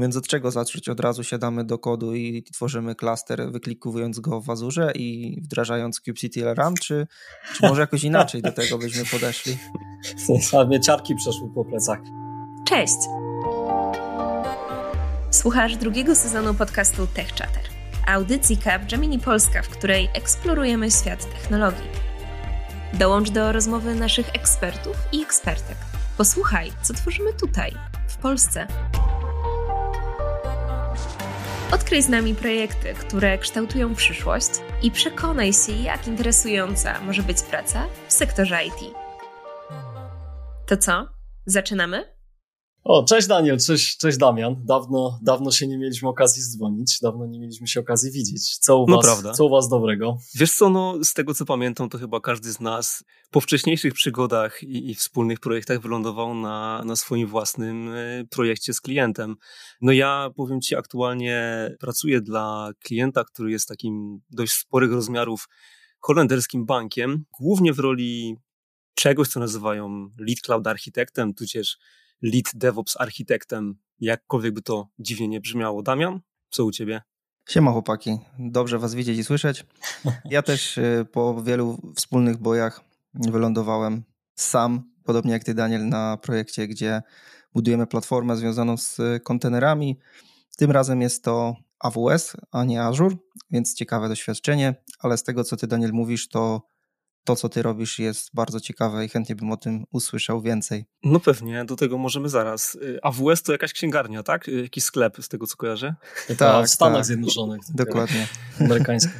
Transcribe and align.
Więc 0.00 0.16
od 0.16 0.26
czego 0.26 0.50
zacząć? 0.50 0.88
Od 0.88 1.00
razu 1.00 1.24
siadamy 1.24 1.64
do 1.64 1.78
kodu 1.78 2.14
i 2.14 2.42
tworzymy 2.42 2.94
klaster, 2.94 3.52
wyklikowując 3.52 4.20
go 4.20 4.40
w 4.40 4.50
Azurze 4.50 4.92
i 4.94 5.38
wdrażając 5.42 6.00
kubectl 6.00 6.54
Run, 6.54 6.74
czy, 6.74 7.06
czy 7.54 7.66
może 7.66 7.80
jakoś 7.80 8.04
inaczej 8.04 8.42
do 8.42 8.52
tego 8.52 8.78
byśmy 8.78 9.04
podeszli? 9.04 9.56
Same 10.42 10.80
ciarki 10.80 11.14
przeszły 11.14 11.48
po 11.54 11.64
plecach. 11.64 11.98
Cześć! 12.68 12.96
Słuchasz 15.30 15.76
drugiego 15.76 16.14
sezonu 16.14 16.54
podcastu 16.54 17.06
Tech 17.06 17.28
Chatter, 17.28 17.62
audycji 18.06 18.58
Gemini 18.90 19.18
Polska, 19.18 19.62
w 19.62 19.68
której 19.68 20.08
eksplorujemy 20.14 20.90
świat 20.90 21.30
technologii. 21.30 21.88
Dołącz 22.94 23.30
do 23.30 23.52
rozmowy 23.52 23.94
naszych 23.94 24.28
ekspertów 24.34 24.96
i 25.12 25.22
ekspertek. 25.22 25.76
Posłuchaj, 26.16 26.72
co 26.82 26.94
tworzymy 26.94 27.32
tutaj, 27.32 27.72
w 28.08 28.16
Polsce. 28.16 28.66
Odkryj 31.72 32.02
z 32.02 32.08
nami 32.08 32.34
projekty, 32.34 32.94
które 32.94 33.38
kształtują 33.38 33.94
przyszłość 33.94 34.50
i 34.82 34.90
przekonaj 34.90 35.52
się, 35.52 35.72
jak 35.72 36.06
interesująca 36.06 37.00
może 37.00 37.22
być 37.22 37.42
praca 37.42 37.86
w 38.08 38.12
sektorze 38.12 38.64
IT. 38.64 38.94
To 40.66 40.76
co? 40.76 41.08
Zaczynamy? 41.46 42.15
O, 42.88 43.04
cześć 43.04 43.28
Daniel, 43.28 43.58
cześć, 43.58 43.96
cześć 43.96 44.18
Damian. 44.18 44.56
Dawno, 44.64 45.18
dawno 45.22 45.52
się 45.52 45.66
nie 45.66 45.78
mieliśmy 45.78 46.08
okazji 46.08 46.42
dzwonić, 46.42 46.98
dawno 47.02 47.26
nie 47.26 47.40
mieliśmy 47.40 47.68
się 47.68 47.80
okazji 47.80 48.10
widzieć. 48.10 48.58
Co 48.58 48.78
u, 48.78 48.86
no 48.88 48.96
was, 48.96 49.06
prawda. 49.06 49.32
co 49.32 49.44
u 49.44 49.48
was 49.48 49.68
dobrego? 49.68 50.18
Wiesz 50.34 50.52
co, 50.52 50.70
no 50.70 51.04
z 51.04 51.14
tego 51.14 51.34
co 51.34 51.44
pamiętam, 51.44 51.88
to 51.88 51.98
chyba 51.98 52.20
każdy 52.20 52.52
z 52.52 52.60
nas 52.60 53.04
po 53.30 53.40
wcześniejszych 53.40 53.94
przygodach 53.94 54.62
i, 54.62 54.90
i 54.90 54.94
wspólnych 54.94 55.40
projektach 55.40 55.80
wylądował 55.80 56.34
na, 56.34 56.82
na 56.84 56.96
swoim 56.96 57.26
własnym 57.28 57.88
e, 57.88 58.24
projekcie 58.30 58.74
z 58.74 58.80
klientem. 58.80 59.36
No 59.80 59.92
ja 59.92 60.30
powiem 60.36 60.60
ci, 60.60 60.76
aktualnie 60.76 61.70
pracuję 61.80 62.20
dla 62.20 62.70
klienta, 62.84 63.24
który 63.24 63.50
jest 63.50 63.68
takim 63.68 64.20
dość 64.30 64.52
sporych 64.52 64.92
rozmiarów 64.92 65.48
holenderskim 66.00 66.66
bankiem, 66.66 67.24
głównie 67.40 67.72
w 67.72 67.78
roli 67.78 68.36
czegoś, 68.94 69.28
co 69.28 69.40
nazywają 69.40 70.10
lead 70.18 70.40
cloud 70.40 70.66
architektem, 70.66 71.34
tudzież 71.34 71.78
lead 72.22 72.44
DevOps 72.54 72.96
architektem, 73.00 73.74
jakkolwiek 74.00 74.54
by 74.54 74.62
to 74.62 74.88
dziwnie 74.98 75.28
nie 75.28 75.40
brzmiało. 75.40 75.82
Damian, 75.82 76.20
co 76.50 76.64
u 76.64 76.70
ciebie? 76.70 77.02
Siema 77.48 77.72
chłopaki, 77.72 78.18
dobrze 78.38 78.78
was 78.78 78.94
widzieć 78.94 79.18
i 79.18 79.24
słyszeć. 79.24 79.66
Ja 80.30 80.42
też 80.42 80.78
y, 80.78 81.06
po 81.12 81.42
wielu 81.42 81.92
wspólnych 81.96 82.36
bojach 82.36 82.80
wylądowałem 83.14 84.02
sam, 84.34 84.90
podobnie 85.04 85.32
jak 85.32 85.44
ty 85.44 85.54
Daniel, 85.54 85.88
na 85.88 86.16
projekcie, 86.16 86.68
gdzie 86.68 87.02
budujemy 87.52 87.86
platformę 87.86 88.36
związaną 88.36 88.76
z 88.76 89.00
kontenerami. 89.24 89.98
Tym 90.56 90.70
razem 90.70 91.02
jest 91.02 91.24
to 91.24 91.56
AWS, 91.78 92.36
a 92.52 92.64
nie 92.64 92.82
Azure, 92.82 93.16
więc 93.50 93.74
ciekawe 93.74 94.08
doświadczenie, 94.08 94.74
ale 94.98 95.18
z 95.18 95.22
tego 95.22 95.44
co 95.44 95.56
ty 95.56 95.66
Daniel 95.66 95.92
mówisz, 95.92 96.28
to 96.28 96.62
to, 97.26 97.36
co 97.36 97.48
ty 97.48 97.62
robisz, 97.62 97.98
jest 97.98 98.30
bardzo 98.34 98.60
ciekawe 98.60 99.04
i 99.04 99.08
chętnie 99.08 99.36
bym 99.36 99.52
o 99.52 99.56
tym 99.56 99.84
usłyszał 99.90 100.42
więcej. 100.42 100.84
No 101.04 101.20
pewnie, 101.20 101.64
do 101.64 101.76
tego 101.76 101.98
możemy 101.98 102.28
zaraz. 102.28 102.74
Y, 102.74 102.98
AWS 103.02 103.42
to 103.42 103.52
jakaś 103.52 103.72
księgarnia, 103.72 104.22
tak? 104.22 104.48
Y, 104.48 104.62
jakiś 104.62 104.84
sklep, 104.84 105.16
z 105.20 105.28
tego 105.28 105.46
co 105.46 105.56
kojarzę? 105.56 105.94
Tak, 106.38 106.66
w 106.66 106.70
Stanach 106.70 106.96
tak. 106.96 107.04
Zjednoczonych. 107.04 107.60
Dokładnie. 107.74 108.28
Amerykańska. 108.60 109.12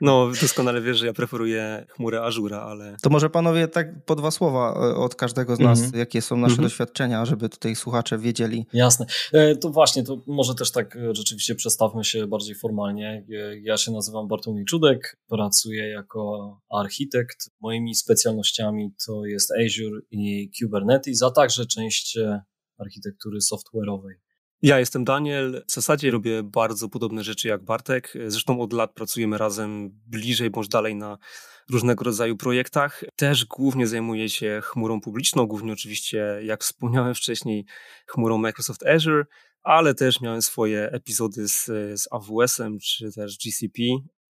No, 0.00 0.28
doskonale 0.40 0.80
wiesz, 0.80 0.98
że 0.98 1.06
ja 1.06 1.12
preferuję 1.12 1.86
chmurę 1.88 2.22
Azura, 2.22 2.60
ale... 2.60 2.96
To 3.02 3.10
może 3.10 3.30
panowie 3.30 3.68
tak 3.68 4.04
po 4.04 4.16
dwa 4.16 4.30
słowa 4.30 4.72
e, 4.72 4.96
od 4.96 5.14
każdego 5.14 5.56
z 5.56 5.58
nas, 5.58 5.78
mm 5.78 5.90
-hmm. 5.90 5.96
jakie 5.96 6.22
są 6.22 6.36
nasze 6.36 6.52
mm 6.52 6.60
-hmm. 6.60 6.62
doświadczenia, 6.62 7.24
żeby 7.24 7.48
tutaj 7.48 7.76
słuchacze 7.76 8.18
wiedzieli. 8.18 8.66
Jasne. 8.72 9.06
E, 9.32 9.56
to 9.56 9.70
właśnie, 9.70 10.02
to 10.04 10.22
może 10.26 10.54
też 10.54 10.70
tak 10.70 10.96
e, 10.96 11.14
rzeczywiście 11.14 11.54
przedstawmy 11.54 12.04
się 12.04 12.26
bardziej 12.26 12.54
formalnie. 12.54 13.24
Ja 13.62 13.76
się 13.76 13.92
nazywam 13.92 14.28
Bartłomiej 14.28 14.64
Czudek, 14.64 15.16
pracuję 15.28 15.88
jako 15.88 16.56
architekt. 16.70 17.50
Moimi 17.60 17.94
specjalnościami 17.94 18.90
to 19.06 19.24
jest 19.24 19.50
Azure 19.50 20.00
i 20.10 20.50
Kubernetes, 20.60 21.22
a 21.22 21.30
także 21.30 21.66
część 21.66 22.18
architektury 22.78 23.38
software'owej. 23.38 24.14
Ja 24.62 24.78
jestem 24.78 25.04
Daniel. 25.04 25.64
W 25.68 25.72
zasadzie 25.72 26.10
robię 26.10 26.42
bardzo 26.42 26.88
podobne 26.88 27.24
rzeczy 27.24 27.48
jak 27.48 27.64
Bartek. 27.64 28.12
Zresztą 28.26 28.60
od 28.60 28.72
lat 28.72 28.94
pracujemy 28.94 29.38
razem 29.38 29.90
bliżej 30.06 30.50
bądź 30.50 30.68
dalej 30.68 30.96
na 30.96 31.18
różnego 31.70 32.04
rodzaju 32.04 32.36
projektach. 32.36 33.04
Też 33.16 33.44
głównie 33.44 33.86
zajmuję 33.86 34.28
się 34.28 34.60
chmurą 34.64 35.00
publiczną, 35.00 35.46
głównie 35.46 35.72
oczywiście, 35.72 36.40
jak 36.42 36.62
wspomniałem 36.62 37.14
wcześniej, 37.14 37.64
chmurą 38.06 38.38
Microsoft 38.38 38.86
Azure, 38.86 39.24
ale 39.62 39.94
też 39.94 40.20
miałem 40.20 40.42
swoje 40.42 40.90
epizody 40.92 41.48
z, 41.48 41.64
z 42.00 42.08
AWS-em 42.10 42.78
czy 42.78 43.12
też 43.12 43.38
GCP. 43.38 43.82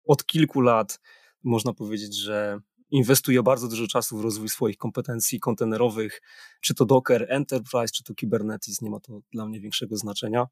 Od 0.06 0.26
kilku 0.26 0.62
lat 0.62 1.00
można 1.44 1.74
powiedzieć, 1.74 2.16
że 2.16 2.60
inwestuje 2.92 3.44
bardzo 3.44 3.68
dużo 3.68 3.88
czasu 3.88 4.18
w 4.18 4.22
rozwój 4.22 4.50
swoich 4.50 4.78
kompetencji 4.78 5.40
kontenerowych, 5.40 6.22
czy 6.62 6.76
to 6.76 6.86
Docker, 6.86 7.26
Enterprise, 7.30 7.94
czy 7.94 8.04
to 8.04 8.14
Kubernetes, 8.20 8.82
nie 8.82 8.90
ma 8.90 9.00
to 9.00 9.22
dla 9.32 9.46
mnie 9.46 9.60
większego 9.60 9.98
znaczenia. 9.98 10.48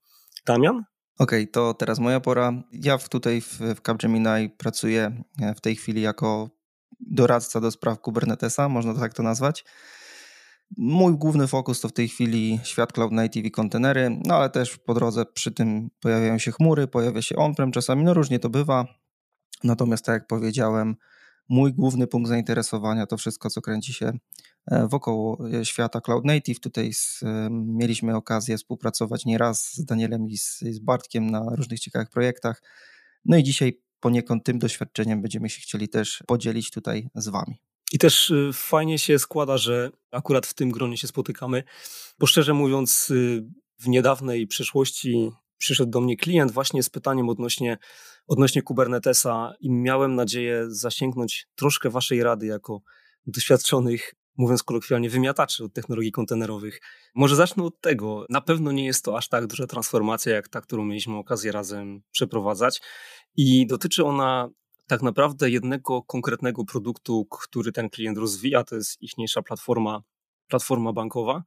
Damian? 0.46 0.84
Okej, 1.20 1.44
okay, 1.44 1.48
to 1.48 1.74
teraz 1.74 2.00
moja 2.00 2.20
pora. 2.20 2.64
Ja 2.72 2.98
tutaj 2.98 3.42
w, 3.42 3.60
w 3.60 3.82
Capgemini 3.82 4.50
pracuję 4.58 5.24
e, 5.42 5.56
w 5.56 5.62
tej 5.62 5.76
chwili 5.76 6.02
jako 6.02 6.50
doradca 7.00 7.62
do 7.62 7.72
spraw 7.72 8.02
Kubernetesa, 8.02 8.70
można 8.70 8.94
tak 8.94 9.14
to 9.14 9.24
nazwać. 9.24 9.66
Mój 10.78 11.18
główny 11.18 11.48
fokus 11.48 11.82
to 11.82 11.90
w 11.90 11.94
tej 11.94 12.08
chwili 12.08 12.60
świat 12.64 12.94
Cloud 12.94 13.12
Native 13.12 13.46
i 13.46 13.52
kontenery, 13.52 14.20
no 14.26 14.36
ale 14.36 14.50
też 14.50 14.78
po 14.78 14.94
drodze 14.94 15.26
przy 15.26 15.52
tym 15.52 15.90
pojawiają 16.00 16.38
się 16.38 16.52
chmury, 16.52 16.88
pojawia 16.88 17.22
się 17.22 17.36
on-prem 17.36 17.72
czasami, 17.72 18.04
no 18.04 18.14
różnie 18.14 18.40
to 18.40 18.50
bywa. 18.50 18.86
Natomiast 19.64 20.06
tak 20.06 20.14
jak 20.14 20.28
powiedziałem, 20.28 20.96
mój 21.50 21.74
główny 21.74 22.08
punkt 22.08 22.30
zainteresowania 22.30 23.06
to 23.06 23.18
wszystko, 23.18 23.50
co 23.50 23.62
kręci 23.62 23.94
się 23.94 24.12
e, 24.72 24.88
wokoło 24.88 25.50
e, 25.50 25.66
świata 25.66 26.02
Cloud 26.02 26.26
Native. 26.26 26.60
Tutaj 26.60 26.94
z, 26.94 27.24
e, 27.24 27.50
mieliśmy 27.52 28.16
okazję 28.16 28.58
współpracować 28.58 29.26
nieraz 29.26 29.74
z 29.74 29.86
Danielem 29.86 30.28
i 30.28 30.38
z, 30.38 30.60
z 30.60 30.80
Bartkiem 30.80 31.30
na 31.30 31.56
różnych 31.56 31.80
ciekawych 31.80 32.10
projektach. 32.10 32.64
No 33.26 33.38
i 33.38 33.44
dzisiaj 33.44 33.82
poniekąd 34.00 34.44
tym 34.44 34.60
doświadczeniem 34.60 35.22
będziemy 35.22 35.50
się 35.50 35.62
chcieli 35.62 35.90
też 35.90 36.24
podzielić 36.28 36.72
tutaj 36.72 37.10
z 37.16 37.28
Wami. 37.28 37.56
I 37.92 37.98
też 37.98 38.30
y, 38.30 38.50
fajnie 38.54 39.00
się 39.00 39.20
składa, 39.20 39.58
że 39.58 39.92
akurat 40.12 40.46
w 40.46 40.54
tym 40.54 40.72
gronie 40.72 40.98
się 40.98 41.08
spotykamy, 41.08 41.64
bo 42.20 42.28
szczerze 42.28 42.54
mówiąc, 42.54 43.10
y, 43.10 43.46
w 43.80 43.88
niedawnej 43.88 44.48
przeszłości 44.48 45.32
przyszedł 45.58 45.92
do 45.92 46.02
mnie 46.02 46.18
klient 46.18 46.52
właśnie 46.52 46.84
z 46.84 46.90
pytaniem 46.90 47.30
odnośnie, 47.30 47.78
odnośnie 48.28 48.62
Kubernetesa 48.62 49.54
i 49.60 49.72
miałem 49.72 50.16
nadzieję 50.16 50.66
zasięgnąć 50.68 51.48
troszkę 51.56 51.90
waszej 51.90 52.24
rady 52.24 52.46
jako 52.46 52.82
doświadczonych, 53.26 54.14
mówiąc 54.38 54.64
kolokwialnie, 54.64 55.10
wymiataczy 55.10 55.64
od 55.64 55.74
technologii 55.74 56.12
kontenerowych. 56.12 56.82
Może 57.16 57.36
zacznę 57.36 57.64
od 57.64 57.82
tego. 57.82 58.26
Na 58.30 58.42
pewno 58.42 58.72
nie 58.72 58.86
jest 58.86 59.06
to 59.06 59.18
aż 59.18 59.30
tak 59.30 59.48
duża 59.48 59.68
transformacja, 59.68 60.36
jak 60.36 60.48
ta, 60.48 60.62
którą 60.62 60.86
mieliśmy 60.86 61.18
okazję 61.18 61.52
razem 61.52 62.02
przeprowadzać 62.12 62.82
i 63.36 63.68
dotyczy 63.68 64.06
ona 64.06 64.50
tak 64.88 65.02
naprawdę 65.02 65.50
jednego 65.50 66.04
konkretnego 66.04 66.66
produktu, 66.66 67.26
który 67.26 67.72
ten 67.72 67.90
klient 67.90 68.18
rozwija, 68.18 68.64
to 68.64 68.76
jest 68.76 69.02
ichniejsza 69.02 69.42
platforma, 69.42 70.02
platforma 70.48 70.94
bankowa 70.94 71.44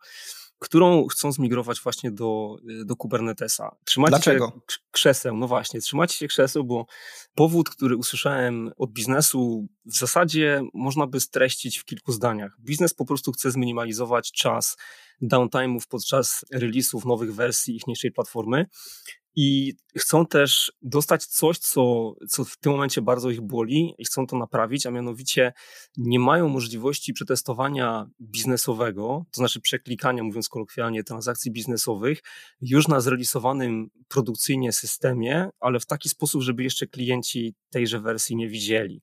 którą 0.60 1.06
chcą 1.06 1.32
zmigrować 1.32 1.80
właśnie 1.80 2.10
do, 2.10 2.56
y, 2.70 2.84
do 2.84 2.96
Kubernetesa. 2.96 3.76
Trzymacie 3.84 4.10
Dlaczego? 4.10 4.46
się 4.46 4.76
krzeseł, 4.90 5.36
no 5.36 5.48
właśnie, 5.48 5.80
trzymacie 5.80 6.16
się 6.16 6.28
krzeseł, 6.28 6.64
bo 6.64 6.86
powód, 7.34 7.70
który 7.70 7.96
usłyszałem 7.96 8.70
od 8.76 8.92
biznesu, 8.92 9.68
w 9.86 9.96
zasadzie 9.96 10.62
można 10.74 11.06
by 11.06 11.20
streścić 11.20 11.78
w 11.78 11.84
kilku 11.84 12.12
zdaniach. 12.12 12.56
Biznes 12.60 12.94
po 12.94 13.04
prostu 13.04 13.32
chce 13.32 13.50
zminimalizować 13.50 14.32
czas 14.32 14.76
downtime'ów 15.22 15.80
podczas 15.88 16.44
release'ów 16.54 17.06
nowych 17.06 17.34
wersji 17.34 17.76
ich 17.76 17.86
niższej 17.86 18.12
platformy 18.12 18.66
i 19.36 19.74
chcą 19.96 20.26
też 20.26 20.72
dostać 20.82 21.26
coś, 21.26 21.58
co, 21.58 22.14
co 22.28 22.44
w 22.44 22.56
tym 22.56 22.72
momencie 22.72 23.02
bardzo 23.02 23.30
ich 23.30 23.40
boli 23.40 23.94
i 23.98 24.04
chcą 24.04 24.26
to 24.26 24.38
naprawić, 24.38 24.86
a 24.86 24.90
mianowicie 24.90 25.52
nie 25.96 26.18
mają 26.18 26.48
możliwości 26.48 27.12
przetestowania 27.12 28.06
biznesowego, 28.20 29.24
to 29.30 29.38
znaczy 29.38 29.60
przeklikania, 29.60 30.22
mówiąc 30.22 30.48
kolokwialnie, 30.48 31.04
transakcji 31.04 31.50
biznesowych 31.50 32.22
już 32.60 32.88
na 32.88 33.00
zrealizowanym 33.00 33.90
produkcyjnie 34.08 34.72
systemie, 34.72 35.48
ale 35.60 35.80
w 35.80 35.86
taki 35.86 36.08
sposób, 36.08 36.42
żeby 36.42 36.62
jeszcze 36.62 36.86
klienci 36.86 37.54
tejże 37.70 38.00
wersji 38.00 38.36
nie 38.36 38.48
widzieli. 38.48 39.02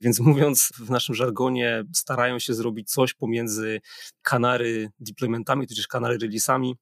Więc 0.00 0.20
mówiąc 0.20 0.72
w 0.78 0.90
naszym 0.90 1.14
żargonie, 1.14 1.84
starają 1.92 2.38
się 2.38 2.54
zrobić 2.54 2.90
coś 2.90 3.14
pomiędzy 3.14 3.80
kanary 4.22 4.90
deploymentami, 5.00 5.66
tudzież 5.66 5.86
kanary 5.86 6.18
release'ami, 6.18 6.74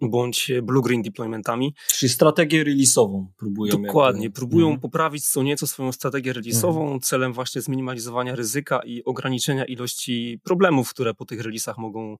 bądź 0.00 0.52
blue-green 0.62 1.02
deploymentami. 1.02 1.74
Czyli 1.86 2.10
strategię 2.10 2.64
release'ową 2.64 3.26
próbują. 3.36 3.82
Dokładnie, 3.82 4.22
jakby. 4.24 4.36
próbują 4.36 4.66
mhm. 4.66 4.80
poprawić 4.80 5.28
co 5.28 5.42
nieco 5.42 5.66
swoją 5.66 5.92
strategię 5.92 6.32
release'ową 6.32 6.80
mhm. 6.82 7.00
celem 7.00 7.32
właśnie 7.32 7.62
zminimalizowania 7.62 8.36
ryzyka 8.36 8.80
i 8.84 9.04
ograniczenia 9.04 9.64
ilości 9.64 10.40
problemów, 10.44 10.90
które 10.90 11.14
po 11.14 11.24
tych 11.24 11.40
releasach 11.40 11.78
mogą 11.78 12.16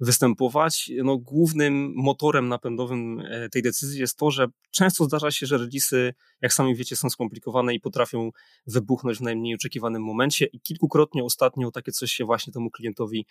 występować. 0.00 0.90
No, 1.04 1.18
głównym 1.18 1.92
motorem 1.96 2.48
napędowym 2.48 3.20
e, 3.20 3.48
tej 3.48 3.62
decyzji 3.62 4.00
jest 4.00 4.18
to, 4.18 4.30
że 4.30 4.46
często 4.70 5.04
zdarza 5.04 5.30
się, 5.30 5.46
że 5.46 5.58
release'y, 5.58 6.12
jak 6.40 6.52
sami 6.52 6.74
wiecie, 6.74 6.96
są 6.96 7.10
skomplikowane 7.10 7.74
i 7.74 7.80
potrafią 7.80 8.30
wybuchnąć 8.66 9.18
w 9.18 9.20
najmniej 9.20 9.54
oczekiwanym 9.54 10.02
momencie 10.02 10.46
i 10.46 10.60
kilkukrotnie 10.60 11.24
ostatnio 11.24 11.70
takie 11.70 11.92
coś 11.92 12.12
się 12.12 12.24
właśnie 12.24 12.52
temu 12.52 12.70
klientowi 12.70 13.26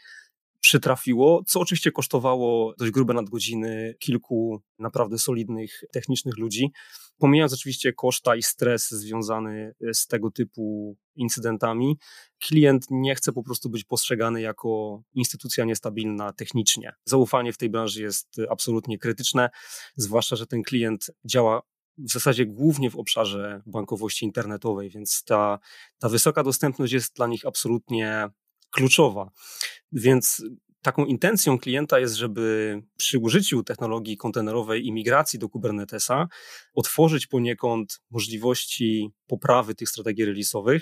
przytrafiło, 0.67 1.43
co 1.45 1.59
oczywiście 1.59 1.91
kosztowało 1.91 2.73
dość 2.77 2.91
grube 2.91 3.13
nadgodziny 3.13 3.95
kilku 3.99 4.61
naprawdę 4.79 5.17
solidnych 5.17 5.83
technicznych 5.91 6.37
ludzi. 6.37 6.71
Pomijając 7.17 7.53
oczywiście 7.53 7.93
koszta 7.93 8.35
i 8.35 8.43
stres 8.43 8.89
związany 8.89 9.75
z 9.93 10.07
tego 10.07 10.31
typu 10.31 10.97
incydentami, 11.15 11.97
klient 12.39 12.85
nie 12.89 13.15
chce 13.15 13.31
po 13.31 13.43
prostu 13.43 13.69
być 13.69 13.83
postrzegany 13.83 14.41
jako 14.41 15.01
instytucja 15.13 15.65
niestabilna 15.65 16.33
technicznie. 16.33 16.93
Zaufanie 17.05 17.53
w 17.53 17.57
tej 17.57 17.69
branży 17.69 18.01
jest 18.01 18.27
absolutnie 18.49 18.97
krytyczne, 18.97 19.49
zwłaszcza, 19.95 20.35
że 20.35 20.47
ten 20.47 20.63
klient 20.63 21.11
działa 21.25 21.61
w 21.97 22.11
zasadzie 22.11 22.45
głównie 22.45 22.89
w 22.89 22.95
obszarze 22.95 23.61
bankowości 23.65 24.25
internetowej, 24.25 24.89
więc 24.89 25.23
ta, 25.23 25.59
ta 25.99 26.09
wysoka 26.09 26.43
dostępność 26.43 26.93
jest 26.93 27.15
dla 27.15 27.27
nich 27.27 27.45
absolutnie 27.45 28.29
kluczowa. 28.71 29.31
Więc 29.91 30.43
taką 30.81 31.05
intencją 31.05 31.59
klienta 31.59 31.99
jest, 31.99 32.15
żeby 32.15 32.75
przy 32.97 33.19
użyciu 33.19 33.63
technologii 33.63 34.17
kontenerowej 34.17 34.85
i 34.85 34.91
migracji 34.91 35.39
do 35.39 35.49
Kubernetesa 35.49 36.27
otworzyć 36.73 37.27
poniekąd 37.27 37.99
możliwości 38.11 39.09
poprawy 39.27 39.75
tych 39.75 39.89
strategii 39.89 40.25
release'owych, 40.25 40.79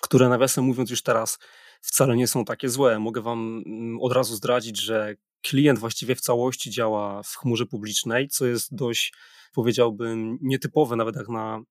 które 0.00 0.28
nawiasem 0.28 0.64
mówiąc 0.64 0.90
już 0.90 1.02
teraz 1.02 1.38
wcale 1.80 2.16
nie 2.16 2.26
są 2.26 2.44
takie 2.44 2.68
złe. 2.68 2.98
Mogę 2.98 3.22
Wam 3.22 3.62
mm, 3.66 4.00
od 4.00 4.12
razu 4.12 4.36
zdradzić, 4.36 4.80
że 4.80 5.14
klient 5.42 5.78
właściwie 5.78 6.14
w 6.14 6.20
całości 6.20 6.70
działa 6.70 7.22
w 7.22 7.36
chmurze 7.36 7.66
publicznej, 7.66 8.28
co 8.28 8.46
jest 8.46 8.74
dość 8.74 9.12
powiedziałbym 9.54 10.38
nietypowe 10.42 10.96
nawet 10.96 11.16
jak 11.16 11.28
na, 11.28 11.62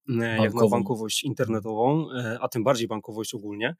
jak 0.43 0.53
na 0.53 0.67
bankowość 0.67 1.23
internetową, 1.23 2.11
e, 2.11 2.37
a 2.41 2.47
tym 2.47 2.63
bardziej 2.63 2.87
bankowość 2.87 3.33
ogólnie 3.33 3.75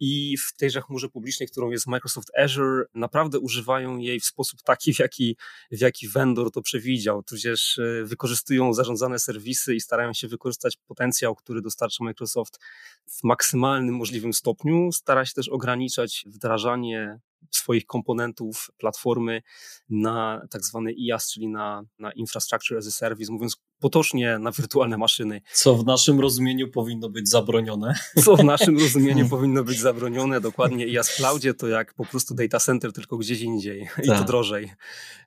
i 0.00 0.36
w 0.36 0.56
tejże 0.56 0.82
chmurze 0.82 1.08
publicznej, 1.08 1.48
którą 1.48 1.70
jest 1.70 1.86
Microsoft 1.86 2.30
Azure, 2.38 2.84
naprawdę 2.94 3.38
używają 3.38 3.98
jej 3.98 4.20
w 4.20 4.24
sposób 4.24 4.62
taki, 4.62 4.94
w 4.94 4.98
jaki, 4.98 5.36
w 5.70 5.80
jaki 5.80 6.08
vendor 6.08 6.50
to 6.50 6.62
przewidział, 6.62 7.22
tudzież 7.22 7.78
e, 7.78 8.04
wykorzystują 8.04 8.72
zarządzane 8.72 9.18
serwisy 9.18 9.74
i 9.74 9.80
starają 9.80 10.12
się 10.12 10.28
wykorzystać 10.28 10.76
potencjał, 10.76 11.34
który 11.34 11.62
dostarcza 11.62 12.04
Microsoft 12.04 12.58
w 13.06 13.24
maksymalnym 13.24 13.94
możliwym 13.94 14.32
stopniu. 14.32 14.92
Stara 14.92 15.24
się 15.24 15.34
też 15.34 15.48
ograniczać 15.48 16.24
wdrażanie 16.26 17.18
swoich 17.50 17.86
komponentów 17.86 18.70
platformy 18.78 19.42
na 19.88 20.46
tak 20.50 20.64
zwany 20.64 20.92
IaaS, 20.92 21.32
czyli 21.32 21.48
na, 21.48 21.82
na 21.98 22.12
Infrastructure 22.12 22.78
as 22.78 22.86
a 22.86 22.90
Service, 22.90 23.32
mówiąc 23.32 23.56
potocznie 23.80 24.38
na 24.38 24.52
wirtualne 24.52 24.98
maszyny. 24.98 25.40
Co 25.52 25.76
w 25.76 25.86
naszym 25.86 26.20
rozumieniu 26.20 26.70
powinno 26.70 27.10
być 27.10 27.28
zabronione. 27.28 27.94
Co 28.24 28.36
w 28.36 28.44
naszym 28.44 28.78
rozumieniu 28.78 29.28
powinno 29.28 29.64
być 29.64 29.80
zabronione, 29.80 30.40
dokładnie. 30.40 31.02
W 31.02 31.16
cloudzie 31.16 31.54
to 31.54 31.68
jak 31.68 31.94
po 31.94 32.04
prostu 32.04 32.34
data 32.34 32.60
center, 32.60 32.92
tylko 32.92 33.16
gdzieś 33.16 33.40
indziej 33.40 33.88
i 34.02 34.06
to 34.06 34.12
tak. 34.12 34.26
drożej. 34.26 34.72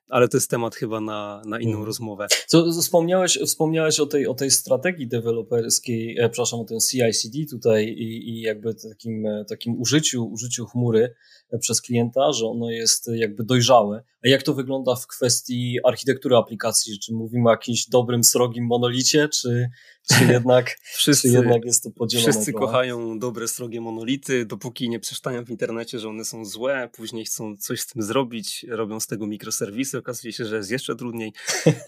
Ale 0.08 0.28
to 0.28 0.36
jest 0.36 0.50
temat 0.50 0.74
chyba 0.74 1.00
na, 1.00 1.42
na 1.46 1.60
inną 1.60 1.72
hmm. 1.72 1.86
rozmowę. 1.86 2.26
Co, 2.46 2.72
wspomniałeś, 2.72 3.38
wspomniałeś 3.46 4.00
o, 4.00 4.06
tej, 4.06 4.26
o 4.26 4.34
tej 4.34 4.50
strategii 4.50 5.08
deweloperskiej, 5.08 6.18
e, 6.18 6.28
przepraszam, 6.28 6.60
o 6.60 6.64
tym 6.64 6.78
CI/CD 6.90 7.38
tutaj 7.50 7.86
i, 7.86 8.30
i 8.30 8.40
jakby 8.40 8.74
takim, 8.74 9.26
e, 9.26 9.44
takim 9.44 9.80
użyciu, 9.80 10.24
użyciu 10.24 10.66
chmury 10.66 11.14
przez 11.60 11.82
klienta, 11.82 12.32
że 12.32 12.46
ono 12.46 12.70
jest 12.70 13.10
jakby 13.14 13.44
dojrzałe. 13.44 14.02
A 14.24 14.28
jak 14.28 14.42
to 14.42 14.54
wygląda 14.54 14.94
w 14.94 15.06
kwestii 15.06 15.78
architektury 15.84 16.36
aplikacji? 16.36 16.98
Czy 16.98 17.14
mówimy 17.14 17.48
o 17.48 17.50
jakimś 17.50 17.88
dobrym, 17.88 18.24
srogim 18.40 18.66
monolicie, 18.66 19.28
czy, 19.28 19.70
czy, 20.08 20.24
jednak, 20.24 20.78
wszyscy, 20.96 21.28
czy 21.28 21.34
jednak 21.34 21.64
jest 21.64 21.82
to 21.82 21.90
podzielone? 21.90 22.32
Wszyscy 22.32 22.52
trochę? 22.52 22.66
kochają 22.66 23.18
dobre, 23.18 23.48
srogie 23.48 23.80
monolity, 23.80 24.46
dopóki 24.46 24.88
nie 24.88 25.00
przeczytają 25.00 25.44
w 25.44 25.50
internecie, 25.50 25.98
że 25.98 26.08
one 26.08 26.24
są 26.24 26.44
złe, 26.44 26.90
później 26.92 27.24
chcą 27.24 27.56
coś 27.56 27.80
z 27.80 27.86
tym 27.86 28.02
zrobić, 28.02 28.66
robią 28.68 29.00
z 29.00 29.06
tego 29.06 29.26
mikroserwisy, 29.26 29.98
okazuje 29.98 30.32
się, 30.32 30.44
że 30.44 30.56
jest 30.56 30.70
jeszcze 30.70 30.96
trudniej. 30.96 31.32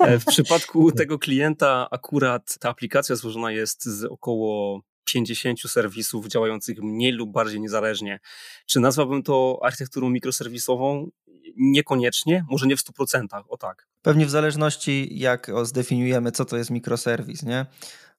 E, 0.01 0.19
w 0.19 0.25
przypadku 0.25 0.93
tego 1.01 1.19
klienta 1.19 1.89
akurat 1.91 2.59
ta 2.59 2.69
aplikacja 2.69 3.17
złożona 3.17 3.53
jest 3.53 3.85
z 3.85 4.05
około 4.05 4.81
50 5.05 5.61
serwisów 5.61 6.27
działających 6.27 6.83
mniej 6.83 7.13
lub 7.13 7.33
bardziej 7.33 7.61
niezależnie. 7.61 8.21
Czy 8.67 8.81
nazwałbym 8.81 9.23
to 9.23 9.61
architekturą 9.63 10.11
mikroserwisową? 10.11 11.11
Niekoniecznie, 11.57 12.45
może 12.51 12.67
nie 12.67 12.77
w 12.77 12.81
100%, 12.81 13.27
o 13.49 13.57
tak. 13.57 13.89
Pewnie 14.03 14.27
w 14.27 14.31
zależności 14.31 15.19
jak 15.19 15.51
zdefiniujemy, 15.63 16.33
co 16.33 16.45
to 16.45 16.57
jest 16.57 16.71
mikroserwis, 16.71 17.43
nie? 17.43 17.67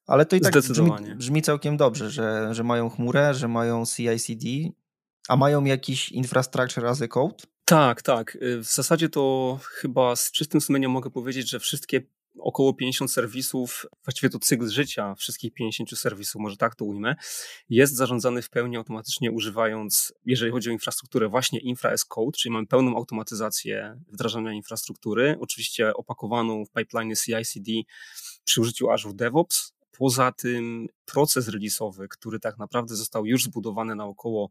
Ale 0.06 0.26
to 0.26 0.36
i 0.36 0.40
tak 0.40 0.52
brzmi, 0.52 0.90
brzmi 1.16 1.42
całkiem 1.42 1.76
dobrze, 1.76 2.10
że, 2.10 2.54
że 2.54 2.64
mają 2.64 2.90
chmurę, 2.90 3.34
że 3.34 3.48
mają 3.48 3.84
CI/CD, 3.86 4.46
a 5.28 5.36
mają 5.36 5.64
jakiś 5.64 6.12
infrastructure 6.12 6.86
as 6.86 7.02
a 7.02 7.08
code? 7.08 7.44
Tak, 7.64 8.02
tak. 8.02 8.38
W 8.40 8.74
zasadzie 8.74 9.08
to 9.08 9.58
chyba 9.62 10.16
z 10.16 10.30
czystym 10.30 10.60
sumieniem 10.60 10.90
mogę 10.90 11.10
powiedzieć, 11.10 11.50
że 11.50 11.60
wszystkie 11.60 12.02
około 12.38 12.74
50 12.74 13.12
serwisów, 13.12 13.86
właściwie 14.04 14.30
to 14.30 14.38
cykl 14.38 14.68
życia 14.68 15.14
wszystkich 15.14 15.52
50 15.52 15.98
serwisów, 15.98 16.40
może 16.42 16.56
tak 16.56 16.74
to 16.74 16.84
ujmę, 16.84 17.14
jest 17.68 17.96
zarządzany 17.96 18.42
w 18.42 18.50
pełni 18.50 18.76
automatycznie 18.76 19.30
używając, 19.30 20.12
jeżeli 20.26 20.52
chodzi 20.52 20.70
o 20.70 20.72
infrastrukturę, 20.72 21.28
właśnie 21.28 21.60
Infra 21.60 21.90
as 21.90 22.04
Code, 22.04 22.38
czyli 22.38 22.52
mamy 22.52 22.66
pełną 22.66 22.96
automatyzację 22.96 24.00
wdrażania 24.08 24.52
infrastruktury, 24.52 25.36
oczywiście 25.40 25.94
opakowaną 25.94 26.64
w 26.64 26.70
pipeline 26.70 27.14
CI/CD 27.16 27.72
przy 28.44 28.60
użyciu 28.60 28.90
Azure 28.90 29.14
DevOps, 29.14 29.73
Poza 29.98 30.32
tym 30.32 30.88
proces 31.04 31.48
release'owy, 31.48 32.06
który 32.08 32.40
tak 32.40 32.58
naprawdę 32.58 32.96
został 32.96 33.26
już 33.26 33.44
zbudowany 33.44 33.94
naokoło 33.94 34.50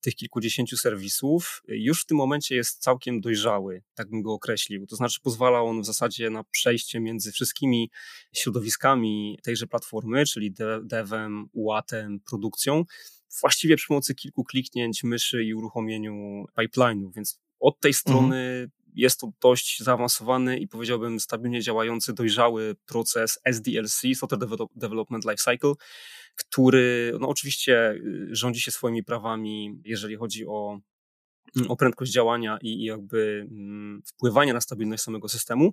tych 0.00 0.14
kilkudziesięciu 0.14 0.76
serwisów, 0.76 1.62
już 1.68 2.02
w 2.02 2.06
tym 2.06 2.16
momencie 2.16 2.56
jest 2.56 2.82
całkiem 2.82 3.20
dojrzały, 3.20 3.82
tak 3.94 4.10
bym 4.10 4.22
go 4.22 4.32
określił. 4.32 4.86
To 4.86 4.96
znaczy 4.96 5.20
pozwala 5.22 5.62
on 5.62 5.82
w 5.82 5.86
zasadzie 5.86 6.30
na 6.30 6.44
przejście 6.44 7.00
między 7.00 7.32
wszystkimi 7.32 7.90
środowiskami 8.32 9.38
tejże 9.42 9.66
platformy, 9.66 10.26
czyli 10.26 10.54
devem, 10.82 11.48
UAT-em, 11.52 12.20
produkcją, 12.20 12.84
właściwie 13.40 13.76
przy 13.76 13.88
pomocy 13.88 14.14
kilku 14.14 14.44
kliknięć 14.44 15.04
myszy 15.04 15.44
i 15.44 15.54
uruchomieniu 15.54 16.44
pipeline'u, 16.58 17.10
więc 17.14 17.40
od 17.60 17.80
tej 17.80 17.94
strony 17.94 18.36
mhm 18.36 18.81
jest 18.92 19.20
to 19.20 19.32
dość 19.40 19.82
zaawansowany 19.82 20.58
i 20.58 20.68
powiedziałbym 20.68 21.20
stabilnie 21.20 21.60
działający, 21.60 22.12
dojrzały 22.12 22.76
proces 22.86 23.38
SDLC, 23.44 24.00
Software 24.14 24.68
Development 24.74 25.24
Lifecycle, 25.24 25.72
który 26.36 27.12
no 27.20 27.28
oczywiście 27.28 27.90
y, 27.92 28.28
rządzi 28.30 28.60
się 28.60 28.70
swoimi 28.70 29.04
prawami, 29.04 29.80
jeżeli 29.84 30.16
chodzi 30.16 30.46
o 30.46 30.78
o 31.68 31.76
prędkość 31.76 32.12
działania 32.12 32.58
i 32.62 32.84
jakby 32.84 33.46
mm, 33.50 34.02
wpływania 34.06 34.54
na 34.54 34.60
stabilność 34.60 35.02
samego 35.02 35.28
systemu, 35.28 35.72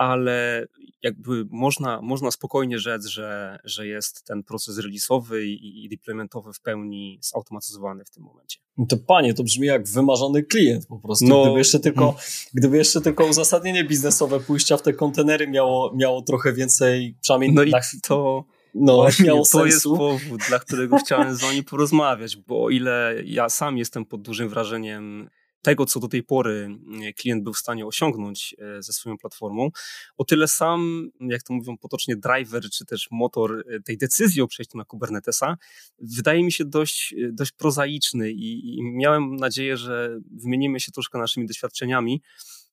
ale 0.00 0.66
jakby 1.02 1.44
można, 1.50 2.00
można 2.02 2.30
spokojnie 2.30 2.78
rzec, 2.78 3.06
że, 3.06 3.58
że 3.64 3.86
jest 3.86 4.24
ten 4.24 4.42
proces 4.42 4.78
release'owy 4.78 5.42
i, 5.42 5.84
i 5.84 5.88
deploymentowy 5.88 6.52
w 6.52 6.60
pełni 6.60 7.18
zautomatyzowany 7.22 8.04
w 8.04 8.10
tym 8.10 8.22
momencie. 8.22 8.58
No 8.78 8.86
to 8.86 8.96
panie, 8.96 9.34
to 9.34 9.42
brzmi 9.42 9.66
jak 9.66 9.88
wymarzony 9.88 10.42
klient 10.42 10.86
po 10.86 10.98
prostu. 10.98 11.26
No, 11.28 11.42
gdyby, 11.42 11.58
jeszcze 11.58 11.80
tylko, 11.80 12.04
hmm. 12.04 12.22
gdyby 12.54 12.76
jeszcze 12.76 13.00
tylko 13.00 13.26
uzasadnienie 13.26 13.84
biznesowe 13.84 14.40
pójścia 14.40 14.76
w 14.76 14.82
te 14.82 14.92
kontenery 14.92 15.48
miało, 15.48 15.96
miało 15.96 16.22
trochę 16.22 16.52
więcej, 16.52 17.16
przynajmniej 17.20 17.52
no 17.52 17.62
i 17.62 17.72
to 18.02 18.44
no, 18.74 18.96
Właśnie, 18.96 19.26
miało 19.26 19.44
to 19.52 19.66
jest 19.66 19.84
powód, 19.84 20.40
dla 20.48 20.58
którego 20.58 20.96
chciałem 20.96 21.36
z 21.36 21.40
wami 21.40 21.62
porozmawiać, 21.62 22.36
bo 22.36 22.64
o 22.64 22.70
ile 22.70 23.14
ja 23.24 23.48
sam 23.48 23.78
jestem 23.78 24.04
pod 24.04 24.22
dużym 24.22 24.48
wrażeniem 24.48 25.30
tego, 25.62 25.86
co 25.86 26.00
do 26.00 26.08
tej 26.08 26.22
pory 26.22 26.64
mm, 26.64 27.12
klient 27.16 27.44
był 27.44 27.52
w 27.52 27.58
stanie 27.58 27.86
osiągnąć 27.86 28.54
e, 28.58 28.82
ze 28.82 28.92
swoją 28.92 29.18
platformą, 29.18 29.70
o 30.16 30.24
tyle 30.24 30.48
sam, 30.48 31.10
jak 31.20 31.42
to 31.42 31.54
mówią 31.54 31.78
potocznie, 31.78 32.16
driver, 32.16 32.70
czy 32.70 32.84
też 32.84 33.08
motor 33.10 33.64
e, 33.68 33.80
tej 33.80 33.98
decyzji 33.98 34.42
o 34.42 34.46
przejściu 34.46 34.78
na 34.78 34.84
Kubernetesa, 34.84 35.56
wydaje 35.98 36.44
mi 36.44 36.52
się 36.52 36.64
dość, 36.64 37.12
e, 37.12 37.32
dość 37.32 37.52
prozaiczny 37.52 38.30
i, 38.30 38.78
i 38.78 38.82
miałem 38.82 39.36
nadzieję, 39.36 39.76
że 39.76 40.20
wymienimy 40.30 40.80
się 40.80 40.92
troszkę 40.92 41.18
naszymi 41.18 41.46
doświadczeniami 41.46 42.22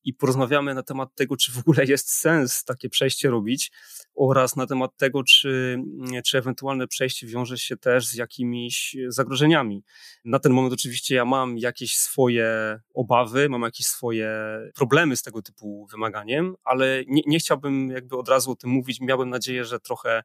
i 0.08 0.14
porozmawiamy 0.14 0.74
na 0.74 0.82
temat 0.82 1.14
tego, 1.14 1.36
czy 1.36 1.52
w 1.52 1.58
ogóle 1.58 1.84
jest 1.84 2.12
sens 2.12 2.64
takie 2.64 2.88
przejście 2.88 3.30
robić 3.30 3.72
oraz 4.14 4.56
na 4.56 4.66
temat 4.66 4.96
tego, 4.96 5.22
czy, 5.24 5.78
czy 6.24 6.38
ewentualne 6.38 6.86
przejście 6.86 7.26
wiąże 7.26 7.58
się 7.58 7.76
też 7.76 8.06
z 8.06 8.14
jakimiś 8.14 8.96
zagrożeniami. 9.08 9.84
Na 10.24 10.38
ten 10.38 10.52
moment 10.52 10.74
oczywiście 10.74 11.14
ja 11.14 11.24
mam 11.24 11.58
jakieś 11.58 11.96
swoje 11.96 12.80
obawy, 12.94 13.48
mam 13.48 13.62
jakieś 13.62 13.86
swoje 13.86 14.30
problemy 14.74 15.16
z 15.16 15.22
tego 15.22 15.42
typu 15.42 15.86
wymaganiem, 15.90 16.54
ale 16.64 17.04
nie, 17.06 17.22
nie 17.26 17.38
chciałbym 17.38 17.90
jakby 17.90 18.16
od 18.16 18.28
razu 18.28 18.50
o 18.50 18.56
tym 18.56 18.70
mówić. 18.70 19.00
Miałbym 19.00 19.30
nadzieję, 19.30 19.64
że 19.64 19.80
trochę 19.80 20.22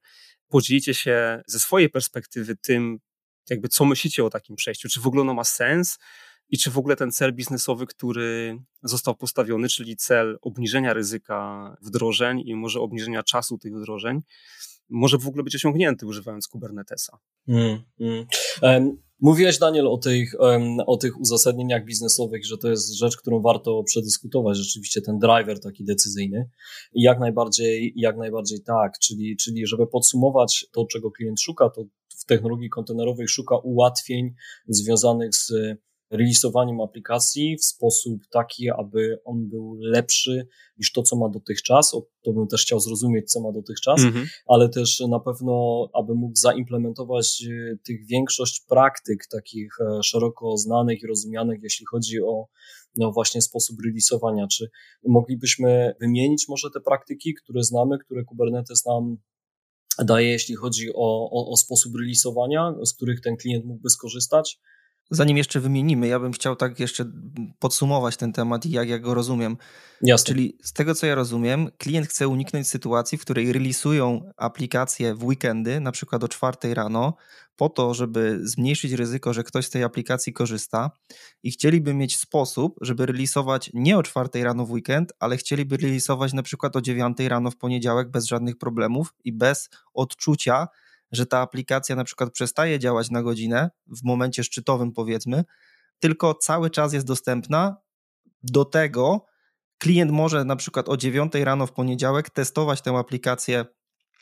podzielicie 0.47 0.93
się 0.93 1.41
ze 1.47 1.59
swojej 1.59 1.89
perspektywy 1.89 2.55
tym, 2.55 2.99
jakby 3.49 3.67
co 3.67 3.85
myślicie 3.85 4.25
o 4.25 4.29
takim 4.29 4.55
przejściu, 4.55 4.89
czy 4.89 5.01
w 5.01 5.07
ogóle 5.07 5.21
ono 5.21 5.33
ma 5.33 5.43
sens 5.43 5.99
i 6.49 6.57
czy 6.57 6.71
w 6.71 6.77
ogóle 6.77 6.95
ten 6.95 7.11
cel 7.11 7.33
biznesowy, 7.33 7.87
który 7.87 8.59
został 8.83 9.15
postawiony, 9.15 9.69
czyli 9.69 9.95
cel 9.95 10.37
obniżenia 10.41 10.93
ryzyka 10.93 11.77
wdrożeń 11.81 12.41
i 12.45 12.55
może 12.55 12.79
obniżenia 12.79 13.23
czasu 13.23 13.57
tych 13.57 13.75
wdrożeń, 13.75 14.21
może 14.89 15.17
w 15.17 15.27
ogóle 15.27 15.43
być 15.43 15.55
osiągnięty 15.55 16.05
używając 16.05 16.47
Kubernetesa. 16.47 17.17
Mm, 17.47 17.79
mm. 17.99 18.97
Mówiłeś, 19.19 19.59
Daniel, 19.59 19.87
o 19.87 19.97
tych, 19.97 20.35
o 20.87 20.97
tych 20.97 21.19
uzasadnieniach 21.19 21.85
biznesowych, 21.85 22.45
że 22.45 22.57
to 22.57 22.69
jest 22.69 22.93
rzecz, 22.93 23.17
którą 23.17 23.41
warto 23.41 23.83
przedyskutować, 23.83 24.57
rzeczywiście 24.57 25.01
ten 25.01 25.19
driver 25.19 25.59
taki 25.59 25.83
decyzyjny. 25.83 26.49
I 26.93 27.01
jak 27.01 27.19
najbardziej, 27.19 27.93
jak 27.95 28.17
najbardziej 28.17 28.61
tak, 28.61 28.99
czyli, 28.99 29.37
czyli 29.37 29.67
żeby 29.67 29.87
podsumować 29.87 30.67
to, 30.71 30.85
czego 30.85 31.11
klient 31.11 31.41
szuka, 31.41 31.69
to 31.69 31.83
w 32.17 32.25
technologii 32.25 32.69
kontenerowej 32.69 33.27
szuka 33.27 33.57
ułatwień 33.57 34.33
związanych 34.67 35.35
z 35.35 35.53
releasowaniem 36.11 36.81
aplikacji 36.81 37.57
w 37.57 37.65
sposób 37.65 38.27
taki, 38.31 38.69
aby 38.69 39.19
on 39.25 39.49
był 39.49 39.75
lepszy 39.79 40.47
niż 40.77 40.91
to, 40.91 41.03
co 41.03 41.15
ma 41.15 41.29
dotychczas. 41.29 41.93
O, 41.93 42.07
to 42.23 42.33
bym 42.33 42.47
też 42.47 42.61
chciał 42.61 42.79
zrozumieć, 42.79 43.31
co 43.31 43.41
ma 43.41 43.51
dotychczas, 43.51 44.01
mm-hmm. 44.01 44.25
ale 44.47 44.69
też 44.69 44.99
na 45.09 45.19
pewno, 45.19 45.87
aby 45.93 46.15
mógł 46.15 46.35
zaimplementować 46.35 47.43
e, 47.43 47.77
tych 47.77 48.05
większość 48.05 48.65
praktyk 48.69 49.27
takich 49.31 49.77
e, 49.81 50.03
szeroko 50.03 50.57
znanych 50.57 51.03
i 51.03 51.07
rozumianych, 51.07 51.59
jeśli 51.63 51.85
chodzi 51.85 52.21
o 52.21 52.47
no 52.95 53.11
właśnie 53.11 53.41
sposób 53.41 53.77
releasowania. 53.85 54.47
Czy 54.47 54.69
moglibyśmy 55.07 55.95
wymienić 56.01 56.47
może 56.47 56.69
te 56.73 56.81
praktyki, 56.81 57.33
które 57.33 57.63
znamy, 57.63 57.97
które 57.99 58.23
Kubernetes 58.23 58.85
nam 58.85 59.17
daje, 59.99 60.29
jeśli 60.29 60.55
chodzi 60.55 60.93
o, 60.95 61.29
o, 61.31 61.51
o 61.51 61.57
sposób 61.57 61.95
releasowania, 61.95 62.75
z 62.85 62.93
których 62.93 63.21
ten 63.21 63.37
klient 63.37 63.65
mógłby 63.65 63.89
skorzystać? 63.89 64.59
Zanim 65.11 65.37
jeszcze 65.37 65.59
wymienimy, 65.59 66.07
ja 66.07 66.19
bym 66.19 66.31
chciał 66.31 66.55
tak 66.55 66.79
jeszcze 66.79 67.05
podsumować 67.59 68.17
ten 68.17 68.33
temat 68.33 68.65
i 68.65 68.71
jak 68.71 68.89
ja 68.89 68.99
go 68.99 69.13
rozumiem. 69.13 69.57
Jasne. 70.01 70.25
Czyli 70.25 70.57
z 70.63 70.73
tego, 70.73 70.95
co 70.95 71.05
ja 71.05 71.15
rozumiem, 71.15 71.69
klient 71.77 72.07
chce 72.07 72.27
uniknąć 72.27 72.67
sytuacji, 72.67 73.17
w 73.17 73.21
której 73.21 73.53
releasują 73.53 74.31
aplikacje 74.37 75.15
w 75.15 75.23
weekendy, 75.23 75.79
na 75.79 75.91
przykład 75.91 76.23
o 76.23 76.27
czwartej 76.27 76.73
rano, 76.73 77.13
po 77.55 77.69
to, 77.69 77.93
żeby 77.93 78.39
zmniejszyć 78.43 78.91
ryzyko, 78.91 79.33
że 79.33 79.43
ktoś 79.43 79.65
z 79.65 79.69
tej 79.69 79.83
aplikacji 79.83 80.33
korzysta 80.33 80.91
i 81.43 81.51
chcieliby 81.51 81.93
mieć 81.93 82.17
sposób, 82.17 82.75
żeby 82.81 83.05
releasować 83.05 83.69
nie 83.73 83.97
o 83.97 84.03
czwartej 84.03 84.43
rano 84.43 84.65
w 84.65 84.71
weekend, 84.71 85.13
ale 85.19 85.37
chcieliby 85.37 85.77
releasować 85.77 86.33
na 86.33 86.43
przykład 86.43 86.75
o 86.75 86.81
dziewiątej 86.81 87.29
rano 87.29 87.51
w 87.51 87.57
poniedziałek 87.57 88.11
bez 88.11 88.25
żadnych 88.25 88.57
problemów 88.57 89.13
i 89.23 89.33
bez 89.33 89.69
odczucia, 89.93 90.67
że 91.13 91.25
ta 91.25 91.39
aplikacja 91.39 91.95
na 91.95 92.03
przykład 92.03 92.31
przestaje 92.31 92.79
działać 92.79 93.09
na 93.09 93.23
godzinę 93.23 93.69
w 93.87 94.03
momencie 94.03 94.43
szczytowym, 94.43 94.91
powiedzmy, 94.91 95.43
tylko 95.99 96.33
cały 96.33 96.69
czas 96.69 96.93
jest 96.93 97.07
dostępna. 97.07 97.77
Do 98.43 98.65
tego 98.65 99.25
klient 99.77 100.11
może 100.11 100.45
na 100.45 100.55
przykład 100.55 100.89
o 100.89 100.97
9 100.97 101.33
rano 101.35 101.67
w 101.67 101.71
poniedziałek 101.71 102.29
testować 102.29 102.81
tę 102.81 102.91
aplikację 102.91 103.65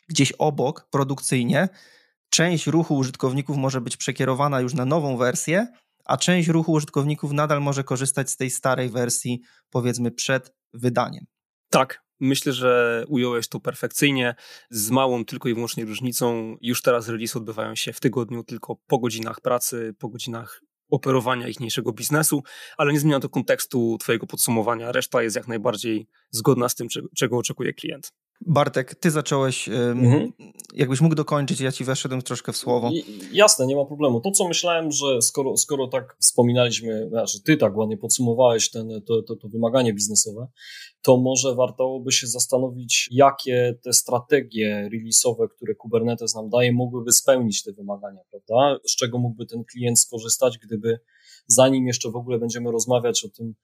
gdzieś 0.08 0.32
obok 0.32 0.88
produkcyjnie. 0.90 1.68
Część 2.30 2.66
ruchu 2.66 2.96
użytkowników 2.96 3.56
może 3.56 3.80
być 3.80 3.96
przekierowana 3.96 4.60
już 4.60 4.74
na 4.74 4.84
nową 4.84 5.16
wersję, 5.16 5.66
a 6.04 6.16
część 6.16 6.48
ruchu 6.48 6.72
użytkowników 6.72 7.32
nadal 7.32 7.60
może 7.60 7.84
korzystać 7.84 8.30
z 8.30 8.36
tej 8.36 8.50
starej 8.50 8.90
wersji, 8.90 9.40
powiedzmy 9.70 10.10
przed 10.10 10.54
wydaniem. 10.72 11.24
Tak, 11.70 12.01
Myślę, 12.24 12.52
że 12.52 13.04
ująłeś 13.08 13.48
to 13.48 13.60
perfekcyjnie, 13.60 14.34
z 14.70 14.90
małą 14.90 15.24
tylko 15.24 15.48
i 15.48 15.54
wyłącznie 15.54 15.84
różnicą. 15.84 16.56
Już 16.60 16.82
teraz 16.82 17.08
release 17.08 17.36
odbywają 17.36 17.74
się 17.74 17.92
w 17.92 18.00
tygodniu 18.00 18.44
tylko 18.44 18.76
po 18.86 18.98
godzinach 18.98 19.40
pracy, 19.40 19.94
po 19.98 20.08
godzinach 20.08 20.62
operowania 20.90 21.48
ichniejszego 21.48 21.92
biznesu, 21.92 22.42
ale 22.76 22.92
nie 22.92 23.00
zmienia 23.00 23.20
to 23.20 23.28
kontekstu 23.28 23.98
Twojego 24.00 24.26
podsumowania. 24.26 24.92
Reszta 24.92 25.22
jest 25.22 25.36
jak 25.36 25.48
najbardziej 25.48 26.08
zgodna 26.30 26.68
z 26.68 26.74
tym, 26.74 26.88
czego 27.16 27.38
oczekuje 27.38 27.72
klient. 27.72 28.12
Bartek, 28.46 28.94
ty 28.94 29.10
zacząłeś, 29.10 29.68
mhm. 29.68 30.32
jakbyś 30.74 31.00
mógł 31.00 31.14
dokończyć, 31.14 31.60
ja 31.60 31.72
ci 31.72 31.84
weszedłem 31.84 32.22
troszkę 32.22 32.52
w 32.52 32.56
słowo. 32.56 32.90
Jasne, 33.32 33.66
nie 33.66 33.76
ma 33.76 33.84
problemu. 33.84 34.20
To, 34.20 34.30
co 34.30 34.48
myślałem, 34.48 34.92
że 34.92 35.22
skoro, 35.22 35.56
skoro 35.56 35.88
tak 35.88 36.16
wspominaliśmy, 36.20 37.08
znaczy 37.08 37.42
ty 37.42 37.56
tak 37.56 37.76
ładnie 37.76 37.96
podsumowałeś 37.96 38.70
ten, 38.70 38.88
to, 39.06 39.22
to, 39.22 39.36
to 39.36 39.48
wymaganie 39.48 39.94
biznesowe, 39.94 40.46
to 41.02 41.16
może 41.16 41.54
warto 41.54 42.00
by 42.00 42.12
się 42.12 42.26
zastanowić, 42.26 43.08
jakie 43.10 43.78
te 43.82 43.92
strategie 43.92 44.90
release'owe, 44.92 45.48
które 45.56 45.74
Kubernetes 45.74 46.34
nam 46.34 46.50
daje, 46.50 46.72
mogłyby 46.72 47.12
spełnić 47.12 47.62
te 47.62 47.72
wymagania, 47.72 48.20
prawda? 48.30 48.78
Z 48.86 48.96
czego 48.96 49.18
mógłby 49.18 49.46
ten 49.46 49.64
klient 49.64 49.98
skorzystać, 49.98 50.58
gdyby 50.58 50.98
zanim 51.46 51.86
jeszcze 51.86 52.10
w 52.10 52.16
ogóle 52.16 52.38
będziemy 52.38 52.72
rozmawiać 52.72 53.24
o 53.24 53.28
tym, 53.28 53.54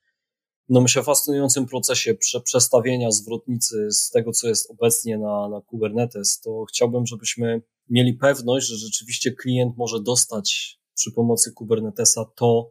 no 0.68 0.80
myślę, 0.80 1.02
fascynującym 1.02 1.66
procesie 1.66 2.14
prze, 2.14 2.40
przestawienia 2.40 3.10
zwrotnicy 3.10 3.88
z 3.90 4.10
tego, 4.10 4.32
co 4.32 4.48
jest 4.48 4.70
obecnie 4.70 5.18
na, 5.18 5.48
na 5.48 5.60
Kubernetes, 5.60 6.40
to 6.40 6.64
chciałbym, 6.68 7.06
żebyśmy 7.06 7.62
mieli 7.90 8.14
pewność, 8.14 8.66
że 8.66 8.76
rzeczywiście 8.76 9.32
klient 9.32 9.76
może 9.76 10.02
dostać 10.02 10.78
przy 10.94 11.12
pomocy 11.12 11.52
Kubernetesa 11.52 12.24
to, 12.36 12.70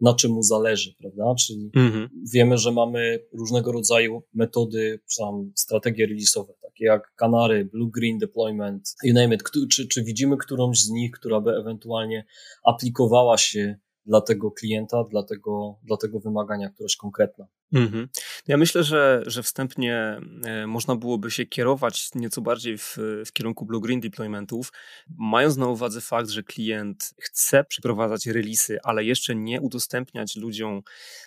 na 0.00 0.14
czym 0.14 0.32
mu 0.32 0.42
zależy, 0.42 0.94
prawda? 0.98 1.34
Czyli 1.46 1.70
mhm. 1.74 2.08
wiemy, 2.32 2.58
że 2.58 2.72
mamy 2.72 3.18
różnego 3.32 3.72
rodzaju 3.72 4.22
metody, 4.34 5.00
tam 5.18 5.52
strategie 5.54 6.08
release'owe, 6.08 6.52
takie 6.62 6.84
jak 6.84 7.14
Canary, 7.16 7.64
Blue 7.64 7.90
Green 7.94 8.18
Deployment, 8.18 8.94
you 9.04 9.14
name 9.14 9.34
it. 9.34 9.42
Czy, 9.70 9.88
czy 9.88 10.04
widzimy 10.04 10.36
którąś 10.36 10.80
z 10.80 10.90
nich, 10.90 11.10
która 11.10 11.40
by 11.40 11.50
ewentualnie 11.50 12.26
aplikowała 12.64 13.38
się 13.38 13.78
dla 14.06 14.20
tego 14.20 14.50
klienta, 14.50 15.04
dla 15.04 15.22
tego, 15.22 15.78
dla 15.82 15.96
tego 15.96 16.20
wymagania, 16.20 16.70
któreś 16.70 16.96
konkretna. 16.96 17.46
Mhm. 17.72 18.08
Ja 18.48 18.56
myślę, 18.56 18.84
że, 18.84 19.22
że 19.26 19.42
wstępnie 19.42 20.20
e, 20.44 20.66
można 20.66 20.96
byłoby 20.96 21.30
się 21.30 21.46
kierować 21.46 22.10
nieco 22.14 22.40
bardziej 22.40 22.78
w, 22.78 22.96
w 23.26 23.32
kierunku 23.32 23.66
blue-green 23.66 24.00
deploymentów, 24.00 24.72
mając 25.18 25.56
na 25.56 25.66
uwadze 25.66 26.00
fakt, 26.00 26.28
że 26.28 26.42
klient 26.42 27.14
chce 27.18 27.64
przeprowadzać 27.64 28.26
releasy, 28.26 28.78
ale 28.82 29.04
jeszcze 29.04 29.34
nie 29.34 29.60
udostępniać 29.60 30.36
ludziom, 30.36 30.82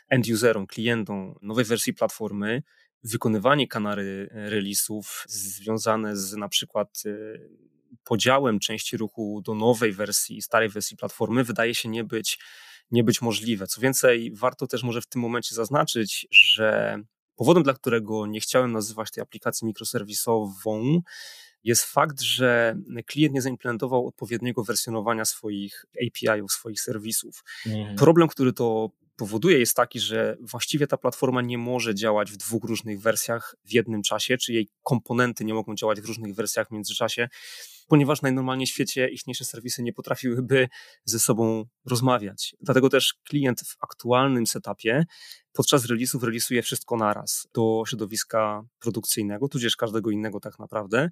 end-userom, 0.09 0.67
klientom 0.67 1.35
nowej 1.41 1.65
wersji 1.65 1.93
platformy, 1.93 2.63
wykonywanie 3.03 3.67
kanary 3.67 4.29
releasów 4.31 5.25
związane 5.27 6.17
z 6.17 6.35
na 6.35 6.49
przykład 6.49 7.03
e, 7.05 7.39
podziałem 8.03 8.59
części 8.59 8.97
ruchu 8.97 9.41
do 9.45 9.55
nowej 9.55 9.93
wersji, 9.93 10.41
starej 10.41 10.69
wersji 10.69 10.97
platformy 10.97 11.43
wydaje 11.43 11.75
się 11.75 11.89
nie 11.89 12.03
być 12.03 12.39
nie 12.91 13.03
być 13.03 13.21
możliwe. 13.21 13.67
Co 13.67 13.81
więcej, 13.81 14.31
warto 14.35 14.67
też 14.67 14.83
może 14.83 15.01
w 15.01 15.07
tym 15.07 15.21
momencie 15.21 15.55
zaznaczyć, 15.55 16.27
że 16.31 16.97
powodem, 17.35 17.63
dla 17.63 17.73
którego 17.73 18.27
nie 18.27 18.39
chciałem 18.39 18.71
nazywać 18.71 19.11
tej 19.11 19.21
aplikacji 19.21 19.67
mikroserwisową, 19.67 21.01
jest 21.63 21.83
fakt, 21.83 22.21
że 22.21 22.75
klient 23.05 23.33
nie 23.33 23.41
zaimplementował 23.41 24.07
odpowiedniego 24.07 24.63
wersjonowania 24.63 25.25
swoich 25.25 25.85
API-ów, 26.07 26.51
swoich 26.51 26.81
serwisów. 26.81 27.43
Mhm. 27.65 27.95
Problem, 27.95 28.27
który 28.27 28.53
to 28.53 28.89
powoduje, 29.15 29.59
jest 29.59 29.75
taki, 29.75 29.99
że 29.99 30.37
właściwie 30.41 30.87
ta 30.87 30.97
platforma 30.97 31.41
nie 31.41 31.57
może 31.57 31.95
działać 31.95 32.31
w 32.31 32.37
dwóch 32.37 32.63
różnych 32.63 33.01
wersjach 33.01 33.55
w 33.65 33.73
jednym 33.73 34.03
czasie, 34.03 34.37
czy 34.37 34.53
jej 34.53 34.69
komponenty 34.83 35.45
nie 35.45 35.53
mogą 35.53 35.75
działać 35.75 36.01
w 36.01 36.05
różnych 36.05 36.35
wersjach 36.35 36.67
w 36.67 36.71
międzyczasie 36.71 37.29
ponieważ 37.87 38.21
najnormalniej 38.21 38.67
w 38.67 38.69
świecie 38.69 39.09
ichniejsze 39.09 39.45
serwisy 39.45 39.83
nie 39.83 39.93
potrafiłyby 39.93 40.67
ze 41.05 41.19
sobą 41.19 41.65
rozmawiać. 41.85 42.55
Dlatego 42.61 42.89
też 42.89 43.13
klient 43.29 43.61
w 43.61 43.75
aktualnym 43.81 44.47
setupie 44.47 45.05
podczas 45.53 45.85
release'ów 45.85 46.23
releasuje 46.23 46.61
wszystko 46.61 46.97
naraz 46.97 47.47
do 47.53 47.83
środowiska 47.87 48.61
produkcyjnego, 48.79 49.47
tudzież 49.47 49.75
każdego 49.75 50.11
innego 50.11 50.39
tak 50.39 50.59
naprawdę. 50.59 51.09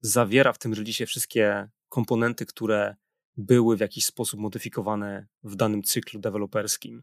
Zawiera 0.00 0.52
w 0.52 0.58
tym 0.58 0.74
releasie 0.74 1.06
wszystkie 1.06 1.68
komponenty, 1.88 2.46
które 2.46 2.96
były 3.36 3.76
w 3.76 3.80
jakiś 3.80 4.04
sposób 4.04 4.40
modyfikowane 4.40 5.26
w 5.42 5.56
danym 5.56 5.82
cyklu 5.82 6.20
deweloperskim. 6.20 7.02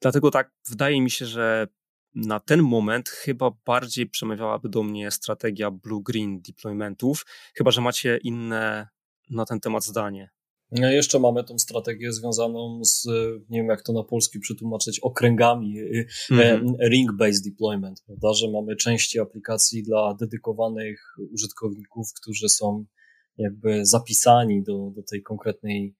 Dlatego 0.00 0.30
tak, 0.30 0.50
wydaje 0.68 1.00
mi 1.00 1.10
się, 1.10 1.26
że 1.26 1.66
na 2.14 2.40
ten 2.40 2.62
moment 2.62 3.08
chyba 3.08 3.50
bardziej 3.66 4.06
przemawiałaby 4.06 4.68
do 4.68 4.82
mnie 4.82 5.10
strategia 5.10 5.70
blue-green 5.70 6.40
deploymentów, 6.40 7.26
chyba 7.54 7.70
że 7.70 7.80
macie 7.80 8.18
inne 8.22 8.88
na 9.30 9.44
ten 9.44 9.60
temat 9.60 9.84
zdanie. 9.84 10.30
No 10.72 10.90
jeszcze 10.90 11.18
mamy 11.18 11.44
tą 11.44 11.58
strategię 11.58 12.12
związaną 12.12 12.80
z, 12.84 13.06
nie 13.48 13.58
wiem 13.58 13.66
jak 13.66 13.82
to 13.82 13.92
na 13.92 14.04
polski 14.04 14.40
przetłumaczyć, 14.40 15.00
okręgami, 15.00 15.78
mm 15.80 16.06
-hmm. 16.30 16.74
ring-based 16.90 17.44
deployment, 17.44 18.02
prawda, 18.06 18.32
że 18.32 18.50
mamy 18.50 18.76
części 18.76 19.20
aplikacji 19.20 19.82
dla 19.82 20.14
dedykowanych 20.14 21.16
użytkowników, 21.32 22.08
którzy 22.20 22.48
są 22.48 22.84
jakby 23.38 23.86
zapisani 23.86 24.62
do, 24.62 24.90
do 24.96 25.02
tej 25.02 25.22
konkretnej 25.22 25.94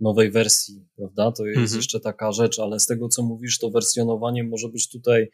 nowej 0.00 0.30
wersji, 0.30 0.84
prawda? 0.96 1.32
To 1.32 1.46
jest 1.46 1.72
-hmm. 1.72 1.76
jeszcze 1.76 2.00
taka 2.00 2.32
rzecz, 2.32 2.58
ale 2.58 2.80
z 2.80 2.86
tego 2.86 3.08
co 3.08 3.22
mówisz, 3.22 3.58
to 3.58 3.70
wersjonowanie 3.70 4.44
może 4.44 4.68
być 4.68 4.88
tutaj 4.88 5.30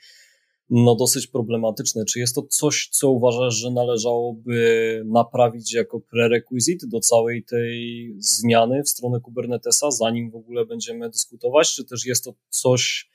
no 0.71 0.97
dosyć 0.97 1.27
problematyczne. 1.27 2.05
Czy 2.05 2.19
jest 2.19 2.35
to 2.35 2.43
coś, 2.43 2.89
co 2.93 3.11
uważasz, 3.11 3.55
że 3.55 3.71
należałoby 3.71 5.03
naprawić 5.07 5.75
jako 5.75 6.01
prerequisit 6.01 6.87
do 6.87 7.01
całej 7.01 7.45
tej 7.45 8.15
zmiany 8.19 8.83
w 8.83 8.89
stronę 8.89 9.21
Kubernetesa, 9.21 9.91
zanim 9.91 10.31
w 10.31 10.37
ogóle 10.37 10.67
będziemy 10.67 11.11
dyskutować, 11.11 11.75
czy 11.75 11.85
też 11.85 12.07
jest 12.07 12.25
to 12.25 12.35
coś, 12.49 13.11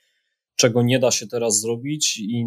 czego 0.56 0.82
nie 0.82 0.98
da 0.98 1.10
się 1.10 1.26
teraz 1.26 1.60
zrobić 1.60 2.18
i 2.18 2.46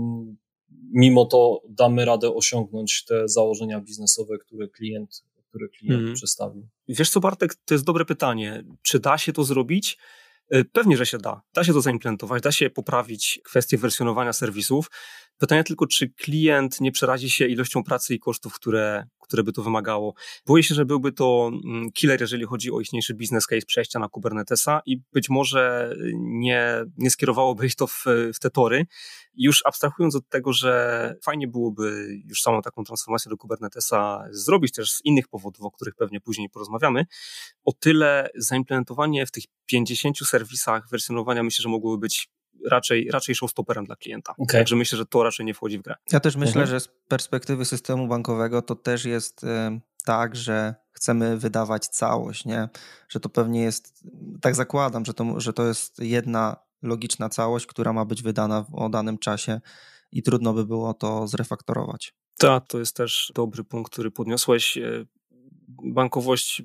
mimo 0.93 1.25
to 1.25 1.61
damy 1.69 2.05
radę 2.05 2.35
osiągnąć 2.35 3.05
te 3.05 3.27
założenia 3.27 3.81
biznesowe, 3.81 4.37
które 4.37 4.67
klient, 4.67 5.23
które 5.49 5.67
klient 5.69 6.01
mm. 6.01 6.13
przedstawił? 6.13 6.67
Wiesz 6.87 7.09
co, 7.09 7.19
Bartek, 7.19 7.55
to 7.55 7.73
jest 7.73 7.85
dobre 7.85 8.05
pytanie. 8.05 8.63
Czy 8.81 8.99
da 8.99 9.17
się 9.17 9.33
to 9.33 9.43
zrobić? 9.43 9.97
Y, 10.53 10.65
pewnie, 10.65 10.97
że 10.97 11.05
się 11.05 11.17
da. 11.17 11.41
Da 11.53 11.63
się 11.63 11.73
to 11.73 11.81
zaimplementować, 11.81 12.43
da 12.43 12.51
się 12.51 12.69
poprawić 12.69 13.39
kwestię 13.43 13.77
wersjonowania 13.77 14.33
serwisów. 14.33 14.91
Pytanie 15.39 15.63
tylko, 15.63 15.87
czy 15.87 16.09
klient 16.09 16.81
nie 16.81 16.91
przerazi 16.91 17.29
się 17.29 17.47
ilością 17.47 17.83
pracy 17.83 18.13
i 18.13 18.19
kosztów, 18.19 18.53
które, 18.53 19.07
które 19.19 19.43
by 19.43 19.53
to 19.53 19.63
wymagało. 19.63 20.13
Boję 20.45 20.63
się, 20.63 20.75
że 20.75 20.85
byłby 20.85 21.11
to 21.11 21.51
mm, 21.65 21.91
killer, 21.91 22.21
jeżeli 22.21 22.45
chodzi 22.45 22.71
o 22.71 22.79
ichniejszy 22.79 23.13
business 23.13 23.47
case 23.47 23.65
przejścia 23.65 23.99
na 23.99 24.09
Kubernetesa 24.09 24.81
i 24.85 25.01
być 25.13 25.29
może 25.29 25.93
nie, 26.13 26.85
nie 26.97 27.09
skierowałoby 27.09 27.65
ich 27.65 27.75
to 27.75 27.87
w, 27.87 28.05
w 28.33 28.39
te 28.39 28.49
tory. 28.49 28.85
Już 29.33 29.61
abstrahując 29.65 30.15
od 30.15 30.29
tego, 30.29 30.53
że 30.53 31.15
fajnie 31.23 31.47
byłoby 31.47 32.07
już 32.25 32.41
samą 32.41 32.61
taką 32.61 32.83
transformację 32.83 33.29
do 33.29 33.37
Kubernetesa 33.37 34.23
zrobić 34.31 34.73
też 34.73 34.91
z 34.91 35.05
innych 35.05 35.27
powodów, 35.27 35.61
o 35.61 35.71
których 35.71 35.95
pewnie 35.95 36.21
później 36.21 36.49
porozmawiamy, 36.49 37.05
o 37.63 37.73
tyle 37.73 38.29
zaimplementowanie 38.35 39.25
w 39.25 39.31
tych 39.31 39.43
50 39.65 40.17
serwisach 40.17 40.89
wersjonowania 40.89 41.43
myślę, 41.43 41.63
że 41.63 41.69
mogłoby 41.69 41.97
być 41.97 42.29
raczej, 42.69 43.11
raczej 43.11 43.35
showstopperem 43.35 43.85
dla 43.85 43.95
klienta. 43.95 44.33
Okay. 44.37 44.59
Także 44.59 44.75
myślę, 44.75 44.97
że 44.97 45.05
to 45.05 45.23
raczej 45.23 45.45
nie 45.45 45.53
wchodzi 45.53 45.79
w 45.79 45.81
grę. 45.81 45.95
Ja 46.11 46.19
też 46.19 46.35
myślę, 46.35 46.61
mhm. 46.61 46.67
że 46.67 46.79
z 46.79 46.87
perspektywy 47.07 47.65
systemu 47.65 48.07
bankowego 48.07 48.61
to 48.61 48.75
też 48.75 49.05
jest 49.05 49.45
tak, 50.05 50.35
że 50.35 50.75
chcemy 50.91 51.37
wydawać 51.37 51.87
całość, 51.87 52.45
nie? 52.45 52.69
Że 53.09 53.19
to 53.19 53.29
pewnie 53.29 53.61
jest, 53.61 54.03
tak 54.41 54.55
zakładam, 54.55 55.05
że 55.05 55.13
to, 55.13 55.39
że 55.39 55.53
to 55.53 55.67
jest 55.67 55.99
jedna 55.99 56.55
logiczna 56.81 57.29
całość, 57.29 57.65
która 57.65 57.93
ma 57.93 58.05
być 58.05 58.23
wydana 58.23 58.65
o 58.73 58.89
danym 58.89 59.17
czasie 59.17 59.61
i 60.11 60.23
trudno 60.23 60.53
by 60.53 60.65
było 60.65 60.93
to 60.93 61.27
zrefaktorować. 61.27 62.13
Tak, 62.37 62.67
to 62.67 62.79
jest 62.79 62.95
też 62.95 63.31
dobry 63.35 63.63
punkt, 63.63 63.91
który 63.93 64.11
podniosłeś. 64.11 64.77
E, 64.77 65.05
bankowość 65.83 66.63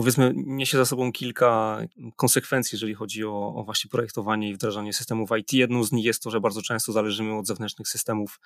powiedzmy, 0.00 0.32
niesie 0.36 0.78
za 0.78 0.84
sobą 0.84 1.12
kilka 1.12 1.80
konsekwencji, 2.16 2.76
jeżeli 2.76 2.94
chodzi 2.94 3.24
o, 3.24 3.54
o 3.54 3.64
właśnie 3.64 3.90
projektowanie 3.90 4.48
i 4.48 4.54
wdrażanie 4.54 4.92
systemów 4.92 5.30
IT. 5.38 5.52
Jedną 5.52 5.84
z 5.84 5.92
nich 5.92 6.04
jest 6.04 6.22
to, 6.22 6.30
że 6.30 6.40
bardzo 6.40 6.62
często 6.62 6.92
zależymy 6.92 7.38
od 7.38 7.46
zewnętrznych 7.46 7.88
systemów, 7.88 8.40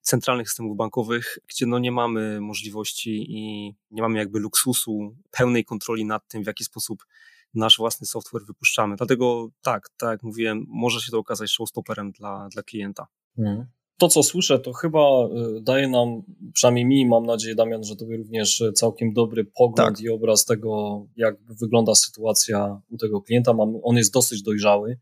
centralnych 0.00 0.48
systemów 0.48 0.76
bankowych, 0.76 1.38
gdzie 1.48 1.66
no 1.66 1.78
nie 1.78 1.92
mamy 1.92 2.40
możliwości 2.40 3.26
i 3.28 3.74
nie 3.90 4.02
mamy 4.02 4.18
jakby 4.18 4.38
luksusu 4.38 5.16
pełnej 5.30 5.64
kontroli 5.64 6.04
nad 6.04 6.28
tym, 6.28 6.44
w 6.44 6.46
jaki 6.46 6.64
sposób 6.64 7.06
nasz 7.54 7.76
własny 7.76 8.06
software 8.06 8.44
wypuszczamy. 8.46 8.96
Dlatego 8.96 9.48
tak, 9.62 9.88
tak 9.96 10.10
jak 10.10 10.22
mówiłem, 10.22 10.64
może 10.68 11.00
się 11.00 11.10
to 11.10 11.18
okazać 11.18 11.50
showstopperem 11.50 12.12
dla, 12.12 12.48
dla 12.48 12.62
klienta. 12.62 13.06
Hmm 13.36 13.66
to, 13.98 14.08
co 14.08 14.22
słyszę, 14.22 14.58
to 14.58 14.72
chyba 14.72 15.28
y, 15.58 15.60
daje 15.60 15.88
nam, 15.88 16.22
przynajmniej 16.54 16.84
mi, 16.84 17.06
mam 17.06 17.26
nadzieję, 17.26 17.54
Damian, 17.54 17.84
że 17.84 17.96
tobie 17.96 18.16
również 18.16 18.60
y, 18.60 18.72
całkiem 18.72 19.12
dobry 19.12 19.44
pogląd 19.44 19.96
tak. 19.96 20.00
i 20.00 20.08
obraz 20.08 20.44
tego, 20.44 21.02
jak 21.16 21.36
wygląda 21.60 21.94
sytuacja 21.94 22.80
u 22.90 22.96
tego 22.96 23.22
klienta. 23.22 23.52
on 23.82 23.96
jest 23.96 24.12
dosyć 24.12 24.42
dojrzały. 24.42 24.98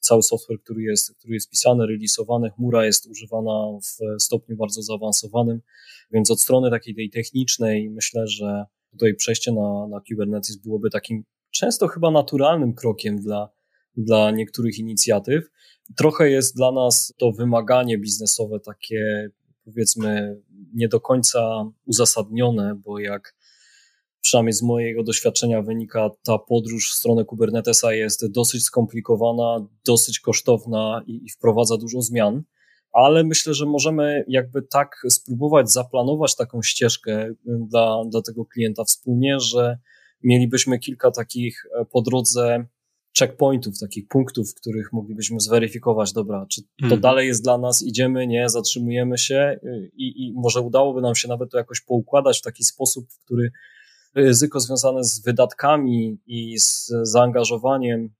Cały 0.00 0.22
software, 0.22 0.60
który 0.60 0.82
jest, 0.82 1.14
który 1.18 1.34
jest 1.34 1.50
pisany, 1.50 1.86
releasowany, 1.86 2.50
chmura 2.50 2.86
jest 2.86 3.06
używana 3.06 3.78
w 3.82 4.22
stopniu 4.22 4.56
bardzo 4.56 4.82
zaawansowanym, 4.82 5.60
więc 6.12 6.30
od 6.30 6.40
strony 6.40 6.70
takiej 6.70 6.94
tej 6.94 7.10
technicznej 7.10 7.90
myślę, 7.90 8.26
że 8.26 8.64
tutaj 8.90 9.14
przejście 9.14 9.52
na, 9.52 9.86
na 9.90 10.00
Kubernetes 10.08 10.56
byłoby 10.56 10.90
takim 10.90 11.24
często 11.50 11.88
chyba 11.88 12.10
naturalnym 12.10 12.74
krokiem 12.74 13.20
dla, 13.20 13.48
dla 13.96 14.30
niektórych 14.30 14.78
inicjatyw. 14.78 15.44
Trochę 15.96 16.30
jest 16.30 16.56
dla 16.56 16.72
nas 16.72 17.14
to 17.18 17.32
wymaganie 17.32 17.98
biznesowe 17.98 18.60
takie, 18.60 19.30
powiedzmy, 19.64 20.40
nie 20.74 20.88
do 20.88 21.00
końca 21.00 21.64
uzasadnione, 21.86 22.74
bo 22.84 22.98
jak 22.98 23.34
przynajmniej 24.20 24.52
z 24.52 24.62
mojego 24.62 25.02
doświadczenia 25.02 25.62
wynika, 25.62 26.10
ta 26.24 26.38
podróż 26.38 26.92
w 26.92 26.94
stronę 26.94 27.24
Kubernetesa 27.24 27.92
jest 27.92 28.32
dosyć 28.32 28.64
skomplikowana, 28.64 29.66
dosyć 29.86 30.20
kosztowna 30.20 31.02
i, 31.06 31.24
i 31.24 31.30
wprowadza 31.30 31.76
dużo 31.76 32.02
zmian. 32.02 32.42
Ale 32.92 33.24
myślę, 33.24 33.54
że 33.54 33.66
możemy 33.66 34.24
jakby 34.28 34.62
tak 34.62 34.96
spróbować 35.10 35.70
zaplanować 35.70 36.36
taką 36.36 36.62
ścieżkę 36.62 37.26
y, 37.28 37.36
dla, 37.46 38.02
dla 38.10 38.22
tego 38.22 38.44
klienta 38.44 38.84
wspólnie, 38.84 39.40
że 39.40 39.78
mielibyśmy 40.22 40.78
kilka 40.78 41.10
takich 41.10 41.66
e, 41.80 41.84
po 41.84 42.02
drodze 42.02 42.66
checkpointów, 43.18 43.78
takich 43.78 44.08
punktów, 44.08 44.50
w 44.50 44.54
których 44.54 44.92
moglibyśmy 44.92 45.40
zweryfikować, 45.40 46.12
dobra, 46.12 46.46
czy 46.48 46.62
to 46.62 46.68
hmm. 46.80 47.00
dalej 47.00 47.28
jest 47.28 47.42
dla 47.42 47.58
nas, 47.58 47.82
idziemy, 47.82 48.26
nie, 48.26 48.48
zatrzymujemy 48.48 49.18
się 49.18 49.58
y, 49.64 49.90
i, 49.96 50.26
i 50.26 50.32
może 50.32 50.60
udałoby 50.60 51.00
nam 51.00 51.14
się 51.14 51.28
nawet 51.28 51.50
to 51.50 51.58
jakoś 51.58 51.80
poukładać 51.80 52.38
w 52.38 52.42
taki 52.42 52.64
sposób, 52.64 53.06
w 53.10 53.24
który 53.24 53.52
ryzyko 54.14 54.60
związane 54.60 55.04
z 55.04 55.20
wydatkami 55.20 56.18
i 56.26 56.58
z 56.58 56.92
zaangażowaniem 57.02 58.10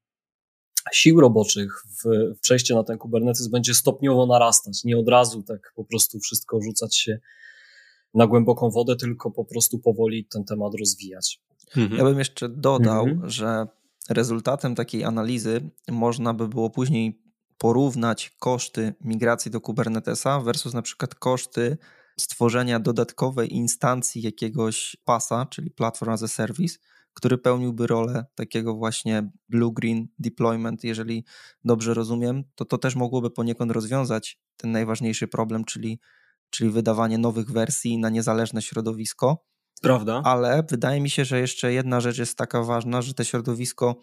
sił 0.92 1.20
roboczych 1.20 1.82
w, 1.86 2.04
w 2.36 2.40
przejście 2.40 2.74
na 2.74 2.84
ten 2.84 2.98
Kubernetes 2.98 3.48
będzie 3.48 3.74
stopniowo 3.74 4.26
narastać, 4.26 4.84
nie 4.84 4.98
od 4.98 5.08
razu 5.08 5.42
tak 5.42 5.72
po 5.76 5.84
prostu 5.84 6.20
wszystko 6.20 6.60
rzucać 6.62 6.96
się 6.96 7.18
na 8.14 8.26
głęboką 8.26 8.70
wodę, 8.70 8.96
tylko 8.96 9.30
po 9.30 9.44
prostu 9.44 9.78
powoli 9.78 10.24
ten 10.24 10.44
temat 10.44 10.72
rozwijać. 10.80 11.40
Mhm. 11.76 11.98
Ja 11.98 12.04
bym 12.04 12.18
jeszcze 12.18 12.48
dodał, 12.48 13.04
mhm. 13.06 13.30
że 13.30 13.66
rezultatem 14.08 14.74
takiej 14.74 15.04
analizy 15.04 15.70
można 15.90 16.34
by 16.34 16.48
było 16.48 16.70
później 16.70 17.22
porównać 17.58 18.36
koszty 18.38 18.94
migracji 19.00 19.50
do 19.50 19.60
Kubernetesa 19.60 20.40
versus 20.40 20.74
na 20.74 20.82
przykład 20.82 21.14
koszty 21.14 21.78
stworzenia 22.20 22.80
dodatkowej 22.80 23.54
instancji 23.54 24.22
jakiegoś 24.22 24.96
pasa, 25.04 25.46
czyli 25.46 25.70
Platform 25.70 26.12
as 26.12 26.22
a 26.22 26.28
Service, 26.28 26.78
który 27.14 27.38
pełniłby 27.38 27.86
rolę 27.86 28.26
takiego 28.34 28.74
właśnie 28.74 29.30
blue-green 29.48 30.06
deployment. 30.18 30.84
Jeżeli 30.84 31.24
dobrze 31.64 31.94
rozumiem, 31.94 32.44
to 32.54 32.64
to 32.64 32.78
też 32.78 32.96
mogłoby 32.96 33.30
poniekąd 33.30 33.72
rozwiązać 33.72 34.40
ten 34.56 34.72
najważniejszy 34.72 35.28
problem, 35.28 35.64
czyli, 35.64 36.00
czyli 36.50 36.70
wydawanie 36.70 37.18
nowych 37.18 37.50
wersji 37.50 37.98
na 37.98 38.08
niezależne 38.08 38.62
środowisko 38.62 39.51
Prawda. 39.82 40.22
Ale 40.24 40.62
wydaje 40.70 41.00
mi 41.00 41.10
się, 41.10 41.24
że 41.24 41.40
jeszcze 41.40 41.72
jedna 41.72 42.00
rzecz 42.00 42.18
jest 42.18 42.38
taka 42.38 42.62
ważna, 42.62 43.02
że 43.02 43.14
to 43.14 43.24
środowisko 43.24 43.96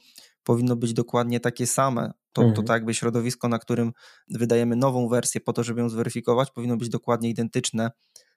powinno 0.43 0.75
być 0.75 0.93
dokładnie 0.93 1.39
takie 1.39 1.67
same. 1.67 2.11
To, 2.33 2.41
mhm. 2.41 2.55
to 2.55 2.63
tak 2.63 2.75
jakby 2.75 2.93
środowisko, 2.93 3.47
na 3.47 3.59
którym 3.59 3.91
wydajemy 4.29 4.75
nową 4.75 5.07
wersję 5.07 5.41
po 5.41 5.53
to, 5.53 5.63
żeby 5.63 5.81
ją 5.81 5.89
zweryfikować, 5.89 6.51
powinno 6.51 6.77
być 6.77 6.89
dokładnie 6.89 7.29
identyczne 7.29 7.91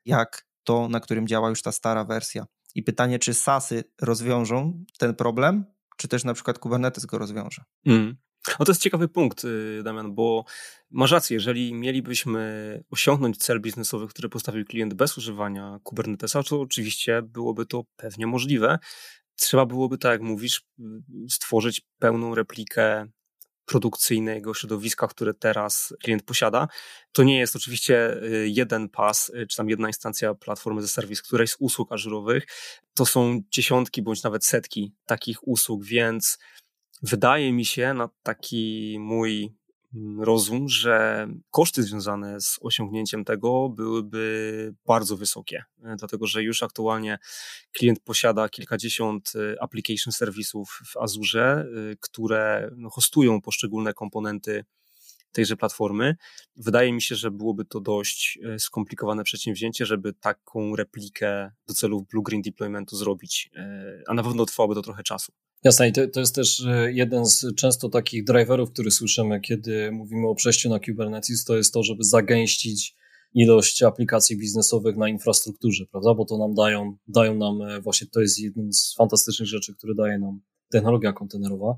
jak 0.05 0.47
to, 0.65 0.89
na 0.89 1.01
którym 1.01 1.27
działa 1.27 1.49
już 1.49 1.63
ta 1.63 1.73
stara 1.73 2.05
wersja. 2.05 2.47
I 2.75 2.83
pytanie, 2.83 3.19
czy 3.19 3.35
SASy 3.35 3.85
rozwiążą 4.03 4.85
ten 4.99 5.15
problem, 5.15 5.65
czy 5.97 6.09
też 6.09 6.25
na 6.25 6.35
przykład 6.35 6.59
Kubernetes 6.59 7.07
go 7.07 7.19
rozwiąże. 7.19 7.63
Mm. 7.87 8.17
No 8.59 8.65
to 8.67 8.73
jest 8.73 8.83
ciekawy 8.83 9.09
punkt, 9.09 9.45
y, 9.45 9.81
Damian, 9.85 10.15
bo 10.15 10.45
masz 10.91 11.11
rację, 11.11 11.35
jeżeli 11.35 11.75
mielibyśmy 11.75 12.85
osiągnąć 12.91 13.37
cel 13.37 13.61
biznesowy, 13.61 14.09
który 14.09 14.29
postawił 14.29 14.65
klient 14.65 14.95
bez 14.95 15.19
używania 15.19 15.81
Kubernetesa, 15.83 16.43
to 16.43 16.61
oczywiście 16.61 17.23
byłoby 17.23 17.67
to 17.67 17.85
pewnie 17.97 18.27
możliwe. 18.27 18.79
Trzeba 19.37 19.67
byłoby, 19.67 19.99
tak 19.99 20.13
jak 20.13 20.23
mówisz, 20.23 20.63
stworzyć 21.29 21.81
pełną 21.99 22.35
replikę 22.35 23.07
produkcyjnego 23.65 24.55
środowiska, 24.55 25.07
które 25.07 25.35
teraz 25.35 25.95
klient 26.03 26.23
posiada. 26.23 26.69
To 27.13 27.23
nie 27.23 27.39
jest 27.39 27.57
oczywiście 27.57 28.23
y, 28.23 28.49
jeden 28.49 28.89
pas, 28.89 29.29
y, 29.29 29.47
czy 29.47 29.57
tam 29.57 29.69
jedna 29.69 29.89
instancja 29.89 30.35
platformy 30.35 30.83
ze 30.83 30.89
serwis, 30.89 31.23
którejś 31.23 31.51
z 31.51 31.57
usług 31.59 31.93
ażurowych. 31.93 32.47
To 32.95 33.07
są 33.07 33.41
dziesiątki 33.51 34.03
bądź 34.03 34.23
nawet 34.23 34.45
setki 34.45 34.93
takich 35.07 35.49
usług, 35.49 35.85
więc 35.85 36.39
wydaje 37.03 37.53
mi 37.53 37.65
się 37.65 37.95
na 37.95 38.09
taki 38.23 38.97
mój 39.01 39.53
mm, 39.95 40.21
rozum, 40.23 40.69
że 40.69 41.27
koszty 41.51 41.83
związane 41.83 42.41
z 42.41 42.59
osiągnięciem 42.61 43.25
tego 43.25 43.69
byłyby 43.69 44.75
bardzo 44.87 45.17
wysokie, 45.17 45.65
e, 45.85 45.97
dlatego 45.99 46.27
że 46.27 46.43
już 46.43 46.63
aktualnie 46.63 47.19
klient 47.73 48.01
posiada 48.01 48.49
kilkadziesiąt 48.49 49.33
e, 49.37 49.63
application 49.63 50.13
serwisów 50.13 50.81
w 50.87 50.97
Azure, 50.97 51.67
które 52.01 52.71
no, 52.77 52.91
hostują 52.91 53.41
poszczególne 53.41 53.95
komponenty 53.95 54.65
tejże 55.33 55.57
platformy. 55.57 56.17
Wydaje 56.57 56.93
mi 56.93 57.03
się, 57.03 57.15
że 57.15 57.31
byłoby 57.31 57.65
to 57.65 57.81
dość 57.81 58.39
e, 58.43 58.59
skomplikowane 58.59 59.25
przedsięwzięcie, 59.25 59.87
żeby 59.87 60.13
taką 60.13 60.77
replikę 60.77 61.51
do 61.67 61.75
celów 61.75 62.03
blue-green 62.09 62.43
deploymentu 62.43 62.97
zrobić, 62.97 63.51
e, 63.57 64.03
a 64.09 64.15
na 64.15 64.23
pewno 64.23 64.47
trwałoby 64.47 64.75
to 64.75 64.83
trochę 64.83 65.03
czasu. 65.03 65.33
Jasne, 65.65 65.89
i 65.89 65.93
to, 65.93 66.09
to, 66.09 66.21
jest 66.21 66.35
też 66.35 66.61
e, 66.61 66.93
jeden 66.93 67.27
z 67.27 67.47
często 67.57 67.89
takich 67.89 68.25
driverów, 68.25 68.73
który 68.73 68.91
słyszymy, 68.91 69.41
kiedy 69.41 69.93
mówimy 69.93 70.29
o 70.29 70.35
przejściu 70.35 70.69
na 70.69 70.81
Kubernetes, 70.81 71.45
to 71.45 71.57
jest 71.57 71.75
to, 71.75 71.83
żeby 71.83 72.05
zagęścić 72.05 72.97
ilość 73.35 73.83
aplikacji 73.83 74.39
biznesowych 74.39 74.97
na 74.97 75.09
infrastrukturze, 75.09 75.85
prawda? 75.87 76.15
Bo 76.15 76.25
to 76.25 76.39
nam 76.39 76.55
dają, 76.55 76.97
dają 77.09 77.35
nam 77.35 77.83
właśnie, 77.83 78.07
to 78.07 78.21
jest 78.21 78.39
jeden 78.39 78.73
z 78.73 78.95
fantastycznych 78.95 79.49
rzeczy, 79.49 79.75
które 79.75 79.95
daje 79.95 80.19
nam 80.19 80.41
technologia 80.73 81.13
kontenerowa. 81.13 81.77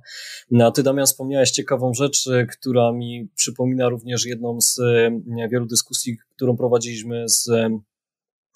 No, 0.50 0.66
a 0.66 0.70
ty, 0.70 0.82
Damian, 0.82 1.06
wspomniałeś 1.06 1.50
ciekawą 1.50 1.94
rzecz, 1.94 2.26
e, 2.26 2.46
która 2.46 2.92
mi 2.92 3.28
przypomina 3.34 3.88
również 3.88 4.26
jedną 4.26 4.60
z 4.60 4.78
e, 4.78 5.48
wielu 5.50 5.66
dyskusji, 5.66 6.16
którą 6.36 6.56
prowadziliśmy 6.56 7.28
z 7.28 7.48
e, 7.48 7.78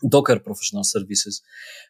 Docker 0.03 0.43
Professional 0.43 0.85
Services, 0.85 1.43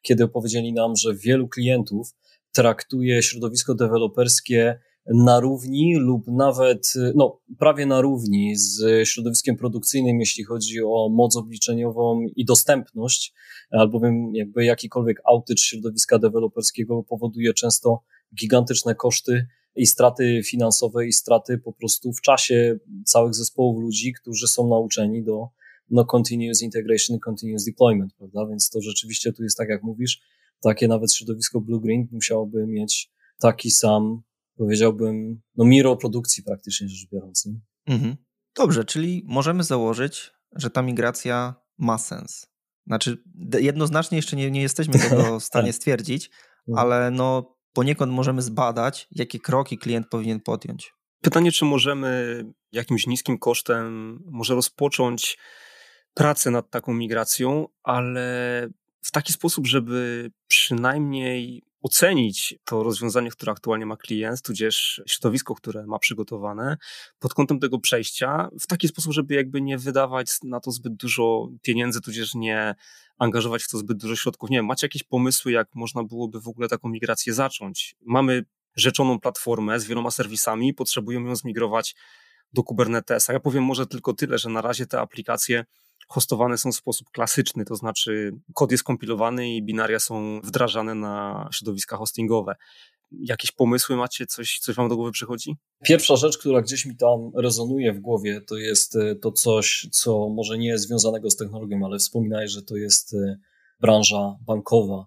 kiedy 0.02 0.24
opowiedzieli 0.24 0.72
nam, 0.72 0.96
że 0.96 1.14
wielu 1.14 1.48
klientów 1.48 2.14
traktuje 2.58 3.22
środowisko 3.22 3.74
deweloperskie 3.74 4.78
na 5.06 5.40
równi 5.40 5.96
lub 5.96 6.26
nawet 6.26 6.92
no, 7.14 7.40
prawie 7.58 7.86
na 7.86 8.00
równi 8.00 8.56
z 8.56 9.08
środowiskiem 9.08 9.56
produkcyjnym, 9.56 10.20
jeśli 10.20 10.44
chodzi 10.44 10.82
o 10.82 11.08
moc 11.08 11.36
obliczeniową 11.36 12.26
i 12.36 12.44
dostępność, 12.44 13.34
albowiem 13.70 14.34
jakby 14.34 14.64
jakikolwiek 14.64 15.20
outage 15.24 15.62
środowiska 15.62 16.18
deweloperskiego 16.18 17.02
powoduje 17.02 17.54
często 17.54 18.02
gigantyczne 18.34 18.94
koszty 18.94 19.46
i 19.76 19.86
straty 19.86 20.40
finansowe 20.44 21.06
i 21.06 21.12
straty 21.12 21.58
po 21.58 21.72
prostu 21.72 22.12
w 22.12 22.20
czasie 22.20 22.78
całych 23.04 23.34
zespołów 23.34 23.82
ludzi, 23.82 24.12
którzy 24.12 24.48
są 24.48 24.68
nauczeni 24.68 25.22
do 25.22 25.48
no, 25.90 26.04
continuous 26.04 26.62
integration, 26.62 27.18
continuous 27.18 27.64
deployment, 27.64 28.14
prawda? 28.14 28.46
Więc 28.46 28.70
to 28.70 28.80
rzeczywiście 28.80 29.32
tu 29.32 29.42
jest 29.42 29.56
tak, 29.56 29.68
jak 29.68 29.82
mówisz, 29.82 30.22
takie 30.60 30.88
nawet 30.88 31.14
środowisko 31.14 31.60
Blue 31.60 31.80
Green 31.80 32.08
musiałoby 32.12 32.66
mieć 32.66 33.10
taki 33.38 33.70
sam, 33.70 34.22
powiedziałbym, 34.56 35.40
no 35.56 35.64
miro 35.64 35.96
produkcji 35.96 36.42
praktycznie 36.42 36.88
rzecz 36.88 37.08
biorąc. 37.12 37.48
Mhm. 37.86 38.16
Dobrze, 38.56 38.84
czyli 38.84 39.24
możemy 39.26 39.64
założyć, 39.64 40.30
że 40.52 40.70
ta 40.70 40.82
migracja 40.82 41.54
ma 41.78 41.98
sens. 41.98 42.46
Znaczy, 42.86 43.22
jednoznacznie 43.60 44.18
jeszcze 44.18 44.36
nie, 44.36 44.50
nie 44.50 44.62
jesteśmy 44.62 44.98
tego 45.08 45.40
w 45.40 45.44
stanie 45.44 45.68
tak. 45.68 45.76
stwierdzić, 45.76 46.30
mhm. 46.68 46.86
ale 46.86 47.10
no 47.10 47.56
poniekąd 47.72 48.12
możemy 48.12 48.42
zbadać, 48.42 49.08
jakie 49.10 49.38
kroki 49.38 49.78
klient 49.78 50.08
powinien 50.08 50.40
podjąć. 50.40 50.92
Pytanie, 51.20 51.52
czy 51.52 51.64
możemy 51.64 52.44
jakimś 52.72 53.06
niskim 53.06 53.38
kosztem 53.38 54.18
może 54.26 54.54
rozpocząć 54.54 55.38
pracę 56.14 56.50
nad 56.50 56.70
taką 56.70 56.94
migracją, 56.94 57.66
ale 57.82 58.68
w 59.00 59.10
taki 59.10 59.32
sposób, 59.32 59.66
żeby 59.66 60.30
przynajmniej 60.46 61.62
ocenić 61.82 62.54
to 62.64 62.82
rozwiązanie, 62.82 63.30
które 63.30 63.52
aktualnie 63.52 63.86
ma 63.86 63.96
klient, 63.96 64.42
tudzież 64.42 65.02
środowisko, 65.06 65.54
które 65.54 65.86
ma 65.86 65.98
przygotowane, 65.98 66.76
pod 67.18 67.34
kątem 67.34 67.60
tego 67.60 67.78
przejścia, 67.78 68.48
w 68.60 68.66
taki 68.66 68.88
sposób, 68.88 69.12
żeby 69.12 69.34
jakby 69.34 69.60
nie 69.60 69.78
wydawać 69.78 70.28
na 70.44 70.60
to 70.60 70.70
zbyt 70.70 70.94
dużo 70.94 71.48
pieniędzy, 71.62 72.00
tudzież 72.00 72.34
nie 72.34 72.74
angażować 73.18 73.62
w 73.62 73.70
to 73.70 73.78
zbyt 73.78 73.98
dużo 73.98 74.16
środków. 74.16 74.50
Nie 74.50 74.58
wiem, 74.58 74.66
macie 74.66 74.86
jakieś 74.86 75.02
pomysły, 75.02 75.52
jak 75.52 75.68
można 75.74 76.04
byłoby 76.04 76.40
w 76.40 76.48
ogóle 76.48 76.68
taką 76.68 76.88
migrację 76.88 77.34
zacząć? 77.34 77.96
Mamy 78.06 78.44
rzeczoną 78.76 79.20
platformę 79.20 79.80
z 79.80 79.84
wieloma 79.84 80.10
serwisami, 80.10 80.74
potrzebujemy 80.74 81.28
ją 81.28 81.36
zmigrować 81.36 81.94
do 82.52 82.62
Kubernetesa. 82.62 83.32
Ja 83.32 83.40
powiem 83.40 83.64
może 83.64 83.86
tylko 83.86 84.12
tyle, 84.12 84.38
że 84.38 84.48
na 84.48 84.60
razie 84.60 84.86
te 84.86 85.00
aplikacje 85.00 85.64
hostowane 86.08 86.58
są 86.58 86.72
w 86.72 86.76
sposób 86.76 87.10
klasyczny, 87.10 87.64
to 87.64 87.76
znaczy 87.76 88.32
kod 88.54 88.72
jest 88.72 88.84
kompilowany 88.84 89.50
i 89.54 89.62
binaria 89.62 89.98
są 89.98 90.40
wdrażane 90.44 90.94
na 90.94 91.48
środowiska 91.52 91.96
hostingowe. 91.96 92.54
Jakieś 93.10 93.52
pomysły 93.52 93.96
macie? 93.96 94.26
Coś, 94.26 94.58
coś 94.58 94.76
wam 94.76 94.88
do 94.88 94.96
głowy 94.96 95.12
przychodzi? 95.12 95.56
Pierwsza 95.84 96.16
rzecz, 96.16 96.38
która 96.38 96.62
gdzieś 96.62 96.86
mi 96.86 96.96
tam 96.96 97.30
rezonuje 97.36 97.92
w 97.92 98.00
głowie, 98.00 98.40
to 98.40 98.56
jest 98.56 98.96
e, 98.96 99.14
to 99.14 99.32
coś, 99.32 99.88
co 99.92 100.28
może 100.28 100.58
nie 100.58 100.68
jest 100.68 100.84
związanego 100.84 101.30
z 101.30 101.36
technologią, 101.36 101.80
ale 101.84 101.98
wspominaj, 101.98 102.48
że 102.48 102.62
to 102.62 102.76
jest 102.76 103.14
e, 103.14 103.38
branża 103.80 104.36
bankowa. 104.46 105.06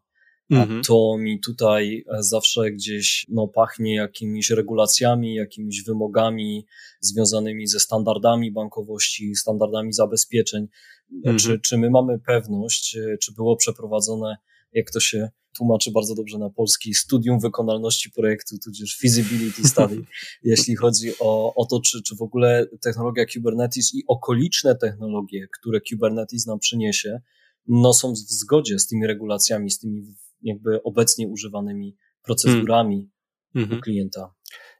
Mhm. 0.51 0.83
to 0.83 1.17
mi 1.19 1.39
tutaj 1.39 2.05
e, 2.07 2.23
zawsze 2.23 2.71
gdzieś 2.71 3.25
no, 3.29 3.47
pachnie 3.47 3.95
jakimiś 3.95 4.49
regulacjami, 4.49 5.35
jakimiś 5.35 5.83
wymogami 5.83 6.65
związanymi 6.99 7.67
ze 7.67 7.79
standardami 7.79 8.51
bankowości, 8.51 9.35
standardami 9.35 9.93
zabezpieczeń. 9.93 10.67
Mhm. 11.15 11.37
Czy, 11.37 11.59
czy 11.59 11.77
my 11.77 11.89
mamy 11.89 12.19
pewność, 12.19 12.97
czy 13.19 13.33
było 13.33 13.55
przeprowadzone 13.55 14.37
jak 14.73 14.91
to 14.91 14.99
się 14.99 15.29
tłumaczy 15.57 15.91
bardzo 15.91 16.15
dobrze 16.15 16.37
na 16.37 16.49
polski, 16.49 16.93
studium 16.93 17.39
wykonalności 17.39 18.11
projektu, 18.11 18.55
tudzież 18.63 18.97
feasibility 18.97 19.67
study, 19.67 20.05
jeśli 20.43 20.75
chodzi 20.75 21.11
o, 21.19 21.53
o 21.55 21.65
to, 21.65 21.79
czy, 21.81 22.01
czy 22.01 22.15
w 22.15 22.21
ogóle 22.21 22.67
technologia 22.81 23.25
Kubernetes 23.33 23.95
i 23.95 24.03
okoliczne 24.07 24.75
technologie, 24.75 25.47
które 25.59 25.79
Kubernetes 25.89 26.45
nam 26.45 26.59
przyniesie, 26.59 27.21
no 27.67 27.93
są 27.93 28.11
w 28.11 28.17
zgodzie 28.17 28.79
z 28.79 28.87
tymi 28.87 29.07
regulacjami, 29.07 29.71
z 29.71 29.79
tymi 29.79 30.15
jakby 30.43 30.83
obecnie 30.83 31.27
używanymi 31.27 31.95
procedurami 32.23 33.09
hmm. 33.53 33.77
u 33.77 33.81
klienta. 33.81 34.33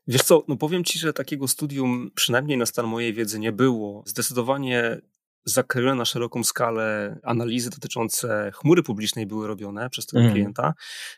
Wiesz 0.08 0.22
co, 0.22 0.44
no 0.48 0.58
powiem 0.58 0.84
Ci, 0.84 1.00
że 1.00 1.14
takiego 1.14 1.48
studium 1.48 2.12
przynajmniej 2.16 2.58
na 2.58 2.66
stan 2.66 2.88
mojej 2.88 3.14
wiedzy 3.14 3.40
nie 3.40 3.52
było. 3.52 4.04
Zdecydowanie 4.06 5.02
zakryłem 5.46 5.98
na 5.98 6.06
szeroką 6.06 6.44
skalę 6.44 7.20
analizy 7.24 7.70
dotyczące 7.70 8.52
chmury 8.56 8.84
publicznej 8.84 9.26
były 9.26 9.48
robione 9.48 9.90
przez 9.90 10.06
tego 10.06 10.22
mm. 10.22 10.34
klienta, 10.34 10.74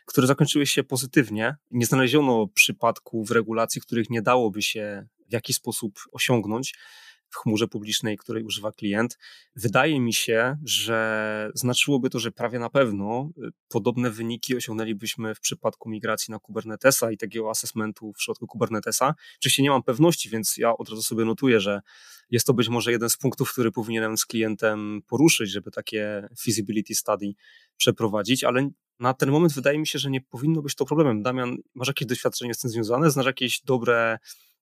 które 0.06 0.26
zakończyły 0.26 0.66
się 0.66 0.84
pozytywnie. 0.84 1.56
Nie 1.70 1.86
znaleziono 1.86 2.46
przypadków 2.46 3.30
regulacji, 3.30 3.80
których 3.80 4.10
nie 4.10 4.22
dałoby 4.22 4.62
się 4.62 5.06
w 5.28 5.32
jakiś 5.32 5.56
sposób 5.56 5.98
osiągnąć 6.12 6.74
w 7.34 7.36
chmurze 7.36 7.68
publicznej, 7.68 8.16
której 8.16 8.42
używa 8.44 8.72
klient. 8.72 9.18
Wydaje 9.56 10.00
mi 10.00 10.12
się, 10.12 10.56
że 10.64 11.50
znaczyłoby 11.54 12.10
to, 12.10 12.18
że 12.18 12.32
prawie 12.32 12.58
na 12.58 12.70
pewno 12.70 13.30
y, 13.38 13.50
podobne 13.68 14.10
wyniki 14.10 14.56
osiągnęlibyśmy 14.56 15.34
w 15.34 15.40
przypadku 15.40 15.88
migracji 15.88 16.32
na 16.32 16.38
Kubernetesa 16.38 17.12
i 17.12 17.16
takiego 17.16 17.50
assessmentu 17.50 18.12
w 18.12 18.16
przypadku 18.16 18.46
Kubernetesa. 18.46 19.14
Oczywiście 19.38 19.62
nie 19.62 19.70
mam 19.70 19.82
pewności, 19.82 20.30
więc 20.30 20.56
ja 20.56 20.76
od 20.76 20.88
razu 20.88 21.02
sobie 21.02 21.24
notuję, 21.24 21.60
że 21.60 21.80
jest 22.30 22.46
to 22.46 22.54
być 22.54 22.68
może 22.68 22.92
jeden 22.92 23.10
z 23.10 23.16
punktów, 23.16 23.52
który 23.52 23.72
powinienem 23.72 24.18
z 24.18 24.26
klientem 24.26 25.02
poruszyć, 25.06 25.50
żeby 25.50 25.70
takie 25.70 26.28
feasibility 26.44 26.94
study 26.94 27.34
przeprowadzić, 27.76 28.44
ale 28.44 28.70
na 29.00 29.14
ten 29.14 29.30
moment 29.30 29.52
wydaje 29.52 29.78
mi 29.78 29.86
się, 29.86 29.98
że 29.98 30.10
nie 30.10 30.20
powinno 30.20 30.62
być 30.62 30.74
to 30.74 30.84
problemem. 30.84 31.22
Damian, 31.22 31.56
masz 31.74 31.88
jakieś 31.88 32.08
doświadczenie 32.08 32.54
z 32.54 32.58
tym 32.58 32.70
związane? 32.70 33.10
Znasz 33.10 33.26
jakieś 33.26 33.60
dobre 33.60 34.18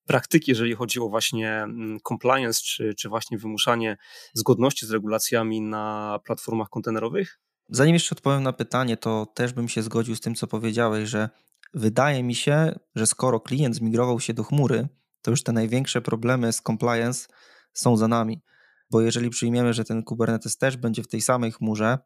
praktyki, 0.06 0.50
jeżeli 0.50 0.74
chodzi 0.74 1.00
o 1.00 1.08
właśnie 1.08 1.62
mm, 1.62 1.98
compliance, 2.08 2.60
czy, 2.64 2.94
czy 2.94 3.08
właśnie 3.08 3.38
wymuszanie 3.38 3.96
zgodności 4.34 4.86
z 4.86 4.90
regulacjami 4.90 5.60
na 5.60 6.18
platformach 6.24 6.68
kontenerowych? 6.68 7.40
Zanim 7.68 7.94
jeszcze 7.94 8.14
odpowiem 8.14 8.42
na 8.42 8.52
pytanie, 8.52 8.96
to 8.96 9.26
też 9.26 9.52
bym 9.52 9.68
się 9.68 9.82
zgodził 9.82 10.16
z 10.16 10.20
tym, 10.20 10.34
co 10.34 10.46
powiedziałeś, 10.46 11.08
że 11.08 11.28
wydaje 11.74 12.22
mi 12.22 12.34
się, 12.34 12.78
że 12.94 13.06
skoro 13.06 13.40
klient 13.40 13.76
zmigrował 13.76 14.20
się 14.20 14.34
do 14.34 14.44
chmury, 14.44 14.88
to 15.22 15.30
już 15.30 15.42
te 15.42 15.52
największe 15.52 16.00
problemy 16.00 16.52
z 16.52 16.62
compliance 16.62 17.28
są 17.72 17.96
za 17.96 18.08
nami. 18.08 18.42
Bo 18.90 19.00
jeżeli 19.00 19.30
przyjmiemy, 19.30 19.74
że 19.74 19.84
ten 19.84 20.02
Kubernetes 20.02 20.56
też 20.56 20.76
będzie 20.76 21.02
w 21.02 21.08
tej 21.08 21.20
samej 21.20 21.52
chmurze, 21.52 21.98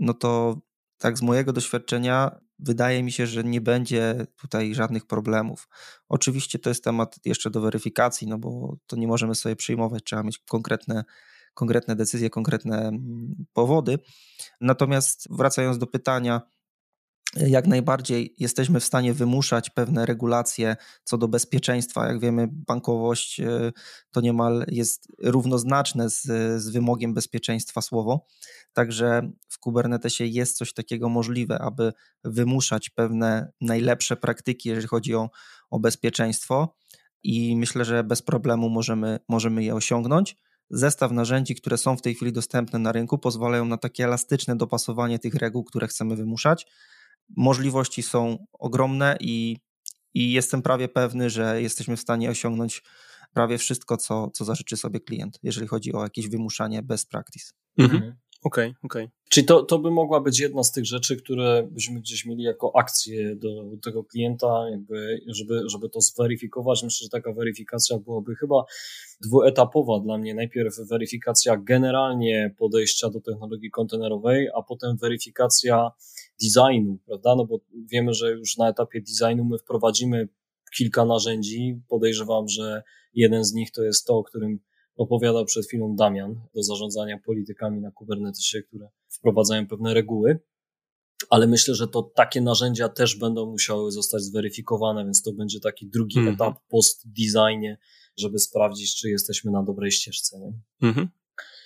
no 0.00 0.14
to 0.14 0.60
tak 0.98 1.18
z 1.18 1.22
mojego 1.22 1.52
doświadczenia 1.52 2.40
wydaje 2.58 3.02
mi 3.02 3.12
się, 3.12 3.26
że 3.26 3.44
nie 3.44 3.60
będzie 3.60 4.26
tutaj 4.40 4.74
żadnych 4.74 5.06
problemów. 5.06 5.68
Oczywiście 6.08 6.58
to 6.58 6.68
jest 6.68 6.84
temat 6.84 7.16
jeszcze 7.24 7.50
do 7.50 7.60
weryfikacji, 7.60 8.26
no 8.26 8.38
bo 8.38 8.76
to 8.86 8.96
nie 8.96 9.06
możemy 9.06 9.34
sobie 9.34 9.56
przyjmować, 9.56 10.02
trzeba 10.04 10.22
mieć 10.22 10.38
konkretne, 10.38 11.04
konkretne 11.54 11.96
decyzje, 11.96 12.30
konkretne 12.30 12.78
mm, 12.78 13.46
powody. 13.52 13.98
Natomiast 14.60 15.28
wracając 15.30 15.78
do 15.78 15.86
pytania, 15.86 16.40
jak 17.36 17.66
najbardziej 17.66 18.34
jesteśmy 18.38 18.80
w 18.80 18.84
stanie 18.84 19.14
wymuszać 19.14 19.70
pewne 19.70 20.06
regulacje 20.06 20.76
co 21.04 21.18
do 21.18 21.28
bezpieczeństwa. 21.28 22.06
Jak 22.06 22.20
wiemy, 22.20 22.48
bankowość 22.50 23.40
e, 23.40 23.72
to 24.10 24.20
niemal 24.20 24.64
jest 24.68 25.08
równoznaczne 25.22 26.10
z, 26.10 26.22
z 26.62 26.68
wymogiem 26.68 27.14
bezpieczeństwa 27.14 27.80
słowo. 27.80 28.26
Także 28.72 29.30
w 29.48 29.58
Kubernetesie 29.58 30.24
jest 30.24 30.56
coś 30.56 30.72
takiego 30.72 31.08
możliwe, 31.08 31.58
aby 31.58 31.92
wymuszać 32.24 32.90
pewne 32.90 33.52
najlepsze 33.60 34.16
praktyki, 34.16 34.68
jeżeli 34.68 34.88
chodzi 34.88 35.14
o, 35.14 35.30
o 35.70 35.78
bezpieczeństwo. 35.80 36.76
i 37.22 37.56
myślę, 37.56 37.84
że 37.84 38.04
bez 38.04 38.22
problemu 38.22 38.68
możemy, 38.68 39.18
możemy 39.28 39.64
je 39.64 39.74
osiągnąć. 39.74 40.36
Zestaw 40.70 41.12
narzędzi, 41.12 41.54
które 41.54 41.78
są 41.78 41.96
w 41.96 42.02
tej 42.02 42.14
chwili 42.14 42.32
dostępne 42.32 42.78
na 42.78 42.92
rynku, 42.92 43.18
pozwalają 43.18 43.64
na 43.64 43.76
takie 43.76 44.04
elastyczne 44.04 44.56
dopasowanie 44.56 45.18
tych 45.18 45.34
reguł, 45.34 45.64
które 45.64 45.86
chcemy 45.86 46.16
wymuszać. 46.16 46.66
Możliwości 47.36 48.02
są 48.02 48.46
ogromne 48.52 49.16
i, 49.20 49.56
i 50.14 50.32
jestem 50.32 50.62
prawie 50.62 50.88
pewny, 50.88 51.30
że 51.30 51.62
jesteśmy 51.62 51.96
w 51.96 52.00
stanie 52.00 52.30
osiągnąć 52.30 52.82
prawie 53.32 53.58
wszystko, 53.58 53.96
co, 53.96 54.30
co 54.30 54.44
zażyczy 54.44 54.76
sobie 54.76 55.00
klient, 55.00 55.38
jeżeli 55.42 55.66
chodzi 55.66 55.92
o 55.92 56.02
jakieś 56.02 56.28
wymuszanie 56.28 56.82
best 56.82 57.10
practice. 57.10 57.52
Mhm. 57.78 58.16
Okej, 58.46 58.68
okay, 58.68 58.78
okej. 58.82 59.04
Okay. 59.04 59.16
Czyli 59.30 59.46
to, 59.46 59.62
to 59.62 59.78
by 59.78 59.90
mogła 59.90 60.20
być 60.20 60.40
jedna 60.40 60.64
z 60.64 60.72
tych 60.72 60.84
rzeczy, 60.84 61.16
które 61.16 61.68
byśmy 61.70 62.00
gdzieś 62.00 62.24
mieli 62.24 62.42
jako 62.42 62.76
akcję 62.76 63.36
do 63.36 63.48
tego 63.82 64.04
klienta, 64.04 64.70
jakby, 64.70 65.20
żeby, 65.26 65.62
żeby 65.66 65.88
to 65.88 66.00
zweryfikować. 66.00 66.82
Myślę, 66.82 67.04
że 67.04 67.08
taka 67.08 67.32
weryfikacja 67.32 67.98
byłaby 67.98 68.34
chyba 68.34 68.64
dwuetapowa 69.20 70.00
dla 70.00 70.18
mnie. 70.18 70.34
Najpierw 70.34 70.76
weryfikacja 70.90 71.56
generalnie 71.56 72.54
podejścia 72.58 73.10
do 73.10 73.20
technologii 73.20 73.70
kontenerowej, 73.70 74.48
a 74.54 74.62
potem 74.62 74.96
weryfikacja 74.96 75.90
designu, 76.42 76.98
prawda? 77.06 77.36
No 77.36 77.46
bo 77.46 77.58
wiemy, 77.92 78.14
że 78.14 78.30
już 78.30 78.56
na 78.56 78.68
etapie 78.68 79.00
designu 79.00 79.44
my 79.44 79.58
wprowadzimy 79.58 80.28
kilka 80.76 81.04
narzędzi. 81.04 81.80
Podejrzewam, 81.88 82.48
że 82.48 82.82
jeden 83.14 83.44
z 83.44 83.52
nich 83.52 83.70
to 83.70 83.82
jest 83.82 84.06
to, 84.06 84.16
o 84.16 84.24
którym 84.24 84.60
opowiadał 84.96 85.44
przed 85.44 85.66
chwilą 85.66 85.96
Damian 85.96 86.40
do 86.54 86.62
zarządzania 86.62 87.18
politykami 87.26 87.80
na 87.80 87.90
Kubernetesie, 87.90 88.62
które 88.62 88.88
wprowadzają 89.08 89.66
pewne 89.66 89.94
reguły. 89.94 90.38
Ale 91.30 91.46
myślę, 91.46 91.74
że 91.74 91.88
to 91.88 92.02
takie 92.02 92.40
narzędzia 92.40 92.88
też 92.88 93.16
będą 93.16 93.46
musiały 93.46 93.92
zostać 93.92 94.22
zweryfikowane, 94.22 95.04
więc 95.04 95.22
to 95.22 95.32
będzie 95.32 95.60
taki 95.60 95.86
drugi 95.86 96.18
mm 96.18 96.30
-hmm. 96.30 96.34
etap 96.34 96.58
post-designie, 96.68 97.78
żeby 98.16 98.38
sprawdzić, 98.38 98.96
czy 98.96 99.10
jesteśmy 99.10 99.50
na 99.50 99.62
dobrej 99.62 99.90
ścieżce. 99.90 100.38
Nie? 100.38 100.52
Mm 100.88 100.94
-hmm. 100.94 101.08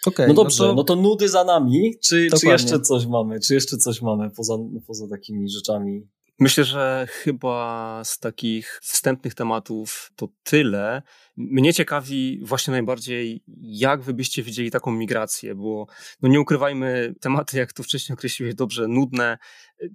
Okay, 0.07 0.29
no 0.29 0.35
dobrze, 0.35 0.63
no 0.63 0.69
to, 0.69 0.75
no 0.75 0.85
to 0.85 0.97
nudy 0.97 1.29
za 1.29 1.45
nami. 1.45 1.95
Czy, 2.03 2.29
czy 2.41 2.47
jeszcze 2.47 2.81
coś 2.81 3.07
mamy? 3.07 3.41
Czy 3.41 3.55
jeszcze 3.55 3.77
coś 3.77 4.03
mamy 4.03 4.31
poza, 4.31 4.59
poza 4.87 5.09
takimi 5.09 5.51
rzeczami 5.51 6.09
Myślę, 6.41 6.65
że 6.65 7.07
chyba 7.11 8.01
z 8.05 8.19
takich 8.19 8.79
wstępnych 8.83 9.35
tematów 9.35 10.11
to 10.17 10.29
tyle. 10.43 11.03
Mnie 11.37 11.75
ciekawi 11.75 12.41
właśnie 12.43 12.73
najbardziej, 12.73 13.43
jak 13.63 14.03
wy 14.03 14.15
byście 14.15 14.43
widzieli 14.43 14.71
taką 14.71 14.93
migrację, 14.93 15.55
bo 15.55 15.87
no 16.23 16.29
nie 16.29 16.41
ukrywajmy, 16.41 17.15
tematy, 17.21 17.59
jak 17.59 17.73
tu 17.73 17.83
wcześniej 17.83 18.15
określiłeś, 18.15 18.55
dobrze, 18.55 18.89
nudne, 18.89 19.39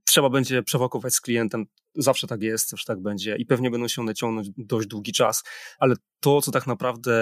trzeba 0.05 0.29
będzie 0.29 0.63
przewokować 0.63 1.13
z 1.13 1.21
klientem, 1.21 1.65
zawsze 1.95 2.27
tak 2.27 2.41
jest, 2.41 2.69
zawsze 2.69 2.85
tak 2.85 3.01
będzie 3.01 3.35
i 3.35 3.45
pewnie 3.45 3.71
będą 3.71 3.87
się 3.87 4.01
one 4.01 4.13
ciągnąć 4.13 4.49
dość 4.57 4.87
długi 4.87 5.11
czas, 5.11 5.43
ale 5.79 5.95
to, 6.19 6.41
co 6.41 6.51
tak 6.51 6.67
naprawdę 6.67 7.13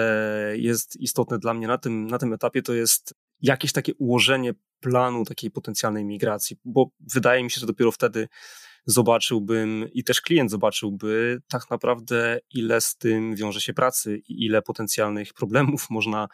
jest 0.56 0.96
istotne 0.96 1.38
dla 1.38 1.54
mnie 1.54 1.66
na 1.66 1.78
tym, 1.78 2.06
na 2.06 2.18
tym 2.18 2.32
etapie, 2.32 2.62
to 2.62 2.74
jest 2.74 3.14
jakieś 3.42 3.72
takie 3.72 3.94
ułożenie 3.94 4.52
planu 4.80 5.24
takiej 5.24 5.50
potencjalnej 5.50 6.04
migracji, 6.04 6.56
bo 6.64 6.90
wydaje 7.14 7.44
mi 7.44 7.50
się, 7.50 7.60
że 7.60 7.66
dopiero 7.66 7.92
wtedy 7.92 8.28
zobaczyłbym 8.86 9.88
i 9.92 10.04
też 10.04 10.20
klient 10.20 10.50
zobaczyłby 10.50 11.42
tak 11.48 11.70
naprawdę, 11.70 12.40
ile 12.54 12.80
z 12.80 12.96
tym 12.96 13.36
wiąże 13.36 13.60
się 13.60 13.74
pracy 13.74 14.22
i 14.28 14.44
ile 14.44 14.62
potencjalnych 14.62 15.34
problemów 15.34 15.86
można, 15.90 16.28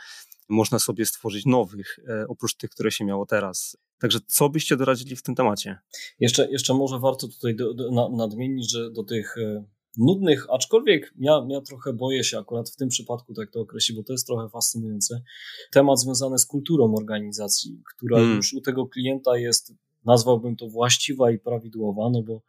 można 0.48 0.78
sobie 0.78 1.06
stworzyć 1.06 1.46
nowych, 1.46 1.98
e, 2.08 2.24
oprócz 2.28 2.54
tych, 2.56 2.70
które 2.70 2.90
się 2.90 3.04
miało 3.04 3.26
teraz. 3.26 3.76
Także 3.98 4.18
co 4.26 4.48
byście 4.48 4.76
doradzili 4.76 5.16
w 5.16 5.22
tym 5.22 5.34
temacie? 5.34 5.78
Jeszcze, 6.20 6.50
jeszcze 6.50 6.74
może 6.74 6.98
warto 6.98 7.28
tutaj 7.28 7.56
do, 7.56 7.74
do, 7.74 8.08
nadmienić, 8.16 8.72
że 8.72 8.90
do 8.90 9.04
tych 9.04 9.38
e, 9.38 9.64
nudnych, 9.98 10.46
aczkolwiek 10.50 11.14
ja, 11.18 11.46
ja 11.48 11.60
trochę 11.60 11.92
boję 11.92 12.24
się 12.24 12.38
akurat 12.38 12.70
w 12.70 12.76
tym 12.76 12.88
przypadku, 12.88 13.34
tak 13.34 13.50
to 13.50 13.60
określić, 13.60 13.96
bo 13.96 14.04
to 14.04 14.12
jest 14.12 14.26
trochę 14.26 14.48
fascynujące, 14.48 15.22
temat 15.72 16.00
związany 16.00 16.38
z 16.38 16.46
kulturą 16.46 16.94
organizacji, 16.94 17.82
która 17.96 18.16
hmm. 18.16 18.36
już 18.36 18.54
u 18.54 18.60
tego 18.60 18.86
klienta 18.86 19.38
jest 19.38 19.74
nazwałbym 20.04 20.56
to 20.56 20.68
właściwa 20.68 21.30
i 21.30 21.38
prawidłowa, 21.38 22.10
no 22.10 22.22
bo 22.22 22.42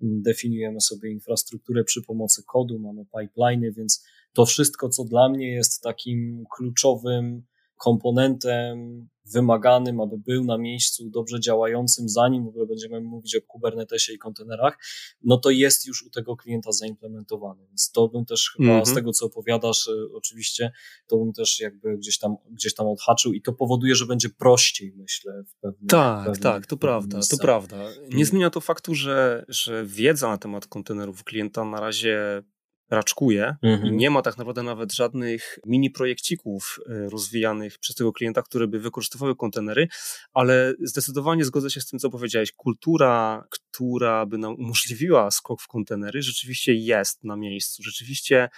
definiujemy 0.00 0.80
sobie 0.80 1.10
infrastrukturę 1.10 1.84
przy 1.84 2.02
pomocy 2.02 2.42
kodu, 2.46 2.78
mamy 2.78 3.04
pipeliny, 3.18 3.72
więc 3.72 4.04
to 4.32 4.46
wszystko, 4.46 4.88
co 4.88 5.04
dla 5.04 5.28
mnie 5.28 5.52
jest 5.52 5.82
takim 5.82 6.44
kluczowym 6.56 7.42
komponentem 7.76 9.08
wymaganym, 9.32 10.00
aby 10.00 10.18
był 10.18 10.44
na 10.44 10.58
miejscu, 10.58 11.10
dobrze 11.10 11.40
działającym, 11.40 12.08
zanim 12.08 12.44
w 12.44 12.48
ogóle 12.48 12.66
będziemy 12.66 13.00
mówić 13.00 13.36
o 13.36 13.40
Kubernetesie 13.42 14.12
i 14.12 14.18
kontenerach, 14.18 14.78
no 15.24 15.36
to 15.36 15.50
jest 15.50 15.86
już 15.86 16.02
u 16.02 16.10
tego 16.10 16.36
klienta 16.36 16.72
zaimplementowany. 16.72 17.66
Więc 17.66 17.90
to 17.90 18.08
bym 18.08 18.24
też 18.24 18.50
chyba 18.56 18.70
mm 18.70 18.82
-hmm. 18.82 18.86
z 18.86 18.94
tego, 18.94 19.12
co 19.12 19.26
opowiadasz, 19.26 19.86
y, 19.86 19.92
oczywiście, 20.14 20.72
to 21.06 21.16
bym 21.16 21.32
też 21.32 21.60
jakby 21.60 21.98
gdzieś 21.98 22.18
tam, 22.18 22.36
gdzieś 22.50 22.74
tam 22.74 22.86
odhaczył 22.86 23.32
i 23.32 23.42
to 23.42 23.52
powoduje, 23.52 23.94
że 23.94 24.06
będzie 24.06 24.28
prościej, 24.28 24.92
myślę, 24.96 25.42
w 25.48 25.60
pewnym 25.60 25.88
Tak, 25.88 26.26
pewnym, 26.26 26.42
tak, 26.42 26.66
to 26.66 26.76
prawda, 26.76 27.20
to 27.30 27.36
prawda. 27.36 27.76
Nie 28.08 28.26
zmienia 28.26 28.50
to 28.50 28.60
faktu, 28.60 28.94
że, 28.94 29.44
że 29.48 29.86
wiedza 29.86 30.28
na 30.28 30.38
temat 30.38 30.66
kontenerów 30.66 31.24
klienta 31.24 31.64
na 31.64 31.80
razie 31.80 32.42
raczkuje 32.90 33.56
mhm. 33.62 33.94
i 33.94 33.96
nie 33.96 34.10
ma 34.10 34.22
tak 34.22 34.38
naprawdę 34.38 34.62
nawet 34.62 34.92
żadnych 34.92 35.58
mini 35.66 35.90
projekcików 35.90 36.78
e, 36.88 37.10
rozwijanych 37.10 37.78
przez 37.78 37.96
tego 37.96 38.12
klienta, 38.12 38.42
które 38.42 38.68
by 38.68 38.80
wykorzystywały 38.80 39.36
kontenery, 39.36 39.88
ale 40.32 40.74
zdecydowanie 40.80 41.44
zgodzę 41.44 41.70
się 41.70 41.80
z 41.80 41.86
tym, 41.86 41.98
co 41.98 42.10
powiedziałeś. 42.10 42.52
Kultura, 42.52 43.44
która 43.50 44.26
by 44.26 44.38
nam 44.38 44.54
umożliwiła 44.54 45.30
skok 45.30 45.62
w 45.62 45.66
kontenery, 45.66 46.22
rzeczywiście 46.22 46.74
jest 46.74 47.24
na 47.24 47.36
miejscu. 47.36 47.82
Rzeczywiście 47.82 48.48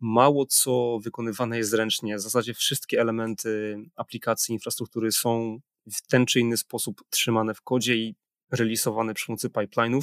mało 0.00 0.46
co 0.46 0.98
wykonywane 1.02 1.58
jest 1.58 1.74
ręcznie. 1.74 2.16
W 2.16 2.20
zasadzie 2.20 2.54
wszystkie 2.54 3.00
elementy 3.00 3.76
aplikacji, 3.96 4.52
infrastruktury 4.52 5.12
są 5.12 5.60
w 5.92 6.06
ten 6.06 6.26
czy 6.26 6.40
inny 6.40 6.56
sposób 6.56 7.02
trzymane 7.10 7.54
w 7.54 7.62
kodzie 7.62 7.96
i 7.96 8.14
releasowane 8.50 9.14
przy 9.14 9.26
pomocy 9.26 9.48
pipeline'ów 9.48 10.02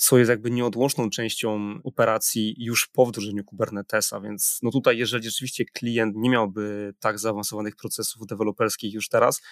co 0.00 0.18
jest 0.18 0.28
jakby 0.28 0.50
nieodłączną 0.50 1.10
częścią 1.10 1.74
operacji 1.84 2.54
już 2.58 2.86
po 2.86 3.06
wdrożeniu 3.06 3.44
Kubernetesa, 3.44 4.20
więc 4.20 4.58
no 4.62 4.70
tutaj 4.70 4.98
jeżeli 4.98 5.24
rzeczywiście 5.24 5.64
klient 5.64 6.16
nie 6.16 6.30
miałby 6.30 6.94
tak 7.00 7.18
zaawansowanych 7.18 7.76
procesów 7.76 8.26
deweloperskich 8.26 8.94
już 8.94 9.08
teraz, 9.08 9.42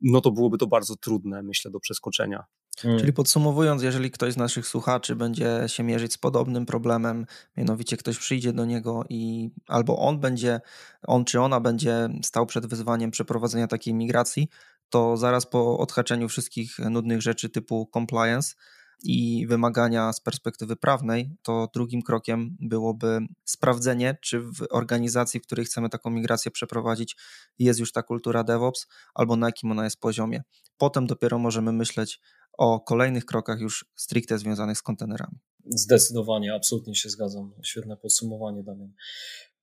no 0.00 0.20
to 0.20 0.30
byłoby 0.30 0.58
to 0.58 0.66
bardzo 0.66 0.96
trudne, 0.96 1.42
myślę, 1.42 1.70
do 1.70 1.80
przeskoczenia. 1.80 2.44
Hmm. 2.78 3.00
Czyli 3.00 3.12
podsumowując, 3.12 3.82
jeżeli 3.82 4.10
ktoś 4.10 4.32
z 4.32 4.36
naszych 4.36 4.66
słuchaczy 4.66 5.16
będzie 5.16 5.60
się 5.66 5.82
mierzyć 5.82 6.12
z 6.12 6.18
podobnym 6.18 6.66
problemem, 6.66 7.26
mianowicie 7.56 7.96
ktoś 7.96 8.18
przyjdzie 8.18 8.52
do 8.52 8.64
niego 8.64 9.04
i 9.08 9.50
albo 9.68 9.98
on 9.98 10.20
będzie, 10.20 10.60
on 11.06 11.24
czy 11.24 11.40
ona 11.40 11.60
będzie 11.60 12.08
stał 12.22 12.46
przed 12.46 12.66
wyzwaniem 12.66 13.10
przeprowadzenia 13.10 13.66
takiej 13.66 13.94
migracji, 13.94 14.48
to 14.90 15.16
zaraz 15.16 15.46
po 15.46 15.78
odhaczeniu 15.78 16.28
wszystkich 16.28 16.78
nudnych 16.78 17.22
rzeczy 17.22 17.48
typu 17.48 17.90
compliance 17.94 18.54
i 19.02 19.46
wymagania 19.46 20.12
z 20.12 20.20
perspektywy 20.20 20.76
prawnej, 20.76 21.36
to 21.42 21.68
drugim 21.74 22.02
krokiem 22.02 22.56
byłoby 22.60 23.18
sprawdzenie, 23.44 24.18
czy 24.22 24.40
w 24.40 24.66
organizacji, 24.70 25.40
w 25.40 25.42
której 25.42 25.64
chcemy 25.64 25.88
taką 25.88 26.10
migrację 26.10 26.50
przeprowadzić, 26.50 27.16
jest 27.58 27.80
już 27.80 27.92
ta 27.92 28.02
kultura 28.02 28.44
DevOps, 28.44 28.86
albo 29.14 29.36
na 29.36 29.46
jakim 29.46 29.70
ona 29.72 29.84
jest 29.84 30.00
poziomie. 30.00 30.42
Potem 30.78 31.06
dopiero 31.06 31.38
możemy 31.38 31.72
myśleć 31.72 32.20
o 32.58 32.80
kolejnych 32.80 33.24
krokach 33.24 33.60
już 33.60 33.86
stricte 33.96 34.38
związanych 34.38 34.78
z 34.78 34.82
kontenerami. 34.82 35.38
Zdecydowanie, 35.64 36.54
absolutnie 36.54 36.94
się 36.94 37.10
zgadzam. 37.10 37.52
Świetne 37.64 37.96
podsumowanie, 37.96 38.62
Damian. 38.62 38.92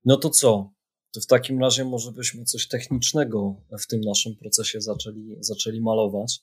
No 0.06 0.18
to 0.18 0.30
co? 0.30 0.74
To 1.12 1.22
w 1.22 1.26
takim 1.26 1.60
razie 1.60 1.86
może 1.86 2.12
byśmy 2.12 2.44
coś 2.44 2.68
technicznego 2.68 3.56
w 3.80 3.88
tym 3.88 4.02
naszym 4.02 4.36
procesie 4.36 4.82
zaczęli, 4.82 5.36
zaczęli 5.40 5.82
malować. 5.82 6.42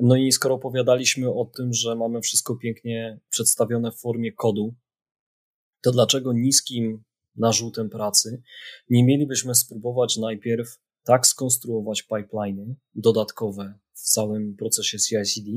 No 0.00 0.16
i 0.16 0.32
skoro 0.32 0.54
opowiadaliśmy 0.54 1.32
o 1.32 1.44
tym, 1.44 1.72
że 1.72 1.96
mamy 1.96 2.20
wszystko 2.20 2.56
pięknie 2.56 3.20
przedstawione 3.30 3.92
w 3.92 4.00
formie 4.00 4.32
kodu, 4.32 4.74
to 5.82 5.92
dlaczego 5.92 6.32
niskim 6.32 7.02
narzutem 7.36 7.90
pracy 7.90 8.42
nie 8.90 9.04
mielibyśmy 9.04 9.54
spróbować 9.54 10.16
najpierw 10.16 10.78
tak 11.04 11.26
skonstruować 11.26 12.02
pipeliny 12.02 12.76
dodatkowe 12.94 13.78
w 13.92 14.00
całym 14.00 14.56
procesie 14.56 14.98
CI/CD, 14.98 15.50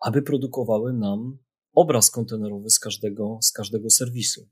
aby 0.00 0.22
produkowały 0.22 0.92
nam 0.92 1.38
obraz 1.74 2.10
kontenerowy 2.10 2.70
z 2.70 2.78
każdego, 2.78 3.38
z 3.42 3.52
każdego 3.52 3.90
serwisu. 3.90 4.48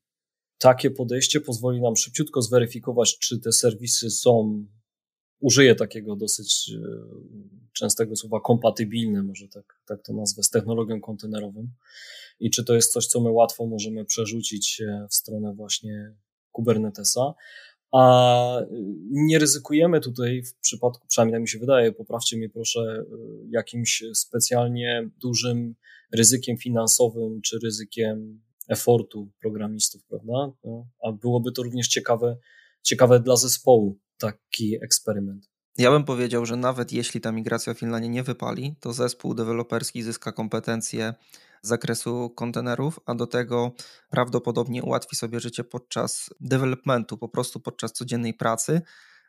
Takie 0.59 0.91
podejście 0.91 1.41
pozwoli 1.41 1.81
nam 1.81 1.97
szybciutko 1.97 2.43
zweryfikować, 2.43 3.19
czy 3.19 3.41
te 3.41 3.53
serwisy 3.53 4.11
są 4.11 4.67
użyję 5.41 5.75
takiego 5.75 6.17
dosyć 6.17 6.71
e, 6.75 6.81
częstego 7.73 8.17
słowa 8.17 8.41
kompatybilne, 8.41 9.23
może 9.23 9.49
tak, 9.49 9.81
tak 9.87 10.03
to 10.03 10.13
nazwę, 10.13 10.43
z 10.43 10.51
technologią 10.51 11.01
kontenerową. 11.01 11.69
I 12.41 12.51
czy 12.51 12.65
to 12.65 12.75
jest 12.75 12.93
coś, 12.93 13.07
co 13.07 13.21
my 13.21 13.31
łatwo 13.31 13.67
możemy 13.67 14.05
przerzucić 14.05 14.81
e, 14.81 15.07
w 15.11 15.15
stronę 15.15 15.55
właśnie 15.55 16.15
Kubernetesa. 16.53 17.35
A 17.93 18.61
nie 19.11 19.39
ryzykujemy 19.39 20.01
tutaj 20.01 20.43
w 20.43 20.55
przypadku, 20.55 21.07
przynajmniej 21.09 21.35
tak 21.35 21.43
mi 21.43 21.49
się 21.49 21.59
wydaje, 21.59 21.93
poprawcie 21.93 22.37
mnie 22.37 22.49
proszę, 22.49 22.81
e, 22.81 23.05
jakimś 23.51 24.05
specjalnie 24.15 25.09
dużym 25.21 25.75
ryzykiem 26.13 26.57
finansowym 26.57 27.41
czy 27.43 27.59
ryzykiem 27.59 28.41
efortu 28.69 29.31
programistów, 29.41 30.05
prawda? 30.05 30.53
No, 30.65 30.87
a 31.03 31.13
byłoby 31.13 31.53
to 31.53 31.63
również 31.63 31.89
ciekawe, 31.89 32.37
ciekawe 32.83 33.21
dla 33.21 33.37
zespołu 33.37 33.99
taki 34.21 34.85
eksperyment. 34.85 35.49
Ja 35.79 35.91
bym 35.91 36.05
powiedział, 36.05 36.47
że 36.47 36.57
nawet 36.57 36.93
jeśli 36.93 37.21
ta 37.21 37.33
migracja 37.33 37.75
finalnie 37.75 38.09
nie 38.09 38.23
wypali, 38.23 38.77
to 38.81 38.93
zespół 38.93 39.35
deweloperski 39.35 40.03
zyska 40.03 40.33
kompetencje 40.33 41.15
z 41.63 41.69
zakresu 41.69 42.31
kontenerów, 42.31 43.01
a 43.07 43.15
do 43.15 43.27
tego 43.27 43.73
prawdopodobnie 44.11 44.83
ułatwi 44.83 45.17
sobie 45.17 45.41
życie 45.41 45.65
podczas 45.65 46.31
developmentu, 46.41 47.19
po 47.19 47.29
prostu 47.29 47.61
podczas 47.61 47.93
codziennej 47.93 48.35
pracy, 48.35 48.83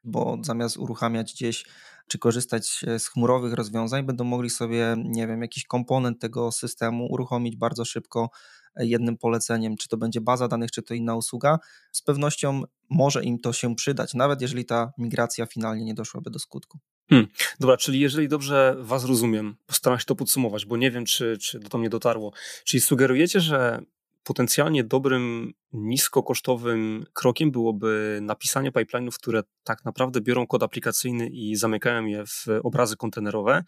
bo 0.03 0.37
zamiast 0.43 0.77
uruchamiać 0.77 1.33
gdzieś 1.33 1.65
czy 2.07 2.19
korzystać 2.19 2.85
z 2.97 3.07
chmurowych 3.07 3.53
rozwiązań, 3.53 4.05
będą 4.05 4.23
mogli 4.23 4.49
sobie, 4.49 4.95
nie 4.97 5.27
wiem, 5.27 5.41
jakiś 5.41 5.65
komponent 5.65 6.19
tego 6.19 6.51
systemu 6.51 7.07
uruchomić 7.11 7.55
bardzo 7.55 7.85
szybko 7.85 8.29
jednym 8.79 9.17
poleceniem, 9.17 9.77
czy 9.77 9.87
to 9.87 9.97
będzie 9.97 10.21
baza 10.21 10.47
danych, 10.47 10.71
czy 10.71 10.81
to 10.81 10.93
inna 10.93 11.15
usługa, 11.15 11.59
z 11.91 12.01
pewnością 12.01 12.63
może 12.89 13.23
im 13.23 13.39
to 13.39 13.53
się 13.53 13.75
przydać, 13.75 14.13
nawet 14.13 14.41
jeżeli 14.41 14.65
ta 14.65 14.91
migracja 14.97 15.45
finalnie 15.45 15.85
nie 15.85 15.93
doszłaby 15.93 16.29
do 16.29 16.39
skutku. 16.39 16.79
Hmm. 17.09 17.27
Dobra, 17.59 17.77
czyli 17.77 17.99
jeżeli 17.99 18.27
dobrze 18.27 18.75
Was 18.79 19.05
rozumiem, 19.05 19.55
postaram 19.65 19.99
się 19.99 20.05
to 20.05 20.15
podsumować, 20.15 20.65
bo 20.65 20.77
nie 20.77 20.91
wiem, 20.91 21.05
czy, 21.05 21.37
czy 21.41 21.59
do 21.59 21.77
mnie 21.77 21.89
dotarło. 21.89 22.33
Czyli 22.63 22.81
sugerujecie, 22.81 23.39
że 23.39 23.81
potencjalnie 24.23 24.83
dobrym, 24.83 25.53
niskokosztowym 25.73 27.05
krokiem 27.13 27.51
byłoby 27.51 28.19
napisanie 28.21 28.71
pipeline'ów, 28.71 29.15
które 29.15 29.43
tak 29.63 29.85
naprawdę 29.85 30.21
biorą 30.21 30.47
kod 30.47 30.63
aplikacyjny 30.63 31.27
i 31.27 31.55
zamykają 31.55 32.05
je 32.05 32.25
w 32.25 32.45
obrazy 32.63 32.97
kontenerowe. 32.97 33.63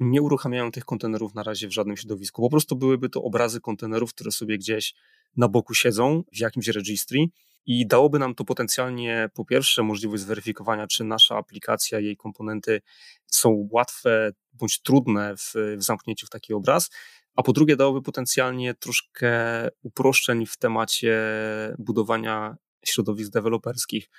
Nie 0.00 0.22
uruchamiają 0.22 0.70
tych 0.70 0.84
kontenerów 0.84 1.34
na 1.34 1.42
razie 1.42 1.68
w 1.68 1.72
żadnym 1.72 1.96
środowisku. 1.96 2.42
Po 2.42 2.50
prostu 2.50 2.76
byłyby 2.76 3.08
to 3.08 3.22
obrazy 3.22 3.60
kontenerów, 3.60 4.14
które 4.14 4.30
sobie 4.30 4.58
gdzieś 4.58 4.94
na 5.36 5.48
boku 5.48 5.74
siedzą 5.74 6.22
w 6.32 6.38
jakimś 6.38 6.68
registry 6.68 7.18
i 7.66 7.86
dałoby 7.86 8.18
nam 8.18 8.34
to 8.34 8.44
potencjalnie 8.44 9.28
po 9.34 9.44
pierwsze 9.44 9.82
możliwość 9.82 10.22
zweryfikowania, 10.22 10.86
czy 10.86 11.04
nasza 11.04 11.36
aplikacja, 11.36 12.00
jej 12.00 12.16
komponenty 12.16 12.80
są 13.26 13.68
łatwe 13.70 14.32
bądź 14.52 14.82
trudne 14.82 15.36
w, 15.36 15.52
w 15.76 15.82
zamknięciu 15.82 16.26
w 16.26 16.30
taki 16.30 16.54
obraz, 16.54 16.90
a 17.34 17.42
po 17.42 17.52
drugie 17.52 17.76
dałoby 17.76 18.02
potencjalnie 18.02 18.74
troszkę 18.74 19.30
uproszczeń 19.82 20.46
w 20.46 20.56
temacie 20.56 21.20
budowania 21.78 22.56
środowisk 22.84 23.32
deweloperskich. 23.32 24.10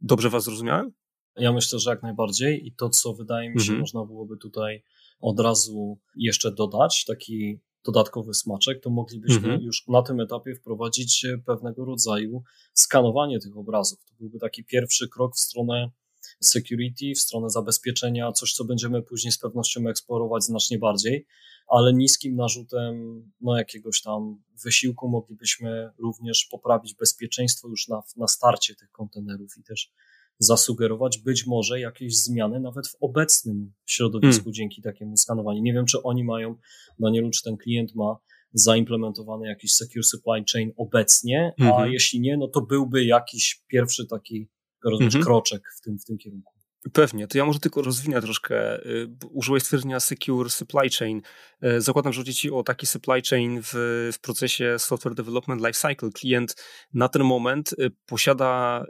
Dobrze 0.00 0.30
Was 0.30 0.44
zrozumiałem? 0.44 0.92
Ja 1.36 1.52
myślę, 1.52 1.78
że 1.78 1.90
jak 1.90 2.02
najbardziej 2.02 2.66
i 2.66 2.72
to, 2.72 2.88
co 2.88 3.14
wydaje 3.14 3.50
mi 3.50 3.60
się, 3.60 3.62
mhm. 3.62 3.80
można 3.80 4.04
byłoby 4.04 4.36
tutaj 4.36 4.82
od 5.20 5.40
razu 5.40 5.98
jeszcze 6.16 6.52
dodać, 6.52 7.04
taki 7.04 7.60
dodatkowy 7.84 8.34
smaczek, 8.34 8.82
to 8.82 8.90
moglibyśmy 8.90 9.36
mhm. 9.36 9.60
już 9.60 9.84
na 9.88 10.02
tym 10.02 10.20
etapie 10.20 10.54
wprowadzić 10.54 11.26
pewnego 11.46 11.84
rodzaju 11.84 12.42
skanowanie 12.74 13.38
tych 13.40 13.56
obrazów. 13.56 14.04
To 14.04 14.14
byłby 14.18 14.38
taki 14.38 14.64
pierwszy 14.64 15.08
krok 15.08 15.36
w 15.36 15.40
stronę 15.40 15.90
security, 16.40 17.12
w 17.14 17.18
stronę 17.18 17.50
zabezpieczenia, 17.50 18.32
coś, 18.32 18.52
co 18.52 18.64
będziemy 18.64 19.02
później 19.02 19.32
z 19.32 19.38
pewnością 19.38 19.88
eksplorować 19.88 20.44
znacznie 20.44 20.78
bardziej, 20.78 21.26
ale 21.68 21.92
niskim 21.92 22.36
narzutem 22.36 23.24
no, 23.40 23.58
jakiegoś 23.58 24.02
tam 24.02 24.42
wysiłku 24.64 25.08
moglibyśmy 25.08 25.90
również 25.98 26.48
poprawić 26.50 26.94
bezpieczeństwo 26.94 27.68
już 27.68 27.88
na, 27.88 28.02
na 28.16 28.28
starcie 28.28 28.74
tych 28.74 28.90
kontenerów 28.90 29.58
i 29.58 29.62
też 29.62 29.92
zasugerować 30.38 31.18
być 31.18 31.46
może 31.46 31.80
jakieś 31.80 32.16
zmiany 32.16 32.60
nawet 32.60 32.88
w 32.88 32.96
obecnym 33.00 33.72
środowisku 33.86 34.44
hmm. 34.44 34.54
dzięki 34.54 34.82
takiemu 34.82 35.16
skanowaniu. 35.16 35.62
Nie 35.62 35.72
wiem, 35.72 35.86
czy 35.86 36.02
oni 36.02 36.24
mają, 36.24 36.56
Danielu, 36.98 37.30
czy 37.30 37.42
ten 37.42 37.56
klient 37.56 37.94
ma 37.94 38.16
zaimplementowany 38.52 39.46
jakiś 39.46 39.72
Secure 39.72 40.04
Supply 40.04 40.44
Chain 40.52 40.72
obecnie, 40.76 41.52
a 41.58 41.64
mhm. 41.64 41.92
jeśli 41.92 42.20
nie, 42.20 42.36
no 42.36 42.48
to 42.48 42.60
byłby 42.60 43.04
jakiś 43.04 43.64
pierwszy 43.68 44.06
taki 44.06 44.48
rozumiesz, 44.84 45.14
mhm. 45.14 45.24
kroczek 45.24 45.62
w 45.78 45.80
tym, 45.80 45.98
w 45.98 46.04
tym 46.04 46.18
kierunku. 46.18 46.60
Pewnie, 46.92 47.26
to 47.26 47.38
ja 47.38 47.44
może 47.44 47.58
tylko 47.58 47.82
rozwinę 47.82 48.22
troszkę. 48.22 48.86
Y, 48.86 49.08
użyłeś 49.30 49.62
stwierdzenia 49.62 50.00
secure 50.00 50.50
supply 50.50 50.90
chain. 50.98 51.22
Y, 51.64 51.80
zakładam, 51.80 52.12
że 52.12 52.20
chodzi 52.20 52.34
ci 52.34 52.50
o 52.50 52.62
taki 52.62 52.86
supply 52.86 53.22
chain 53.30 53.60
w, 53.62 53.72
w 54.12 54.18
procesie 54.20 54.78
software 54.78 55.14
development 55.14 55.66
lifecycle. 55.66 56.10
Klient 56.10 56.56
na 56.94 57.08
ten 57.08 57.24
moment 57.24 57.72
y, 57.72 57.90
posiada, 58.06 58.84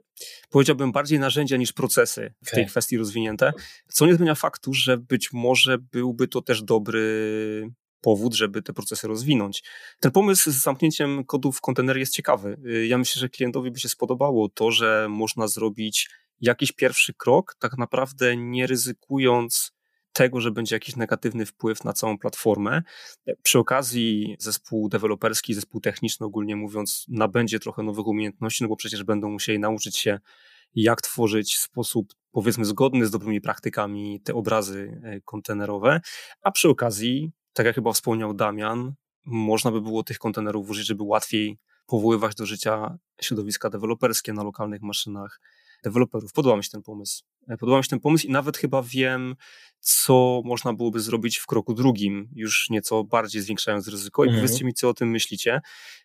powiedziałbym, 0.50 0.92
bardziej 0.92 1.18
narzędzia 1.18 1.56
niż 1.56 1.72
procesy 1.72 2.34
w 2.44 2.48
okay. 2.48 2.54
tej 2.54 2.66
kwestii 2.66 2.98
rozwinięte, 2.98 3.52
co 3.88 4.06
nie 4.06 4.14
zmienia 4.14 4.34
faktu, 4.34 4.74
że 4.74 4.98
być 4.98 5.32
może 5.32 5.78
byłby 5.78 6.28
to 6.28 6.42
też 6.42 6.62
dobry 6.62 7.70
powód, 8.00 8.34
żeby 8.34 8.62
te 8.62 8.72
procesy 8.72 9.08
rozwinąć. 9.08 9.62
Ten 10.00 10.12
pomysł 10.12 10.50
z 10.50 10.54
zamknięciem 10.54 11.24
kodów 11.24 11.58
w 11.58 11.60
kontener 11.60 11.96
jest 11.96 12.12
ciekawy. 12.12 12.56
Ja 12.88 12.98
myślę, 12.98 13.20
że 13.20 13.28
klientowi 13.28 13.70
by 13.70 13.80
się 13.80 13.88
spodobało 13.88 14.48
to, 14.48 14.70
że 14.70 15.06
można 15.10 15.48
zrobić 15.48 16.10
jakiś 16.40 16.72
pierwszy 16.72 17.14
krok, 17.14 17.56
tak 17.58 17.78
naprawdę 17.78 18.36
nie 18.36 18.66
ryzykując 18.66 19.72
tego, 20.12 20.40
że 20.40 20.50
będzie 20.50 20.76
jakiś 20.76 20.96
negatywny 20.96 21.46
wpływ 21.46 21.84
na 21.84 21.92
całą 21.92 22.18
platformę. 22.18 22.82
Przy 23.42 23.58
okazji 23.58 24.36
zespół 24.38 24.88
deweloperski, 24.88 25.54
zespół 25.54 25.80
techniczny 25.80 26.26
ogólnie 26.26 26.56
mówiąc 26.56 27.06
nabędzie 27.08 27.58
trochę 27.58 27.82
nowych 27.82 28.06
umiejętności, 28.06 28.64
no 28.64 28.68
bo 28.68 28.76
przecież 28.76 29.04
będą 29.04 29.30
musieli 29.30 29.58
nauczyć 29.58 29.96
się 29.98 30.18
jak 30.74 31.02
tworzyć 31.02 31.54
w 31.54 31.60
sposób 31.60 32.14
powiedzmy 32.32 32.64
zgodny 32.64 33.06
z 33.06 33.10
dobrymi 33.10 33.40
praktykami 33.40 34.20
te 34.24 34.34
obrazy 34.34 35.00
e, 35.04 35.20
kontenerowe, 35.20 36.00
a 36.42 36.50
przy 36.50 36.68
okazji, 36.68 37.32
tak 37.60 37.66
jak 37.66 37.74
chyba 37.74 37.92
wspomniał 37.92 38.34
Damian, 38.34 38.94
można 39.26 39.70
by 39.70 39.80
było 39.80 40.02
tych 40.02 40.18
kontenerów 40.18 40.70
użyć, 40.70 40.86
żeby 40.86 41.02
łatwiej 41.02 41.58
powoływać 41.86 42.34
do 42.34 42.46
życia 42.46 42.98
środowiska 43.20 43.70
deweloperskie 43.70 44.32
na 44.32 44.42
lokalnych 44.42 44.82
maszynach 44.82 45.40
deweloperów. 45.84 46.32
Podoba 46.32 46.56
mi 46.56 46.64
się 46.64 46.70
ten 46.70 46.82
pomysł. 46.82 47.24
E, 47.48 47.56
podoba 47.56 47.78
mi 47.78 47.84
się 47.84 47.90
ten 47.90 48.00
pomysł 48.00 48.26
i 48.26 48.30
nawet 48.30 48.56
chyba 48.56 48.82
wiem, 48.82 49.36
co 49.80 50.42
można 50.44 50.72
byłoby 50.72 51.00
zrobić 51.00 51.38
w 51.38 51.46
kroku 51.46 51.74
drugim, 51.74 52.28
już 52.34 52.70
nieco 52.70 53.04
bardziej 53.04 53.42
zwiększając 53.42 53.88
ryzyko. 53.88 54.24
I 54.24 54.28
mhm. 54.28 54.44
powiedzcie 54.44 54.64
mi, 54.64 54.74
co 54.74 54.88
o 54.88 54.94
tym 54.94 55.10
myślicie. 55.10 55.60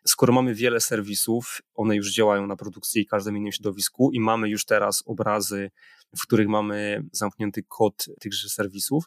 Skoro 0.08 0.34
mamy 0.34 0.56
wiele 0.56 0.80
serwisów, 0.80 1.62
one 1.74 1.96
już 1.96 2.14
działają 2.14 2.48
na 2.48 2.56
produkcji 2.56 3.02
i 3.02 3.06
każdym 3.06 3.38
innym 3.38 3.52
środowisku 3.52 4.12
i 4.12 4.20
mamy 4.20 4.50
już 4.50 4.66
teraz 4.66 5.04
obrazy, 5.06 5.72
w 6.18 6.22
których 6.22 6.48
mamy 6.48 7.04
zamknięty 7.12 7.64
kod 7.68 8.06
tychże 8.20 8.50
serwisów, 8.50 9.06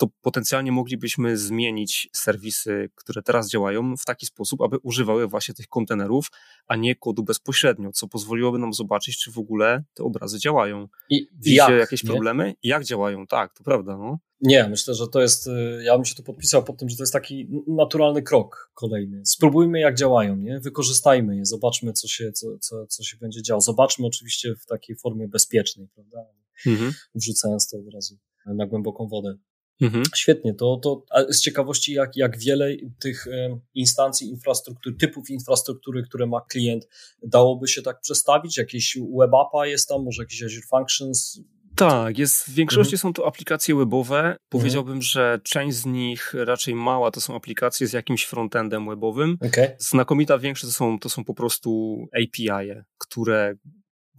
to 0.00 0.06
potencjalnie 0.22 0.72
moglibyśmy 0.72 1.36
zmienić 1.36 2.08
serwisy, 2.12 2.90
które 2.94 3.22
teraz 3.22 3.50
działają 3.50 3.96
w 3.96 4.04
taki 4.04 4.26
sposób, 4.26 4.60
aby 4.62 4.78
używały 4.82 5.26
właśnie 5.26 5.54
tych 5.54 5.68
kontenerów, 5.68 6.26
a 6.66 6.76
nie 6.76 6.96
kodu 6.96 7.22
bezpośrednio, 7.22 7.92
co 7.92 8.08
pozwoliłoby 8.08 8.58
nam 8.58 8.72
zobaczyć, 8.72 9.18
czy 9.18 9.32
w 9.32 9.38
ogóle 9.38 9.84
te 9.94 10.04
obrazy 10.04 10.38
działają. 10.38 10.88
I 11.10 11.26
Widzicie 11.32 11.56
jak, 11.56 11.70
jakieś 11.70 12.04
nie? 12.04 12.10
problemy? 12.10 12.54
Jak 12.62 12.84
działają? 12.84 13.26
Tak, 13.26 13.54
to 13.54 13.64
prawda. 13.64 13.96
No. 13.96 14.18
Nie, 14.40 14.68
myślę, 14.68 14.94
że 14.94 15.08
to 15.08 15.20
jest, 15.20 15.46
y, 15.46 15.82
ja 15.84 15.96
bym 15.96 16.04
się 16.04 16.14
tu 16.14 16.22
podpisał 16.22 16.64
pod 16.64 16.78
tym, 16.78 16.88
że 16.88 16.96
to 16.96 17.02
jest 17.02 17.12
taki 17.12 17.48
naturalny 17.66 18.22
krok 18.22 18.70
kolejny. 18.74 19.22
Spróbujmy 19.26 19.80
jak 19.80 19.94
działają, 19.94 20.36
nie? 20.36 20.60
wykorzystajmy 20.60 21.36
je, 21.36 21.44
zobaczmy 21.44 21.92
co 21.92 22.08
się, 22.08 22.32
co, 22.32 22.58
co, 22.58 22.86
co 22.86 23.04
się 23.04 23.16
będzie 23.16 23.42
działo. 23.42 23.60
Zobaczmy 23.60 24.06
oczywiście 24.06 24.54
w 24.54 24.66
takiej 24.66 24.96
formie 24.96 25.28
bezpiecznej, 25.28 25.88
prawda? 25.94 26.24
Mhm. 26.66 26.92
Wrzucając 27.14 27.68
to 27.68 27.78
od 27.78 27.94
razu 27.94 28.18
na 28.46 28.66
głęboką 28.66 29.08
wodę. 29.08 29.36
Mhm. 29.80 30.02
Świetnie, 30.16 30.54
to, 30.54 30.76
to 30.76 31.04
z 31.28 31.40
ciekawości, 31.40 31.92
jak, 31.92 32.16
jak 32.16 32.38
wiele 32.38 32.68
tych 32.98 33.26
instancji 33.74 34.28
infrastruktury, 34.28 34.96
typów 34.96 35.30
infrastruktury, 35.30 36.02
które 36.02 36.26
ma 36.26 36.40
klient, 36.40 36.88
dałoby 37.22 37.68
się 37.68 37.82
tak 37.82 38.00
przestawić? 38.00 38.58
Jakieś 38.58 38.98
web 39.18 39.34
appa 39.34 39.66
jest 39.66 39.88
tam, 39.88 40.04
może 40.04 40.22
jakieś 40.22 40.42
Azure 40.42 40.66
Functions? 40.70 41.40
Tak, 41.76 42.18
jest, 42.18 42.44
w 42.44 42.54
większości 42.54 42.94
mhm. 42.94 42.98
są 42.98 43.12
to 43.12 43.26
aplikacje 43.26 43.74
webowe. 43.74 44.18
Mhm. 44.18 44.36
Powiedziałbym, 44.48 44.92
mhm. 44.92 45.02
że 45.02 45.40
część 45.42 45.76
z 45.76 45.86
nich, 45.86 46.34
raczej 46.34 46.74
mała, 46.74 47.10
to 47.10 47.20
są 47.20 47.36
aplikacje 47.36 47.86
z 47.86 47.92
jakimś 47.92 48.24
frontendem 48.24 48.88
webowym. 48.88 49.38
Okay. 49.46 49.76
Znakomita 49.78 50.38
większość 50.38 50.72
to 50.72 50.78
są, 50.78 50.98
to 50.98 51.08
są 51.08 51.24
po 51.24 51.34
prostu 51.34 51.98
API, 52.12 52.70
które 52.98 53.54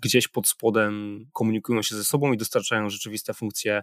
gdzieś 0.02 0.28
pod 0.28 0.48
spodem 0.48 1.26
komunikują 1.34 1.82
się 1.82 1.96
ze 1.96 2.04
sobą 2.04 2.34
i 2.34 2.38
dostarczają 2.38 2.90
rzeczywiste 2.90 3.34
funkcje 3.34 3.82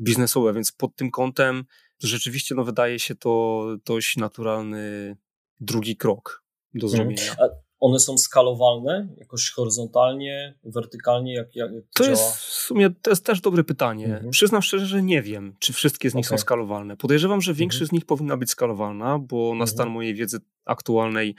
biznesowe, 0.00 0.52
więc 0.52 0.72
pod 0.72 0.96
tym 0.96 1.10
kątem 1.10 1.64
rzeczywiście 2.02 2.54
no, 2.54 2.64
wydaje 2.64 2.98
się 2.98 3.14
to 3.14 3.66
dość 3.84 4.16
naturalny 4.16 5.16
drugi 5.60 5.96
krok 5.96 6.44
do 6.74 6.86
mhm. 6.86 6.90
zrobienia. 6.90 7.34
Hmm 7.34 7.65
one 7.80 7.98
są 7.98 8.18
skalowalne 8.18 9.08
jakoś 9.16 9.50
horyzontalnie, 9.50 10.54
wertykalnie? 10.64 11.34
Jak, 11.34 11.56
jak 11.56 11.70
to, 11.94 12.04
to 12.04 12.10
jest 12.10 12.36
w 12.36 12.52
sumie 12.52 12.90
to 13.02 13.10
jest 13.10 13.24
też 13.24 13.40
dobre 13.40 13.64
pytanie. 13.64 14.06
Mhm. 14.06 14.30
Przyznam 14.30 14.62
szczerze, 14.62 14.86
że 14.86 15.02
nie 15.02 15.22
wiem, 15.22 15.56
czy 15.58 15.72
wszystkie 15.72 16.10
z 16.10 16.14
nich 16.14 16.26
okay. 16.26 16.38
są 16.38 16.42
skalowalne. 16.42 16.96
Podejrzewam, 16.96 17.40
że 17.40 17.54
większość 17.54 17.82
mhm. 17.82 17.88
z 17.88 17.92
nich 17.92 18.04
powinna 18.04 18.36
być 18.36 18.50
skalowalna, 18.50 19.18
bo 19.18 19.36
na 19.36 19.50
mhm. 19.50 19.68
stan 19.68 19.90
mojej 19.90 20.14
wiedzy 20.14 20.38
aktualnej 20.64 21.34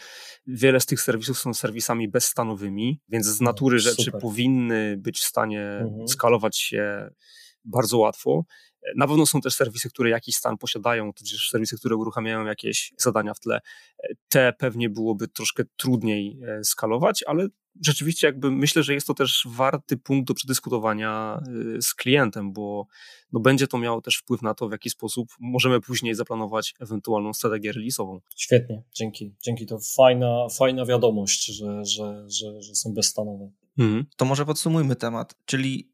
wiele 0.47 0.79
z 0.79 0.85
tych 0.85 1.01
serwisów 1.01 1.39
są 1.39 1.53
serwisami 1.53 2.07
bezstanowymi, 2.07 3.01
więc 3.09 3.25
z 3.25 3.41
natury 3.41 3.79
rzeczy 3.79 4.03
Super. 4.03 4.21
powinny 4.21 4.97
być 4.97 5.19
w 5.19 5.25
stanie 5.25 5.61
mhm. 5.61 6.07
skalować 6.07 6.57
się 6.57 7.09
bardzo 7.65 7.97
łatwo. 7.97 8.45
Na 8.95 9.07
pewno 9.07 9.25
są 9.25 9.41
też 9.41 9.53
serwisy, 9.53 9.89
które 9.89 10.09
jakiś 10.09 10.35
stan 10.35 10.57
posiadają, 10.57 11.13
tudzież 11.13 11.49
serwisy, 11.49 11.77
które 11.77 11.95
uruchamiają 11.95 12.45
jakieś 12.45 12.93
zadania 12.97 13.33
w 13.33 13.39
tle. 13.39 13.59
Te 14.29 14.53
pewnie 14.53 14.89
byłoby 14.89 15.27
troszkę 15.27 15.63
trudniej 15.77 16.39
e, 16.47 16.63
skalować, 16.63 17.23
ale 17.27 17.47
rzeczywiście 17.81 18.27
jakby 18.27 18.51
myślę, 18.51 18.83
że 18.83 18.93
jest 18.93 19.07
to 19.07 19.13
też 19.13 19.47
warty 19.49 19.97
punkt 19.97 20.27
do 20.27 20.33
przedyskutowania 20.33 21.41
y, 21.77 21.81
z 21.81 21.93
klientem, 21.93 22.53
bo 22.53 22.87
no 23.33 23.39
będzie 23.39 23.67
to 23.67 23.77
miało 23.77 24.01
też 24.01 24.17
wpływ 24.17 24.41
na 24.41 24.53
to, 24.53 24.69
w 24.69 24.71
jaki 24.71 24.89
sposób 24.89 25.27
możemy 25.39 25.81
później 25.81 26.15
zaplanować 26.15 26.73
ewentualną 26.79 27.33
strategię 27.33 27.73
release'ową. 27.73 28.19
Świetnie, 28.35 28.83
dzięki. 28.95 29.35
Dzięki, 29.43 29.65
to 29.65 29.79
fajna, 29.95 30.47
fajna 30.57 30.85
wiadomość, 30.85 31.45
że, 31.45 31.85
że, 31.85 32.25
że, 32.29 32.61
że 32.61 32.75
są 32.75 32.93
bezstanowe. 32.93 33.51
Mhm. 33.77 34.05
To 34.17 34.25
może 34.25 34.45
podsumujmy 34.45 34.95
temat, 34.95 35.35
czyli 35.45 35.91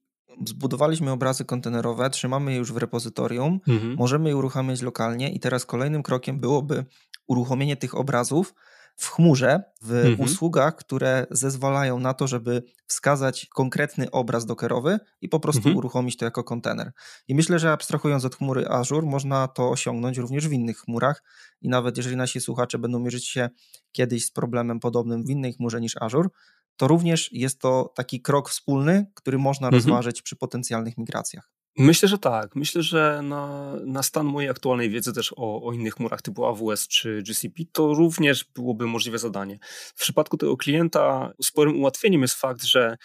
zbudowaliśmy 0.48 1.12
obrazy 1.12 1.46
kontenerowe, 1.46 2.10
trzymamy 2.10 2.52
je 2.52 2.58
już 2.58 2.74
w 2.74 2.78
repozytorium, 2.78 3.60
mhm. 3.68 3.96
możemy 3.96 4.30
je 4.30 4.38
uruchamiać 4.38 4.82
lokalnie 4.82 5.34
i 5.34 5.40
teraz 5.40 5.66
kolejnym 5.66 6.04
krokiem 6.04 6.40
byłoby 6.40 6.86
uruchomienie 7.28 7.78
tych 7.78 7.96
obrazów 7.96 8.54
w 8.96 9.10
chmurze, 9.10 9.64
w 9.82 9.92
mhm. 9.92 10.20
usługach, 10.20 10.76
które 10.76 11.28
zezwalają 11.32 12.00
na 12.00 12.14
to, 12.14 12.28
żeby 12.28 12.64
wskazać 12.88 13.48
konkretny 13.54 14.12
obraz 14.12 14.46
dockerowy 14.46 15.00
i 15.22 15.30
po 15.30 15.40
prostu 15.40 15.60
mhm. 15.60 15.78
uruchomić 15.78 16.18
to 16.18 16.26
jako 16.26 16.44
kontener. 16.44 16.92
I 17.28 17.36
myślę, 17.36 17.60
że 17.60 17.72
abstrahując 17.72 18.26
od 18.26 18.36
chmury 18.36 18.68
Azure, 18.68 19.06
można 19.06 19.48
to 19.48 19.70
osiągnąć 19.70 20.18
również 20.18 20.48
w 20.48 20.52
innych 20.52 20.78
chmurach 20.78 21.24
i 21.62 21.70
nawet 21.70 21.98
jeżeli 21.98 22.16
nasi 22.16 22.42
słuchacze 22.42 22.78
będą 22.78 23.00
mierzyć 23.00 23.28
się 23.28 23.50
kiedyś 23.92 24.26
z 24.26 24.32
problemem 24.32 24.80
podobnym 24.80 25.26
w 25.26 25.30
innej 25.30 25.54
chmurze 25.54 25.82
niż 25.82 25.98
Azure, 26.02 26.30
to 26.78 26.88
również 26.88 27.32
jest 27.32 27.60
to 27.60 27.94
taki 27.96 28.22
krok 28.22 28.50
wspólny, 28.50 29.06
który 29.14 29.38
można 29.38 29.68
mhm. 29.68 29.84
rozważyć 29.84 30.22
przy 30.22 30.36
potencjalnych 30.36 30.98
migracjach. 30.98 31.54
Myślę, 31.78 32.10
że 32.10 32.18
tak. 32.18 32.56
Myślę, 32.56 32.82
że 32.82 33.22
na, 33.24 33.74
na 33.86 34.04
stan 34.04 34.26
mojej 34.26 34.50
aktualnej 34.50 34.90
wiedzy 34.90 35.14
też 35.14 35.34
o, 35.38 35.64
o 35.64 35.74
innych 35.74 35.94
chmurach 35.94 36.22
typu 36.22 36.46
AWS 36.46 36.88
czy 36.88 37.24
GCP 37.28 37.64
to 37.72 37.94
również 37.94 38.46
byłoby 38.56 38.88
możliwe 38.88 39.20
zadanie. 39.20 39.60
W 39.96 40.02
przypadku 40.02 40.38
tego 40.38 40.58
klienta 40.58 41.34
sporym 41.44 41.80
ułatwieniem 41.80 42.22
jest 42.22 42.34
fakt, 42.34 42.64
że 42.64 42.98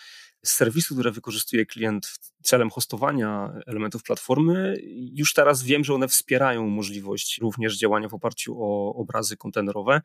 z 0.45 0.51
serwisu, 0.51 0.95
które 0.95 1.11
wykorzystuje 1.11 1.67
klient 1.67 2.13
celem 2.43 2.71
hostowania 2.71 3.53
elementów 3.67 4.03
platformy, 4.03 4.77
już 5.13 5.35
teraz 5.35 5.63
wiem, 5.63 5.85
że 5.85 5.95
one 5.95 6.09
wspierają 6.09 6.69
możliwość 6.69 7.39
również 7.41 7.79
działania 7.79 8.09
w 8.09 8.15
oparciu 8.15 8.63
o 8.63 8.95
obrazy 8.95 9.37
kontenerowe, 9.37 10.01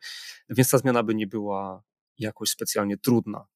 więc 0.48 0.70
ta 0.70 0.78
zmiana 0.78 1.02
by 1.02 1.14
nie 1.14 1.26
była 1.26 1.82
jakoś 2.18 2.50
specjalnie 2.50 2.98
trudna. 2.98 3.46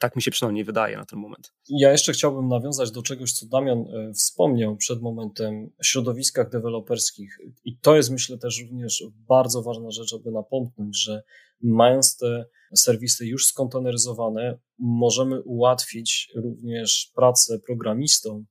Tak 0.00 0.16
mi 0.16 0.22
się 0.22 0.30
przynajmniej 0.30 0.64
wydaje 0.64 0.96
na 0.96 1.04
ten 1.04 1.18
moment. 1.18 1.52
Ja 1.68 1.92
jeszcze 1.92 2.12
chciałbym 2.12 2.48
nawiązać 2.48 2.90
do 2.90 3.02
czegoś, 3.02 3.32
co 3.32 3.46
Damian 3.46 3.78
e, 3.78 4.12
wspomniał 4.12 4.76
przed 4.76 5.02
momentem, 5.02 5.70
środowiskach 5.82 6.50
deweloperskich. 6.50 7.38
I 7.64 7.78
to 7.78 7.96
jest 7.96 8.10
myślę 8.10 8.38
też 8.38 8.62
również 8.70 9.04
bardzo 9.28 9.62
ważna 9.62 9.90
rzecz, 9.90 10.14
aby 10.14 10.30
napomknąć, 10.30 11.02
że 11.02 11.22
mając 11.62 12.16
te 12.16 12.44
serwisy 12.74 13.26
już 13.26 13.46
skonteneryzowane, 13.46 14.58
możemy 14.78 15.42
ułatwić 15.42 16.32
również 16.34 17.12
pracę 17.14 17.58
programistom, 17.58 18.46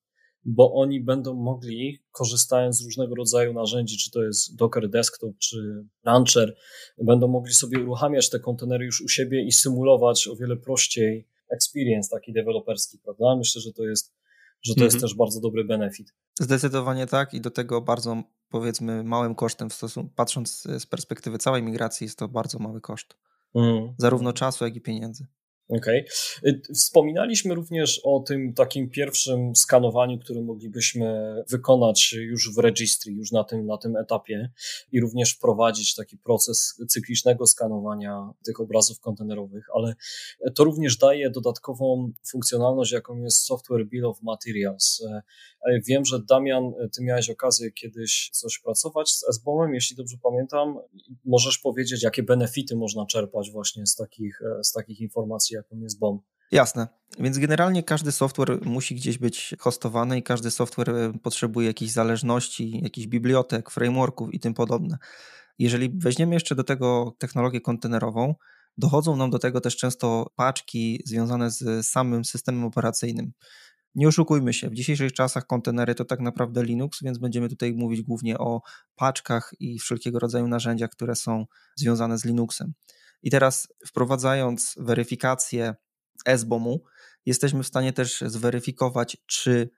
bo 0.50 0.74
oni 0.74 1.02
będą 1.02 1.34
mogli, 1.34 2.00
korzystając 2.12 2.78
z 2.78 2.86
różnego 2.86 3.16
rodzaju 3.16 3.54
narzędzi, 3.54 3.98
czy 3.98 4.12
to 4.12 4.24
jest 4.24 4.56
Docker 4.56 4.90
Desktop, 4.90 5.38
czy 5.38 5.86
Launcher, 6.06 6.56
będą 6.98 7.28
mogli 7.28 7.54
sobie 7.54 7.80
uruchamiać 7.80 8.30
te 8.30 8.40
kontenery 8.40 8.86
już 8.86 9.02
u 9.02 9.08
siebie 9.08 9.44
i 9.44 9.52
symulować 9.52 10.28
o 10.28 10.36
wiele 10.36 10.56
prościej 10.56 11.28
experience 11.50 12.10
taki 12.10 12.34
deweloperski, 12.34 12.98
prawda? 13.04 13.36
Myślę, 13.36 13.62
że 13.62 13.74
to 13.74 13.84
jest, 13.84 14.14
że 14.62 14.76
to 14.76 14.84
jest 14.84 14.96
mhm. 14.96 15.10
też 15.10 15.18
bardzo 15.18 15.42
dobry 15.42 15.66
benefit. 15.66 16.14
Zdecydowanie 16.40 17.08
tak 17.08 17.34
i 17.34 17.42
do 17.42 17.52
tego 17.52 17.82
bardzo 17.82 18.24
powiedzmy 18.50 19.04
małym 19.04 19.36
kosztem 19.36 19.70
w 19.70 19.74
stosunku, 19.74 20.14
patrząc 20.16 20.68
z 20.80 20.86
perspektywy 20.86 21.38
całej 21.38 21.64
migracji 21.64 22.06
jest 22.06 22.20
to 22.20 22.28
bardzo 22.28 22.60
mały 22.60 22.82
koszt. 22.82 23.18
Mm. 23.56 23.94
Zarówno 23.98 24.34
czasu, 24.34 24.66
jak 24.66 24.76
i 24.76 24.82
pieniędzy. 24.82 25.28
Okej. 25.70 26.06
Okay. 26.42 26.62
Wspominaliśmy 26.74 27.56
również 27.56 28.02
o 28.04 28.20
tym 28.20 28.54
takim 28.54 28.90
pierwszym 28.90 29.56
skanowaniu, 29.56 30.20
które 30.20 30.42
moglibyśmy 30.42 31.36
wykonać 31.50 32.14
już 32.14 32.56
w 32.56 32.58
registry, 32.58 33.12
już 33.12 33.32
na 33.32 33.44
tym, 33.44 33.66
na 33.66 33.78
tym 33.78 33.96
etapie 33.96 34.50
i 34.92 35.02
również 35.02 35.34
wprowadzić 35.34 35.96
taki 35.96 36.18
proces 36.18 36.82
cyklicznego 36.90 37.48
skanowania 37.48 38.34
tych 38.46 38.60
obrazów 38.60 39.00
kontenerowych, 39.00 39.66
ale 39.76 39.96
to 40.56 40.64
również 40.64 40.98
daje 40.98 41.30
dodatkową 41.30 42.12
funkcjonalność, 42.32 42.92
jaką 42.92 43.18
jest 43.18 43.38
Software 43.38 43.88
Bill 43.88 44.06
of 44.06 44.22
Materials. 44.22 45.04
Wiem, 45.88 46.06
że 46.06 46.20
Damian, 46.20 46.74
ty 46.96 47.04
miałeś 47.04 47.30
okazję 47.30 47.72
kiedyś 47.72 48.30
coś 48.34 48.60
pracować 48.60 49.10
z 49.10 49.26
SBOM-em, 49.32 49.74
jeśli 49.74 49.96
dobrze 49.96 50.18
pamiętam. 50.24 50.80
Możesz 51.26 51.58
powiedzieć, 51.58 52.04
jakie 52.04 52.24
benefity 52.24 52.76
można 52.76 53.06
czerpać 53.06 53.52
właśnie 53.52 53.86
z 53.86 53.96
takich, 53.96 54.42
z 54.62 54.72
takich 54.72 55.02
informacji, 55.02 55.57
jaką 55.58 55.80
jest 55.80 56.00
BOM? 56.00 56.20
Jasne. 56.52 56.88
Więc 57.20 57.38
generalnie 57.38 57.84
każdy 57.84 58.12
software 58.12 58.60
musi 58.66 58.96
gdzieś 58.96 59.18
być 59.18 59.56
hostowany 59.60 60.18
i 60.18 60.24
każdy 60.24 60.52
software 60.52 60.90
e, 60.90 61.14
potrzebuje 61.24 61.68
jakichś 61.68 61.92
zależności, 61.92 62.80
jakichś 62.84 63.08
bibliotek, 63.08 63.72
frameworków 63.72 64.34
i 64.34 64.40
tym 64.40 64.54
podobne. 64.54 64.98
Jeżeli 65.60 65.90
weźmiemy 65.98 66.34
jeszcze 66.34 66.56
do 66.56 66.64
tego 66.64 67.16
technologię 67.20 67.62
kontenerową, 67.62 68.36
dochodzą 68.78 69.16
nam 69.16 69.30
do 69.30 69.40
tego 69.40 69.62
też 69.62 69.78
często 69.78 70.32
paczki 70.36 71.02
związane 71.06 71.52
z 71.52 71.88
samym 71.88 72.26
systemem 72.26 72.64
operacyjnym. 72.64 73.32
Nie 73.96 74.08
oszukujmy 74.08 74.54
się, 74.54 74.70
w 74.70 74.74
dzisiejszych 74.74 75.14
czasach 75.14 75.48
kontenery 75.48 75.96
to 75.96 76.06
tak 76.06 76.20
naprawdę 76.20 76.64
Linux, 76.64 77.04
więc 77.04 77.18
będziemy 77.18 77.50
tutaj 77.50 77.74
mówić 77.74 78.02
głównie 78.02 78.38
o 78.38 78.62
paczkach 78.96 79.52
i 79.60 79.80
wszelkiego 79.80 80.20
rodzaju 80.20 80.48
narzędziach, 80.48 80.90
które 80.90 81.16
są 81.16 81.46
związane 81.76 82.18
z 82.18 82.26
Linuxem. 82.26 82.74
I 83.24 83.32
teraz 83.32 83.68
wprowadzając 83.88 84.76
weryfikację 84.78 85.76
SBOM-u, 86.38 86.84
jesteśmy 87.26 87.64
w 87.64 87.68
stanie 87.68 87.94
też 87.94 88.24
zweryfikować, 88.28 89.18
czy 89.26 89.70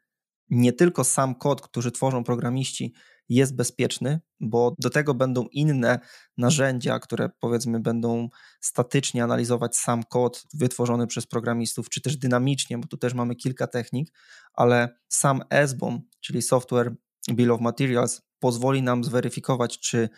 nie 0.49 0.73
tylko 0.73 1.03
sam 1.03 1.35
kod, 1.35 1.61
który 1.61 1.91
tworzą 1.91 2.23
programiści, 2.23 2.93
jest 3.29 3.55
bezpieczny, 3.55 4.19
bo 4.39 4.75
do 4.79 4.89
tego 4.89 5.13
będą 5.13 5.45
inne 5.51 5.99
narzędzia, 6.37 6.99
które 6.99 7.29
powiedzmy 7.39 7.79
będą 7.79 8.29
statycznie 8.61 9.23
analizować 9.23 9.77
sam 9.77 10.03
kod 10.03 10.43
wytworzony 10.53 11.07
przez 11.07 11.27
programistów, 11.27 11.89
czy 11.89 12.01
też 12.01 12.17
dynamicznie, 12.17 12.77
bo 12.77 12.87
tu 12.87 12.97
też 12.97 13.13
mamy 13.13 13.35
kilka 13.35 13.67
technik, 13.67 14.13
ale 14.53 14.97
sam 15.07 15.41
SBOM, 15.67 16.01
czyli 16.21 16.41
Software 16.41 16.95
Bill 17.31 17.51
of 17.51 17.61
Materials, 17.61 18.21
pozwoli 18.39 18.81
nam 18.81 19.03
zweryfikować, 19.03 19.79
czy 19.79 20.09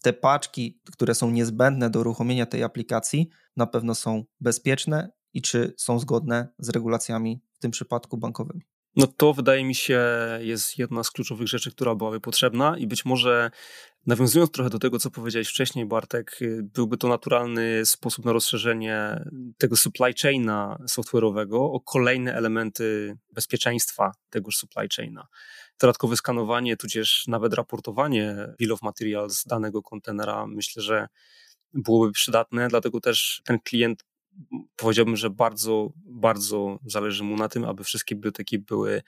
te 0.00 0.12
paczki, 0.12 0.80
które 0.92 1.14
są 1.14 1.30
niezbędne 1.30 1.90
do 1.90 2.00
uruchomienia 2.00 2.46
tej 2.46 2.62
aplikacji, 2.62 3.28
na 3.56 3.66
pewno 3.66 3.94
są 3.94 4.24
bezpieczne 4.40 5.10
i 5.32 5.42
czy 5.42 5.74
są 5.76 5.98
zgodne 5.98 6.48
z 6.58 6.68
regulacjami, 6.68 7.42
w 7.52 7.58
tym 7.58 7.70
przypadku 7.70 8.18
bankowymi. 8.18 8.62
No 8.96 9.06
to 9.06 9.34
wydaje 9.34 9.64
mi 9.64 9.74
się 9.74 10.00
jest 10.40 10.78
jedna 10.78 11.04
z 11.04 11.10
kluczowych 11.10 11.48
rzeczy, 11.48 11.70
która 11.70 11.94
byłaby 11.94 12.20
potrzebna 12.20 12.78
i 12.78 12.86
być 12.86 13.04
może 13.04 13.50
nawiązując 14.06 14.50
trochę 14.50 14.70
do 14.70 14.78
tego, 14.78 14.98
co 14.98 15.10
powiedziałeś 15.10 15.48
wcześniej, 15.48 15.86
Bartek, 15.86 16.38
byłby 16.62 16.96
to 16.96 17.08
naturalny 17.08 17.86
sposób 17.86 18.24
na 18.24 18.32
rozszerzenie 18.32 19.24
tego 19.58 19.76
supply 19.76 20.14
chaina 20.22 20.78
software'owego 20.88 21.56
o 21.56 21.80
kolejne 21.80 22.34
elementy 22.34 23.16
bezpieczeństwa 23.32 24.12
tegoż 24.30 24.56
supply 24.56 24.88
chaina. 24.96 25.26
Dodatkowe 25.80 26.16
skanowanie, 26.16 26.76
tudzież 26.76 27.24
nawet 27.28 27.54
raportowanie 27.54 28.36
bill 28.58 28.72
of 28.72 28.82
materials 28.82 29.44
danego 29.44 29.82
kontenera 29.82 30.46
myślę, 30.46 30.82
że 30.82 31.06
byłoby 31.72 32.12
przydatne, 32.12 32.68
dlatego 32.68 33.00
też 33.00 33.42
ten 33.44 33.58
klient 33.64 34.04
powiedziałbym, 34.76 35.16
że 35.16 35.30
bardzo, 35.30 35.92
bardzo 35.96 36.78
zależy 36.86 37.24
mu 37.24 37.36
na 37.36 37.48
tym, 37.48 37.64
aby 37.64 37.84
wszystkie 37.84 38.14
biblioteki 38.14 38.58
były 38.58 39.02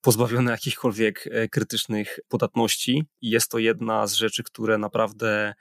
pozbawione 0.00 0.50
jakichkolwiek 0.50 1.28
e, 1.30 1.48
krytycznych 1.48 2.18
podatności. 2.28 3.04
I 3.20 3.30
jest 3.30 3.50
to 3.50 3.58
jedna 3.58 4.06
z 4.06 4.14
rzeczy, 4.14 4.42
które 4.42 4.78
naprawdę 4.78 5.54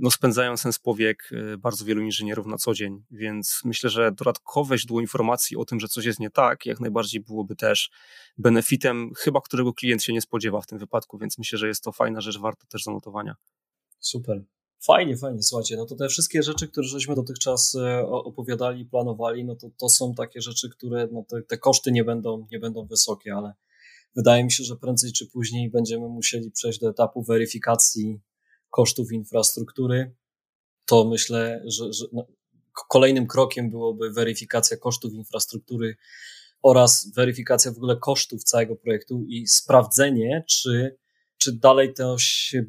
no, 0.00 0.10
spędzają 0.10 0.56
sens 0.56 0.78
powiek 0.78 1.30
e, 1.32 1.56
bardzo 1.56 1.84
wielu 1.84 2.02
inżynierów 2.02 2.46
na 2.46 2.56
co 2.56 2.74
dzień, 2.74 3.04
więc 3.10 3.60
myślę, 3.64 3.90
że 3.90 4.12
dodatkowe 4.12 4.78
źródło 4.78 5.00
informacji 5.00 5.56
o 5.56 5.64
tym, 5.64 5.80
że 5.80 5.88
coś 5.88 6.04
jest 6.04 6.20
nie 6.20 6.30
tak, 6.30 6.66
jak 6.66 6.80
najbardziej 6.80 7.20
byłoby 7.20 7.56
też 7.56 7.90
benefitem, 8.38 9.12
chyba 9.16 9.40
którego 9.40 9.74
klient 9.74 10.02
się 10.02 10.12
nie 10.12 10.20
spodziewa 10.20 10.60
w 10.60 10.66
tym 10.66 10.78
wypadku, 10.78 11.18
więc 11.18 11.38
myślę, 11.38 11.58
że 11.58 11.68
jest 11.68 11.84
to 11.84 11.92
fajna 11.92 12.20
rzecz, 12.20 12.38
warta 12.38 12.66
też 12.66 12.84
zanotowania. 12.84 13.36
Super. 13.98 14.44
Fajnie, 14.80 15.16
fajnie, 15.16 15.42
słuchajcie, 15.42 15.76
no 15.76 15.86
to 15.86 15.96
te 15.96 16.08
wszystkie 16.08 16.42
rzeczy, 16.42 16.68
które 16.68 16.88
żeśmy 16.88 17.14
dotychczas 17.14 17.74
e, 17.74 18.06
opowiadali, 18.06 18.86
planowali, 18.86 19.44
no 19.44 19.56
to, 19.56 19.70
to 19.76 19.88
są 19.88 20.14
takie 20.14 20.40
rzeczy, 20.40 20.70
które, 20.70 21.08
no 21.12 21.24
te, 21.28 21.42
te 21.42 21.58
koszty 21.58 21.92
nie 21.92 22.04
będą, 22.04 22.46
nie 22.52 22.58
będą 22.58 22.86
wysokie, 22.86 23.34
ale 23.34 23.52
wydaje 24.16 24.44
mi 24.44 24.52
się, 24.52 24.64
że 24.64 24.76
prędzej 24.76 25.12
czy 25.12 25.26
później 25.26 25.70
będziemy 25.70 26.08
musieli 26.08 26.50
przejść 26.50 26.78
do 26.80 26.90
etapu 26.90 27.22
weryfikacji 27.22 28.20
kosztów 28.70 29.12
infrastruktury. 29.12 30.14
To 30.84 31.04
myślę, 31.04 31.62
że, 31.66 31.92
że 31.92 32.04
no, 32.12 32.26
kolejnym 32.88 33.26
krokiem 33.26 33.70
byłoby 33.70 34.10
weryfikacja 34.10 34.76
kosztów 34.76 35.12
infrastruktury 35.12 35.96
oraz 36.62 37.12
weryfikacja 37.16 37.72
w 37.72 37.76
ogóle 37.76 37.96
kosztów 37.96 38.44
całego 38.44 38.76
projektu 38.76 39.24
i 39.28 39.46
sprawdzenie, 39.46 40.44
czy, 40.48 40.96
czy 41.38 41.52
dalej 41.52 41.94
to 41.94 42.16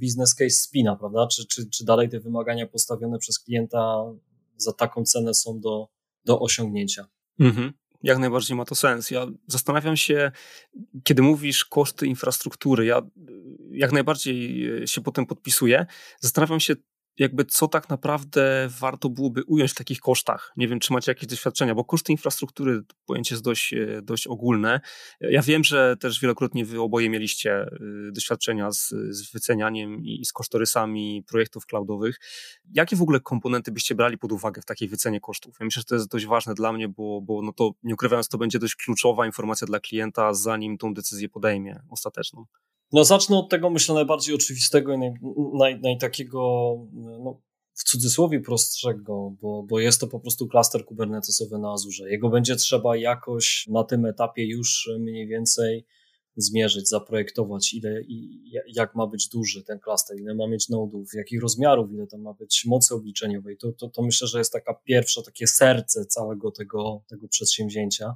business 0.01 0.35
case 0.35 0.49
spina, 0.49 0.95
prawda? 0.95 1.27
Czy, 1.27 1.47
czy, 1.47 1.69
czy 1.69 1.85
dalej 1.85 2.09
te 2.09 2.19
wymagania 2.19 2.67
postawione 2.67 3.19
przez 3.19 3.39
klienta 3.39 4.03
za 4.57 4.73
taką 4.73 5.03
cenę 5.03 5.33
są 5.33 5.59
do, 5.59 5.87
do 6.25 6.39
osiągnięcia. 6.39 7.07
Mhm. 7.39 7.73
Jak 8.03 8.17
najbardziej 8.17 8.57
ma 8.57 8.65
to 8.65 8.75
sens. 8.75 9.11
Ja 9.11 9.27
zastanawiam 9.47 9.97
się, 9.97 10.31
kiedy 11.03 11.21
mówisz 11.21 11.65
koszty 11.65 12.07
infrastruktury, 12.07 12.85
ja 12.85 13.01
jak 13.71 13.91
najbardziej 13.91 14.67
się 14.87 15.01
potem 15.01 15.25
podpisuję. 15.25 15.85
Zastanawiam 16.19 16.59
się, 16.59 16.75
jakby 17.19 17.45
co 17.45 17.67
tak 17.67 17.89
naprawdę 17.89 18.69
warto 18.79 19.09
byłoby 19.09 19.43
ująć 19.43 19.71
w 19.71 19.75
takich 19.75 19.99
kosztach. 19.99 20.53
Nie 20.57 20.67
wiem, 20.67 20.79
czy 20.79 20.93
macie 20.93 21.11
jakieś 21.11 21.27
doświadczenia, 21.27 21.75
bo 21.75 21.85
koszty 21.85 22.11
infrastruktury, 22.11 22.81
pojęcie 23.05 23.35
jest 23.35 23.43
dość, 23.43 23.73
e, 23.73 24.01
dość 24.01 24.27
ogólne. 24.27 24.81
Ja 25.21 25.41
wiem, 25.41 25.63
że 25.63 25.97
też 25.99 26.19
wielokrotnie 26.19 26.65
wy 26.65 26.81
oboje 26.81 27.09
mieliście 27.09 27.51
e, 27.53 27.69
doświadczenia 28.11 28.71
z, 28.71 28.89
z 29.09 29.31
wycenianiem 29.31 30.03
i 30.03 30.25
z 30.25 30.33
kosztorysami 30.33 31.23
projektów 31.27 31.65
cloudowych. 31.65 32.19
Jakie 32.73 32.95
w 32.95 33.01
ogóle 33.01 33.19
komponenty 33.19 33.71
byście 33.71 33.95
brali 33.95 34.17
pod 34.17 34.31
uwagę 34.31 34.61
w 34.61 34.65
takiej 34.65 34.87
wycenie 34.87 35.19
kosztów? 35.19 35.55
Ja 35.59 35.65
myślę, 35.65 35.79
że 35.79 35.85
to 35.85 35.95
jest 35.95 36.11
dość 36.11 36.25
ważne 36.25 36.53
dla 36.53 36.73
mnie, 36.73 36.89
bo, 36.89 37.21
bo 37.21 37.41
no 37.41 37.53
to 37.53 37.71
nie 37.83 37.93
ukrywając, 37.93 38.27
to 38.27 38.37
będzie 38.37 38.59
dość 38.59 38.75
kluczowa 38.75 39.25
informacja 39.25 39.67
dla 39.67 39.79
klienta, 39.79 40.33
zanim 40.33 40.77
tą 40.77 40.93
decyzję 40.93 41.29
podejmie 41.29 41.81
ostateczną. 41.89 42.45
No 42.91 43.03
zacznę 43.03 43.37
od 43.37 43.49
tego, 43.49 43.69
myślę, 43.69 43.95
najbardziej 43.95 44.35
oczywistego 44.35 44.93
i 44.93 44.97
naj, 44.97 45.11
naj, 45.53 45.79
naj 45.81 45.97
takiego, 45.97 46.39
no, 46.93 47.41
w 47.73 47.83
cudzysłowie 47.83 48.39
prostszego, 48.39 49.35
bo, 49.41 49.63
bo 49.63 49.79
jest 49.79 49.99
to 49.99 50.07
po 50.07 50.19
prostu 50.19 50.47
klaster 50.47 50.85
kubernetesowy 50.85 51.59
na 51.59 51.73
Azurze. 51.73 52.11
Jego 52.11 52.29
będzie 52.29 52.55
trzeba 52.55 52.97
jakoś 52.97 53.67
na 53.67 53.83
tym 53.83 54.05
etapie 54.05 54.45
już 54.45 54.89
mniej 54.99 55.27
więcej 55.27 55.85
zmierzyć, 56.35 56.89
zaprojektować, 56.89 57.73
ile 57.73 58.01
i 58.01 58.43
jak 58.67 58.95
ma 58.95 59.07
być 59.07 59.27
duży 59.27 59.63
ten 59.63 59.79
klaster, 59.79 60.19
ile 60.19 60.35
ma 60.35 60.47
mieć 60.47 60.69
nodów, 60.69 61.09
jakich 61.13 61.41
rozmiarów, 61.41 61.91
ile 61.91 62.07
tam 62.07 62.21
ma 62.21 62.33
być 62.33 62.65
mocy 62.65 62.95
obliczeniowej. 62.95 63.57
To, 63.57 63.71
to, 63.71 63.89
to 63.89 64.01
myślę, 64.01 64.27
że 64.27 64.37
jest 64.37 64.53
taka 64.53 64.73
pierwsza, 64.73 65.21
takie 65.21 65.47
serce 65.47 66.05
całego 66.05 66.51
tego, 66.51 67.03
tego 67.07 67.27
przedsięwzięcia 67.27 68.15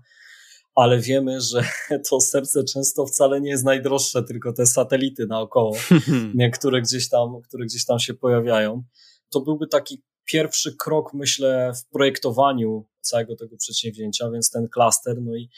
ale 0.75 0.99
wiemy, 0.99 1.41
że 1.41 1.63
to 2.09 2.21
serce 2.21 2.63
często 2.63 3.05
wcale 3.05 3.41
nie 3.41 3.49
jest 3.49 3.63
najdroższe, 3.63 4.23
tylko 4.23 4.53
te 4.53 4.65
satelity 4.65 5.25
naokoło, 5.27 5.75
które 6.59 6.81
gdzieś 6.81 7.09
tam, 7.09 7.41
które 7.41 7.65
gdzieś 7.65 7.85
tam 7.85 7.99
się 7.99 8.13
pojawiają. 8.13 8.83
To 9.29 9.41
byłby 9.41 9.67
taki 9.67 10.03
pierwszy 10.25 10.75
krok, 10.75 11.13
myślę, 11.13 11.71
w 11.75 11.89
projektowaniu 11.89 12.85
całego 13.01 13.35
tego 13.35 13.57
przedsięwzięcia, 13.57 14.31
więc 14.31 14.51
ten 14.51 14.67
klaster, 14.69 15.21
no 15.21 15.35
i, 15.35 15.49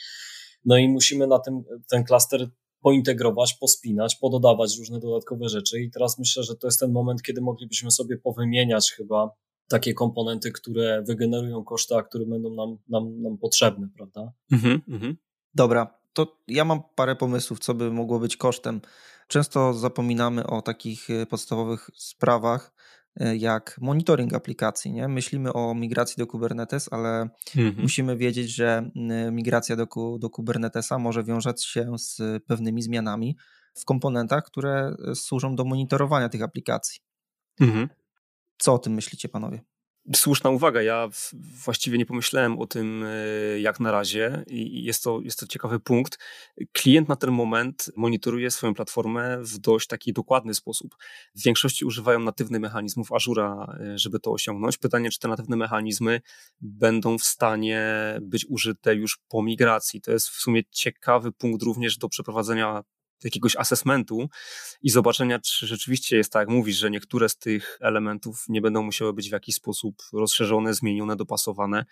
no 0.66 0.78
i 0.78 0.90
musimy 0.90 1.28
na 1.28 1.40
tym, 1.40 1.64
ten 1.90 2.04
klaster 2.04 2.50
pointegrować, 2.82 3.54
pospinać, 3.54 4.16
pododawać 4.16 4.78
różne 4.78 5.00
dodatkowe 5.00 5.50
rzeczy 5.50 5.82
i 5.82 5.92
teraz 5.92 6.20
myślę, 6.20 6.44
że 6.44 6.56
to 6.56 6.68
jest 6.68 6.80
ten 6.80 6.92
moment, 6.92 7.22
kiedy 7.22 7.42
moglibyśmy 7.42 7.92
sobie 7.92 8.18
powymieniać 8.18 8.92
chyba 8.92 9.36
takie 9.68 9.94
komponenty, 9.94 10.52
które 10.52 11.04
wygenerują 11.08 11.64
koszty, 11.64 11.96
a 11.96 12.04
które 12.04 12.26
będą 12.26 12.50
nam, 12.50 12.78
nam, 12.90 13.22
nam 13.22 13.38
potrzebne, 13.38 13.90
prawda? 13.96 14.32
Mhm, 14.52 14.82
mhm. 14.88 15.18
Dobra, 15.56 16.00
to 16.14 16.38
ja 16.48 16.66
mam 16.66 16.82
parę 16.96 17.16
pomysłów, 17.16 17.60
co 17.60 17.74
by 17.74 17.92
mogło 17.92 18.20
być 18.20 18.38
kosztem. 18.38 18.82
Często 19.28 19.74
zapominamy 19.74 20.48
o 20.48 20.62
takich 20.62 21.10
e, 21.10 21.26
podstawowych 21.26 21.90
sprawach, 21.96 22.74
e, 23.20 23.36
jak 23.36 23.78
monitoring 23.82 24.34
aplikacji. 24.34 24.92
Nie? 24.92 25.08
Myślimy 25.08 25.54
o 25.54 25.74
migracji 25.74 26.16
do 26.18 26.28
Kubernetes, 26.28 26.94
ale 26.94 27.30
mhm. 27.58 27.76
musimy 27.82 28.18
wiedzieć, 28.18 28.56
że 28.56 28.92
migracja 29.32 29.76
do, 29.76 29.88
do 30.20 30.30
Kubernetesa 30.30 31.00
może 31.00 31.24
wiązać 31.24 31.66
się 31.66 31.92
z 31.98 32.44
pewnymi 32.44 32.82
zmianami 32.82 33.38
w 33.74 33.86
komponentach, 33.86 34.44
które 34.46 34.96
służą 35.16 35.56
do 35.56 35.66
monitorowania 35.66 36.30
tych 36.30 36.42
aplikacji. 36.42 37.00
Mhm. 37.60 37.90
Co 38.58 38.74
o 38.74 38.80
tym 38.80 38.94
myślicie, 38.94 39.30
panowie? 39.30 39.62
Słuszna 40.16 40.50
uwaga. 40.50 40.82
Ja 40.82 41.10
właściwie 41.64 41.98
nie 41.98 42.06
pomyślałem 42.06 42.60
o 42.60 42.68
tym 42.68 43.04
e, 43.04 43.60
jak 43.60 43.80
na 43.80 43.92
razie 43.92 44.44
i 44.48 44.84
jest 44.84 45.04
to, 45.04 45.22
jest 45.22 45.40
to 45.40 45.48
ciekawy 45.48 45.80
punkt. 45.80 46.20
Klient 46.72 47.10
na 47.10 47.16
ten 47.16 47.32
moment 47.32 47.92
monitoruje 47.96 48.52
swoją 48.52 48.74
platformę 48.74 49.38
w 49.42 49.58
dość 49.58 49.88
taki 49.88 50.14
dokładny 50.14 50.54
sposób. 50.54 50.96
W 51.36 51.44
większości 51.44 51.86
używają 51.86 52.20
natywnych 52.20 52.62
mechanizmów 52.62 53.12
Azura, 53.12 53.78
e, 53.80 53.98
żeby 53.98 54.20
to 54.20 54.32
osiągnąć. 54.32 54.78
Pytanie, 54.78 55.10
czy 55.10 55.20
te 55.20 55.28
natywne 55.28 55.56
mechanizmy 55.56 56.22
będą 56.62 57.18
w 57.18 57.24
stanie 57.24 57.84
być 58.22 58.46
użyte 58.50 58.96
już 58.96 59.20
po 59.28 59.44
migracji. 59.44 60.02
To 60.02 60.12
jest 60.12 60.30
w 60.30 60.40
sumie 60.42 60.62
ciekawy 60.72 61.32
punkt 61.32 61.64
również 61.64 61.98
do 61.98 62.10
przeprowadzenia 62.10 62.84
jakiegoś 63.24 63.56
assessmentu 63.56 64.30
i 64.82 64.90
zobaczenia, 64.90 65.40
czy 65.40 65.68
rzeczywiście 65.68 66.18
jest 66.18 66.32
tak, 66.32 66.40
jak 66.40 66.58
mówisz, 66.58 66.78
że 66.78 66.92
niektóre 66.92 67.30
z 67.30 67.38
tych 67.38 67.78
elementów 67.82 68.46
nie 68.50 68.62
będą 68.62 68.84
musiały 68.84 69.14
być 69.14 69.30
w 69.30 69.32
jakiś 69.32 69.56
sposób 69.56 69.96
rozszerzone, 70.14 70.74
zmienione, 70.74 71.16
dopasowane, 71.16 71.86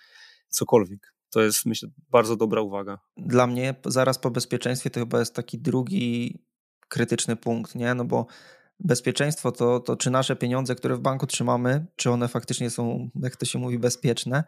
cokolwiek. 0.49 1.13
To 1.30 1.41
jest, 1.41 1.65
myślę, 1.65 1.89
bardzo 2.09 2.36
dobra 2.36 2.61
uwaga. 2.61 2.99
Dla 3.17 3.47
mnie 3.47 3.76
zaraz 3.86 4.19
po 4.19 4.32
bezpieczeństwie 4.32 4.89
to 4.89 4.99
chyba 4.99 5.19
jest 5.19 5.36
taki 5.36 5.59
drugi 5.59 6.39
krytyczny 6.88 7.36
punkt, 7.36 7.76
nie? 7.76 7.93
No 7.93 8.05
bo 8.05 8.28
bezpieczeństwo 8.80 9.51
to, 9.51 9.80
to 9.80 9.95
czy 9.95 10.11
nasze 10.11 10.36
pieniądze, 10.36 10.76
które 10.76 10.95
w 10.95 10.99
banku 10.99 11.28
trzymamy, 11.28 11.86
czy 11.95 12.11
one 12.11 12.28
faktycznie 12.28 12.69
są, 12.69 13.09
jak 13.15 13.36
to 13.36 13.45
się 13.45 13.59
mówi, 13.59 13.80
bezpieczne, 13.80 14.43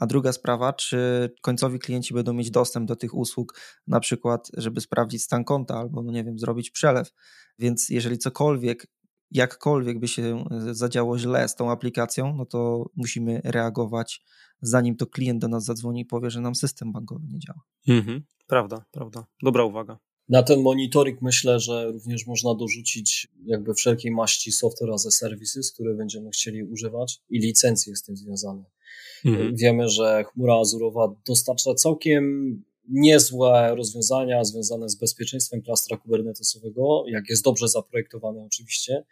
a 0.00 0.06
druga 0.06 0.32
sprawa, 0.32 0.72
czy 0.72 1.30
końcowi 1.42 1.78
klienci 1.78 2.14
będą 2.14 2.32
mieć 2.32 2.50
dostęp 2.50 2.88
do 2.88 2.96
tych 2.96 3.14
usług, 3.14 3.60
na 3.86 4.00
przykład, 4.00 4.50
żeby 4.56 4.80
sprawdzić 4.80 5.22
stan 5.22 5.44
konta 5.44 5.74
albo, 5.74 6.02
no 6.02 6.12
nie 6.12 6.24
wiem, 6.24 6.38
zrobić 6.38 6.70
przelew. 6.70 7.12
Więc 7.58 7.88
jeżeli 7.88 8.18
cokolwiek, 8.18 8.86
jakkolwiek 9.30 9.98
by 9.98 10.08
się 10.08 10.44
zadziało 10.72 11.18
źle 11.18 11.48
z 11.48 11.54
tą 11.54 11.70
aplikacją, 11.70 12.34
no 12.36 12.46
to 12.46 12.90
musimy 12.96 13.40
reagować, 13.44 14.24
zanim 14.62 14.96
to 14.96 15.06
klient 15.06 15.40
do 15.40 15.48
nas 15.48 15.64
zadzwoni 15.64 16.00
i 16.00 16.06
powie, 16.06 16.30
że 16.30 16.40
nam 16.40 16.54
system 16.54 16.92
bankowy 16.92 17.26
nie 17.28 17.38
działa. 17.38 17.60
Mhm, 17.88 18.22
prawda, 18.46 18.84
prawda. 18.90 19.26
Dobra 19.42 19.64
uwaga. 19.64 19.98
Na 20.28 20.42
ten 20.42 20.62
monitoring 20.62 21.22
myślę, 21.22 21.60
że 21.60 21.92
również 21.92 22.26
można 22.26 22.54
dorzucić 22.54 23.28
jakby 23.44 23.74
wszelkiej 23.74 24.12
maści 24.12 24.52
software 24.52 24.92
as 24.92 25.06
a 25.06 25.10
services, 25.10 25.72
które 25.72 25.94
będziemy 25.94 26.30
chcieli 26.30 26.64
używać 26.64 27.20
i 27.28 27.38
licencje 27.38 27.96
z 27.96 28.02
tym 28.02 28.16
związane. 28.16 28.64
Mhm. 29.24 29.56
Wiemy, 29.56 29.88
że 29.88 30.24
chmura 30.24 30.60
azurowa 30.60 31.14
dostarcza 31.26 31.74
całkiem 31.74 32.64
niezłe 32.88 33.74
rozwiązania 33.76 34.44
związane 34.44 34.88
z 34.88 34.94
bezpieczeństwem 34.94 35.62
klastra 35.62 35.96
kubernetesowego, 35.96 37.04
jak 37.06 37.30
jest 37.30 37.44
dobrze 37.44 37.68
zaprojektowane 37.68 38.42
oczywiście. 38.42 39.04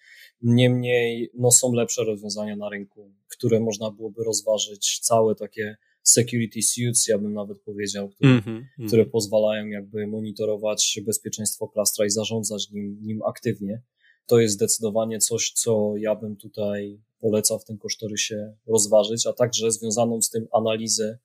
Niemniej 0.43 1.31
no, 1.35 1.51
są 1.51 1.73
lepsze 1.73 2.05
rozwiązania 2.05 2.57
na 2.57 2.69
rynku, 2.69 3.11
które 3.29 3.61
można 3.61 3.91
byłoby 3.91 4.25
rozważyć, 4.25 4.99
całe 5.03 5.35
takie 5.35 5.77
security 6.03 6.63
suits, 6.63 7.09
ja 7.09 7.19
bym 7.19 7.33
nawet 7.33 7.61
powiedział, 7.61 8.09
które, 8.09 8.31
mm 8.31 8.43
-hmm, 8.43 8.87
które 8.87 9.07
pozwalają 9.07 9.67
jakby 9.67 10.07
monitorować 10.07 11.01
bezpieczeństwo 11.07 11.69
klastra 11.69 12.07
i 12.07 12.11
zarządzać 12.11 12.71
nim, 12.71 12.99
nim 13.03 13.23
aktywnie. 13.23 13.83
To 14.29 14.39
jest 14.41 14.55
zdecydowanie 14.55 15.19
coś, 15.19 15.53
co 15.53 15.95
ja 15.97 16.15
bym 16.15 16.37
tutaj 16.37 17.01
polecał 17.21 17.59
w 17.59 17.65
tym 17.65 17.79
kosztorysie 17.79 18.55
rozważyć, 18.67 19.27
a 19.27 19.33
także 19.33 19.71
związaną 19.71 20.23
z 20.23 20.31
tym 20.31 20.49
analizę 20.53 21.19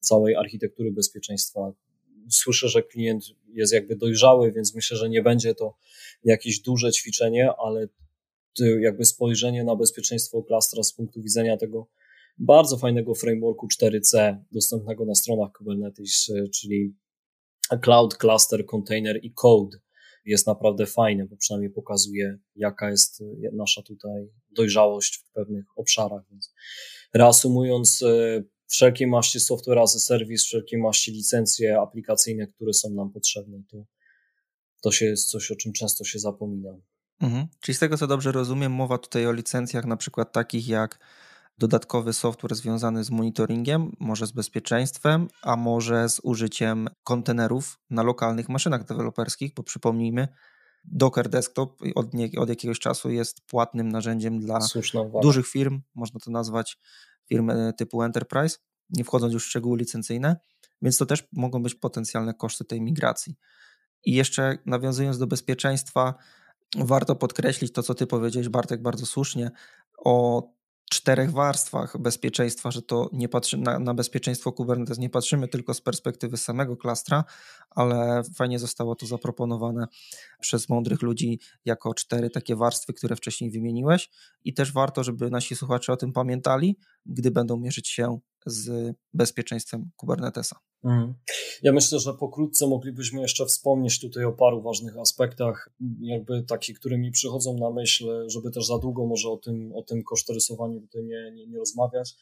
całej 0.00 0.36
architektury 0.36 0.92
bezpieczeństwa. 0.92 1.72
Słyszę, 2.30 2.68
że 2.68 2.82
klient 2.82 3.24
jest 3.48 3.72
jakby 3.72 3.96
dojrzały, 3.96 4.52
więc 4.52 4.74
myślę, 4.74 4.96
że 4.96 5.08
nie 5.08 5.22
będzie 5.22 5.54
to 5.54 5.76
jakieś 6.24 6.60
duże 6.60 6.92
ćwiczenie, 6.92 7.52
ale 7.58 7.88
jakby 8.80 9.04
spojrzenie 9.04 9.64
na 9.64 9.76
bezpieczeństwo 9.76 10.42
klastra 10.42 10.82
z 10.82 10.92
punktu 10.92 11.22
widzenia 11.22 11.56
tego 11.56 11.86
bardzo 12.38 12.76
fajnego 12.76 13.14
frameworku 13.14 13.68
4C 13.80 14.36
dostępnego 14.52 15.04
na 15.04 15.14
stronach 15.14 15.52
Kubernetes, 15.52 16.32
czyli 16.54 16.94
Cloud 17.82 18.16
Cluster 18.16 18.66
Container 18.66 19.24
i 19.24 19.32
Code 19.32 19.78
jest 20.24 20.46
naprawdę 20.46 20.86
fajny, 20.86 21.26
bo 21.26 21.36
przynajmniej 21.36 21.70
pokazuje, 21.70 22.38
jaka 22.56 22.90
jest 22.90 23.22
nasza 23.52 23.82
tutaj 23.82 24.28
dojrzałość 24.50 25.16
w 25.16 25.32
pewnych 25.32 25.64
obszarach. 25.76 26.22
Więc 26.30 26.54
reasumując, 27.14 28.02
e, 28.02 28.42
wszelkie 28.66 29.06
maści 29.06 29.40
software 29.40 29.78
as 29.78 29.96
a 29.96 29.98
service, 29.98 30.44
wszelkie 30.44 30.78
maści 30.78 31.12
licencje 31.12 31.80
aplikacyjne, 31.80 32.46
które 32.46 32.72
są 32.72 32.90
nam 32.90 33.12
potrzebne, 33.12 33.62
to, 33.70 33.84
to 34.82 34.92
się 34.92 35.06
jest 35.06 35.30
coś, 35.30 35.50
o 35.50 35.56
czym 35.56 35.72
często 35.72 36.04
się 36.04 36.18
zapomina. 36.18 36.70
Mhm. 37.20 37.46
Czyli 37.60 37.76
z 37.76 37.78
tego, 37.78 37.96
co 37.96 38.06
dobrze 38.06 38.32
rozumiem, 38.32 38.72
mowa 38.72 38.98
tutaj 38.98 39.26
o 39.26 39.32
licencjach 39.32 39.84
na 39.84 39.96
przykład 39.96 40.32
takich 40.32 40.68
jak 40.68 40.98
dodatkowy 41.60 42.12
software 42.12 42.54
związany 42.54 43.04
z 43.04 43.10
monitoringiem, 43.10 43.92
może 44.00 44.26
z 44.26 44.32
bezpieczeństwem, 44.32 45.28
a 45.42 45.56
może 45.56 46.08
z 46.08 46.20
użyciem 46.22 46.88
kontenerów 47.02 47.78
na 47.90 48.02
lokalnych 48.02 48.48
maszynach 48.48 48.84
deweloperskich, 48.84 49.54
bo 49.54 49.62
przypomnijmy, 49.62 50.28
Docker 50.84 51.28
Desktop 51.28 51.82
od, 51.94 52.14
nie, 52.14 52.30
od 52.38 52.48
jakiegoś 52.48 52.78
czasu 52.78 53.10
jest 53.10 53.40
płatnym 53.40 53.88
narzędziem 53.88 54.40
dla 54.40 54.58
dużych 55.22 55.46
firm, 55.48 55.80
można 55.94 56.20
to 56.20 56.30
nazwać 56.30 56.78
firmy 57.28 57.72
typu 57.76 58.02
Enterprise, 58.02 58.58
nie 58.90 59.04
wchodząc 59.04 59.32
już 59.32 59.44
w 59.44 59.48
szczegóły 59.48 59.78
licencyjne, 59.78 60.36
Więc 60.82 60.98
to 60.98 61.06
też 61.06 61.28
mogą 61.32 61.62
być 61.62 61.74
potencjalne 61.74 62.34
koszty 62.34 62.64
tej 62.64 62.80
migracji. 62.80 63.36
I 64.04 64.12
jeszcze 64.12 64.58
nawiązując 64.66 65.18
do 65.18 65.26
bezpieczeństwa, 65.26 66.14
warto 66.78 67.16
podkreślić 67.16 67.72
to, 67.72 67.82
co 67.82 67.94
ty 67.94 68.06
powiedziałeś, 68.06 68.48
Bartek, 68.48 68.82
bardzo 68.82 69.06
słusznie, 69.06 69.50
o 69.98 70.42
czterech 70.90 71.32
warstwach 71.32 71.98
bezpieczeństwa, 71.98 72.70
że 72.70 72.82
to 72.82 73.10
nie 73.12 73.28
patrzy 73.28 73.56
na, 73.56 73.78
na, 73.78 73.94
bezpieczeństwo 73.94 74.52
Kubernetes 74.52 74.98
nie 74.98 75.10
patrzymy 75.10 75.48
tylko 75.48 75.74
z 75.74 75.80
perspektywy 75.80 76.36
samego 76.36 76.76
klastra, 76.76 77.24
ale 77.70 78.22
fajnie 78.34 78.58
zostało 78.58 78.94
to 78.94 79.06
zaproponowane 79.06 79.86
przez 80.40 80.68
mądrych 80.68 81.02
ludzi 81.02 81.40
jako 81.64 81.94
cztery 81.94 82.30
takie 82.30 82.56
warstwy, 82.56 82.92
które 82.92 83.16
wcześniej 83.16 83.50
wymieniłeś 83.50 84.10
i 84.44 84.54
też 84.54 84.72
warto, 84.72 85.04
żeby 85.04 85.30
nasi 85.30 85.56
słuchacze 85.56 85.92
o 85.92 85.96
tym 85.96 86.12
pamiętali, 86.12 86.78
gdy 87.06 87.30
będą 87.30 87.56
mierzyć 87.56 87.88
się 87.88 88.18
z 88.46 88.96
bezpieczeństwem 89.14 89.90
Kubernetesa. 89.96 90.56
Mhm. 90.84 91.14
Ja 91.62 91.72
myślę, 91.72 91.98
że 91.98 92.14
pokrótce 92.14 92.66
moglibyśmy 92.66 93.20
jeszcze 93.20 93.46
wspomnieć 93.46 94.00
tutaj 94.00 94.24
o 94.24 94.32
paru 94.32 94.62
ważnych 94.62 94.98
aspektach, 94.98 95.70
jakby 96.00 96.42
takich, 96.42 96.78
które 96.78 96.98
mi 96.98 97.10
przychodzą 97.10 97.58
na 97.58 97.70
myśl, 97.70 98.28
żeby 98.28 98.50
też 98.50 98.66
za 98.66 98.78
długo 98.78 99.06
może 99.06 99.28
o 99.28 99.36
tym, 99.36 99.72
o 99.74 99.82
tym 99.82 100.02
kosztorysowaniu 100.02 100.80
tutaj 100.80 101.04
nie, 101.04 101.32
nie, 101.34 101.46
nie 101.46 101.58
rozmawiać. 101.58 102.14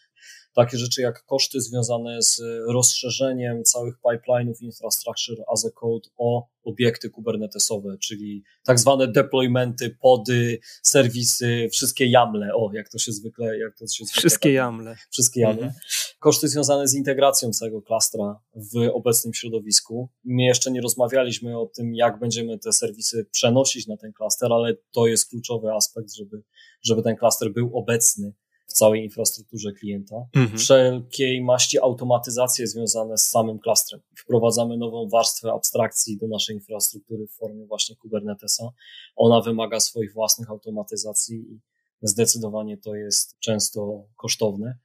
Takie 0.54 0.78
rzeczy 0.78 1.02
jak 1.02 1.24
koszty 1.24 1.60
związane 1.60 2.22
z 2.22 2.42
rozszerzeniem 2.68 3.64
całych 3.64 3.94
pipeline'ów 4.04 4.62
infrastructure 4.62 5.44
as 5.52 5.64
a 5.64 5.70
code 5.70 6.08
o 6.16 6.48
obiekty 6.64 7.10
kubernetesowe, 7.10 7.98
czyli 7.98 8.42
tak 8.64 8.78
zwane 8.78 9.08
deploymenty, 9.08 9.96
pody, 10.00 10.58
serwisy, 10.82 11.68
wszystkie 11.72 12.06
jamle, 12.06 12.54
o 12.54 12.70
jak 12.72 12.88
to 12.88 12.98
się 12.98 13.12
zwykle, 13.12 13.58
jak 13.58 13.78
to 13.78 13.86
się 13.86 14.04
zwykle 14.04 14.20
Wszystkie 14.20 14.48
tak, 14.48 14.54
jamle. 14.54 14.96
Wszystkie 15.10 15.40
jamle. 15.40 15.66
Mhm. 15.66 15.80
Koszty 16.18 16.48
związane 16.48 16.88
z 16.88 16.94
integracją 16.94 17.50
całego 17.50 17.82
klastra 17.82 18.40
w 18.58 18.90
obecnym 18.92 19.34
środowisku. 19.34 20.08
My 20.24 20.42
jeszcze 20.42 20.70
nie 20.70 20.80
rozmawialiśmy 20.80 21.58
o 21.58 21.66
tym, 21.66 21.94
jak 21.94 22.18
będziemy 22.18 22.58
te 22.58 22.72
serwisy 22.72 23.26
przenosić 23.30 23.86
na 23.86 23.96
ten 23.96 24.12
klaster, 24.12 24.52
ale 24.52 24.76
to 24.90 25.06
jest 25.06 25.30
kluczowy 25.30 25.72
aspekt, 25.72 26.14
żeby, 26.14 26.42
żeby 26.82 27.02
ten 27.02 27.16
klaster 27.16 27.52
był 27.52 27.78
obecny 27.78 28.32
w 28.66 28.72
całej 28.72 29.04
infrastrukturze 29.04 29.72
klienta. 29.72 30.16
Mhm. 30.34 30.58
Wszelkiej 30.58 31.44
maści 31.44 31.78
automatyzacje 31.78 32.66
związane 32.66 33.18
z 33.18 33.26
samym 33.26 33.58
klastrem. 33.58 34.00
Wprowadzamy 34.16 34.76
nową 34.76 35.08
warstwę 35.08 35.52
abstrakcji 35.52 36.18
do 36.18 36.28
naszej 36.28 36.56
infrastruktury 36.56 37.26
w 37.26 37.32
formie 37.32 37.66
właśnie 37.66 37.96
Kubernetesa. 37.96 38.70
Ona 39.16 39.40
wymaga 39.40 39.80
swoich 39.80 40.12
własnych 40.12 40.50
automatyzacji 40.50 41.36
i 41.36 41.60
zdecydowanie 42.02 42.76
to 42.78 42.94
jest 42.94 43.38
często 43.38 44.04
kosztowne. 44.16 44.78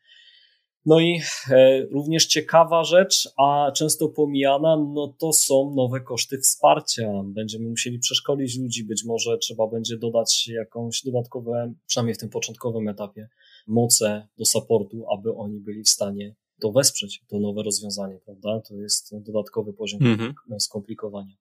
No 0.85 0.99
i 0.99 1.21
e, 1.49 1.85
również 1.85 2.25
ciekawa 2.25 2.83
rzecz, 2.83 3.29
a 3.37 3.71
często 3.75 4.09
pomijana, 4.09 4.77
no 4.77 5.13
to 5.19 5.33
są 5.33 5.73
nowe 5.75 6.01
koszty 6.01 6.37
wsparcia. 6.37 7.23
Będziemy 7.25 7.69
musieli 7.69 7.99
przeszkolić 7.99 8.57
ludzi, 8.57 8.83
być 8.83 9.03
może 9.05 9.37
trzeba 9.37 9.67
będzie 9.67 9.97
dodać 9.97 10.47
jakąś 10.47 11.03
dodatkowe, 11.05 11.73
przynajmniej 11.87 12.15
w 12.15 12.17
tym 12.17 12.29
początkowym 12.29 12.87
etapie, 12.87 13.29
moce 13.67 14.27
do 14.37 14.45
supportu, 14.45 15.05
aby 15.13 15.35
oni 15.35 15.59
byli 15.59 15.83
w 15.83 15.89
stanie 15.89 16.35
to 16.61 16.71
wesprzeć, 16.71 17.23
to 17.27 17.39
nowe 17.39 17.63
rozwiązanie, 17.63 18.19
prawda? 18.25 18.61
To 18.67 18.75
jest 18.75 19.17
dodatkowy 19.19 19.73
poziom 19.73 20.01
-hmm. 20.01 20.59
skomplikowania. 20.59 21.35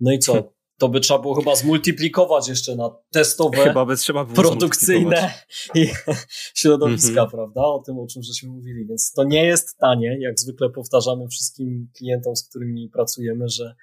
No 0.00 0.12
i 0.12 0.18
co? 0.18 0.52
to 0.78 0.88
by 0.88 1.00
trzeba 1.00 1.20
było 1.20 1.34
chyba 1.34 1.56
zmultiplikować 1.56 2.48
jeszcze 2.48 2.76
na 2.76 2.90
testowe, 3.10 3.56
chyba 3.56 3.86
by 3.86 3.96
trzeba 3.96 4.24
było 4.24 4.34
produkcyjne 4.34 5.32
i 5.74 5.88
środowiska, 6.60 7.10
mm 7.10 7.26
-hmm. 7.26 7.30
prawda? 7.30 7.60
O 7.60 7.82
tym, 7.86 7.98
o 7.98 8.06
czym 8.06 8.22
żeśmy 8.22 8.48
mówili. 8.48 8.86
Więc 8.86 9.12
to 9.12 9.24
nie 9.24 9.46
jest 9.46 9.78
tanie, 9.78 10.18
jak 10.20 10.40
zwykle 10.40 10.70
powtarzamy 10.70 11.28
wszystkim 11.28 11.88
klientom, 11.96 12.36
z 12.36 12.48
którymi 12.48 12.90
pracujemy, 12.92 13.48
że 13.48 13.74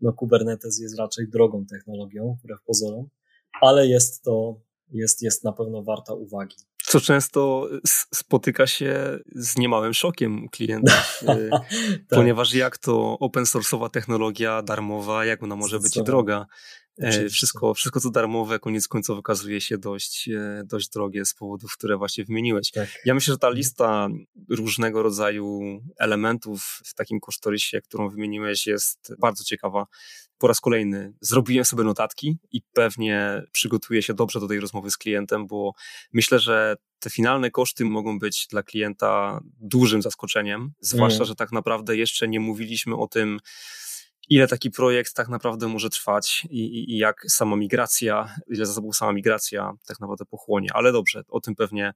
no, 0.00 0.12
Kubernetes 0.12 0.80
jest 0.80 0.98
raczej 0.98 1.28
drogą 1.28 1.66
technologią, 1.66 2.36
wbrew 2.42 2.58
pozorom, 2.66 3.08
ale 3.60 3.86
jest 3.86 4.22
to, 4.22 4.60
jest, 4.90 5.22
jest 5.22 5.44
na 5.44 5.52
pewno 5.52 5.82
warta 5.82 6.14
uwagi 6.14 6.56
co 6.86 7.00
często 7.00 7.68
spotyka 8.14 8.66
się 8.66 9.18
z 9.34 9.56
niemałym 9.56 9.94
szokiem 9.94 10.48
klientów, 10.48 11.22
y, 11.22 11.50
tak. 11.50 11.60
ponieważ 12.10 12.54
jak 12.54 12.78
to 12.78 13.18
open 13.18 13.44
source'owa 13.44 13.90
technologia 13.90 14.62
darmowa, 14.62 15.24
jak 15.24 15.42
ona 15.42 15.56
może 15.56 15.80
być 15.80 16.02
droga? 16.02 16.46
E, 16.98 17.28
wszystko, 17.28 17.74
wszystko, 17.74 18.00
co 18.00 18.10
darmowe, 18.10 18.58
koniec 18.58 18.88
końców 18.88 19.18
okazuje 19.18 19.60
się 19.60 19.78
dość, 19.78 20.28
e, 20.28 20.62
dość 20.64 20.88
drogie 20.88 21.24
z 21.24 21.34
powodów, 21.34 21.72
które 21.72 21.96
właśnie 21.96 22.24
wymieniłeś. 22.24 22.70
Tak. 22.70 22.88
Ja 23.04 23.14
myślę, 23.14 23.34
że 23.34 23.38
ta 23.38 23.50
lista 23.50 24.08
różnego 24.50 25.02
rodzaju 25.02 25.80
elementów 25.98 26.80
w 26.84 26.94
takim 26.94 27.20
kosztorysie, 27.20 27.80
którą 27.80 28.08
wymieniłeś, 28.08 28.66
jest 28.66 29.14
bardzo 29.18 29.44
ciekawa. 29.44 29.86
Po 30.38 30.48
raz 30.48 30.60
kolejny 30.60 31.12
zrobiłem 31.20 31.64
sobie 31.64 31.84
notatki 31.84 32.38
i 32.52 32.62
pewnie 32.72 33.42
przygotuję 33.52 34.02
się 34.02 34.14
dobrze 34.14 34.40
do 34.40 34.48
tej 34.48 34.60
rozmowy 34.60 34.90
z 34.90 34.96
klientem, 34.96 35.46
bo 35.46 35.72
myślę, 36.12 36.38
że 36.38 36.76
te 36.98 37.10
finalne 37.10 37.50
koszty 37.50 37.84
mogą 37.84 38.18
być 38.18 38.46
dla 38.46 38.62
klienta 38.62 39.40
dużym 39.60 40.02
zaskoczeniem, 40.02 40.72
zwłaszcza, 40.80 41.16
mm. 41.16 41.26
że 41.26 41.34
tak 41.34 41.52
naprawdę 41.52 41.96
jeszcze 41.96 42.28
nie 42.28 42.40
mówiliśmy 42.40 42.96
o 42.96 43.08
tym, 43.08 43.40
ile 44.28 44.48
taki 44.48 44.70
projekt 44.70 45.14
tak 45.14 45.28
naprawdę 45.28 45.68
może 45.68 45.90
trwać 45.90 46.46
i, 46.50 46.58
i, 46.58 46.92
i 46.92 46.98
jak 46.98 47.24
sama 47.28 47.56
migracja, 47.56 48.34
ile 48.50 48.66
zasobów 48.66 48.96
sama 48.96 49.12
migracja 49.12 49.72
tak 49.86 50.00
naprawdę 50.00 50.24
pochłonie. 50.24 50.68
Ale 50.74 50.92
dobrze, 50.92 51.22
o 51.28 51.40
tym 51.40 51.54
pewnie, 51.54 51.92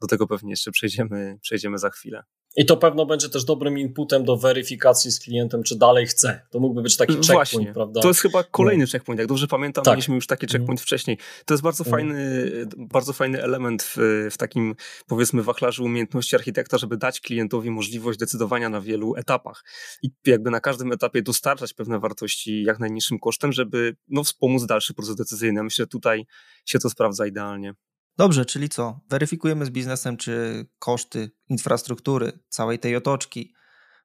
do 0.00 0.06
tego 0.06 0.26
pewnie 0.26 0.50
jeszcze 0.50 0.70
przejdziemy, 0.70 1.38
przejdziemy 1.42 1.78
za 1.78 1.90
chwilę. 1.90 2.22
I 2.56 2.66
to 2.66 2.76
pewno 2.76 3.06
będzie 3.06 3.28
też 3.28 3.44
dobrym 3.44 3.78
inputem 3.78 4.24
do 4.24 4.36
weryfikacji 4.36 5.12
z 5.12 5.20
klientem, 5.20 5.62
czy 5.62 5.78
dalej 5.78 6.06
chce. 6.06 6.40
To 6.50 6.60
mógłby 6.60 6.82
być 6.82 6.96
taki 6.96 7.12
checkpoint, 7.12 7.32
Właśnie. 7.32 7.72
prawda? 7.72 8.00
To 8.00 8.08
jest 8.08 8.20
chyba 8.20 8.44
kolejny 8.44 8.84
no. 8.84 8.90
checkpoint. 8.90 9.18
Jak 9.18 9.28
dobrze 9.28 9.46
pamiętam, 9.46 9.84
tak. 9.84 9.94
mieliśmy 9.94 10.14
już 10.14 10.26
taki 10.26 10.46
mhm. 10.46 10.52
checkpoint 10.52 10.80
mm. 10.80 10.84
wcześniej. 10.84 11.18
To 11.44 11.54
jest 11.54 11.62
bardzo 11.62 11.84
mm. 11.84 11.90
fajny, 11.90 12.50
bardzo 12.76 13.12
fajny 13.12 13.42
element 13.42 13.82
w, 13.82 13.96
w 14.30 14.36
takim, 14.38 14.74
powiedzmy, 15.06 15.42
wachlarzu 15.42 15.84
umiejętności 15.84 16.36
architekta, 16.36 16.78
żeby 16.78 16.96
dać 16.96 17.20
klientowi 17.20 17.70
możliwość 17.70 18.18
decydowania 18.18 18.68
na 18.68 18.80
wielu 18.80 19.14
etapach. 19.16 19.64
I 20.02 20.10
jakby 20.26 20.50
na 20.50 20.60
każdym 20.60 20.92
etapie 20.92 21.22
dostarczać 21.22 21.74
pewne 21.74 21.98
wartości 21.98 22.62
jak 22.62 22.78
najniższym 22.78 23.18
kosztem, 23.18 23.52
żeby 23.52 23.96
no, 24.08 24.24
wspomóc 24.24 24.66
dalszy 24.66 24.94
proces 24.94 25.16
decyzyjny. 25.16 25.62
Myślę, 25.62 25.82
że 25.82 25.86
tutaj 25.86 26.24
się 26.64 26.78
to 26.78 26.90
sprawdza 26.90 27.26
idealnie. 27.26 27.74
Dobrze, 28.16 28.44
czyli 28.44 28.68
co? 28.68 29.00
Weryfikujemy 29.10 29.66
z 29.66 29.70
biznesem, 29.70 30.16
czy 30.16 30.66
koszty 30.78 31.30
infrastruktury, 31.48 32.32
całej 32.48 32.78
tej 32.78 32.96
otoczki, 32.96 33.54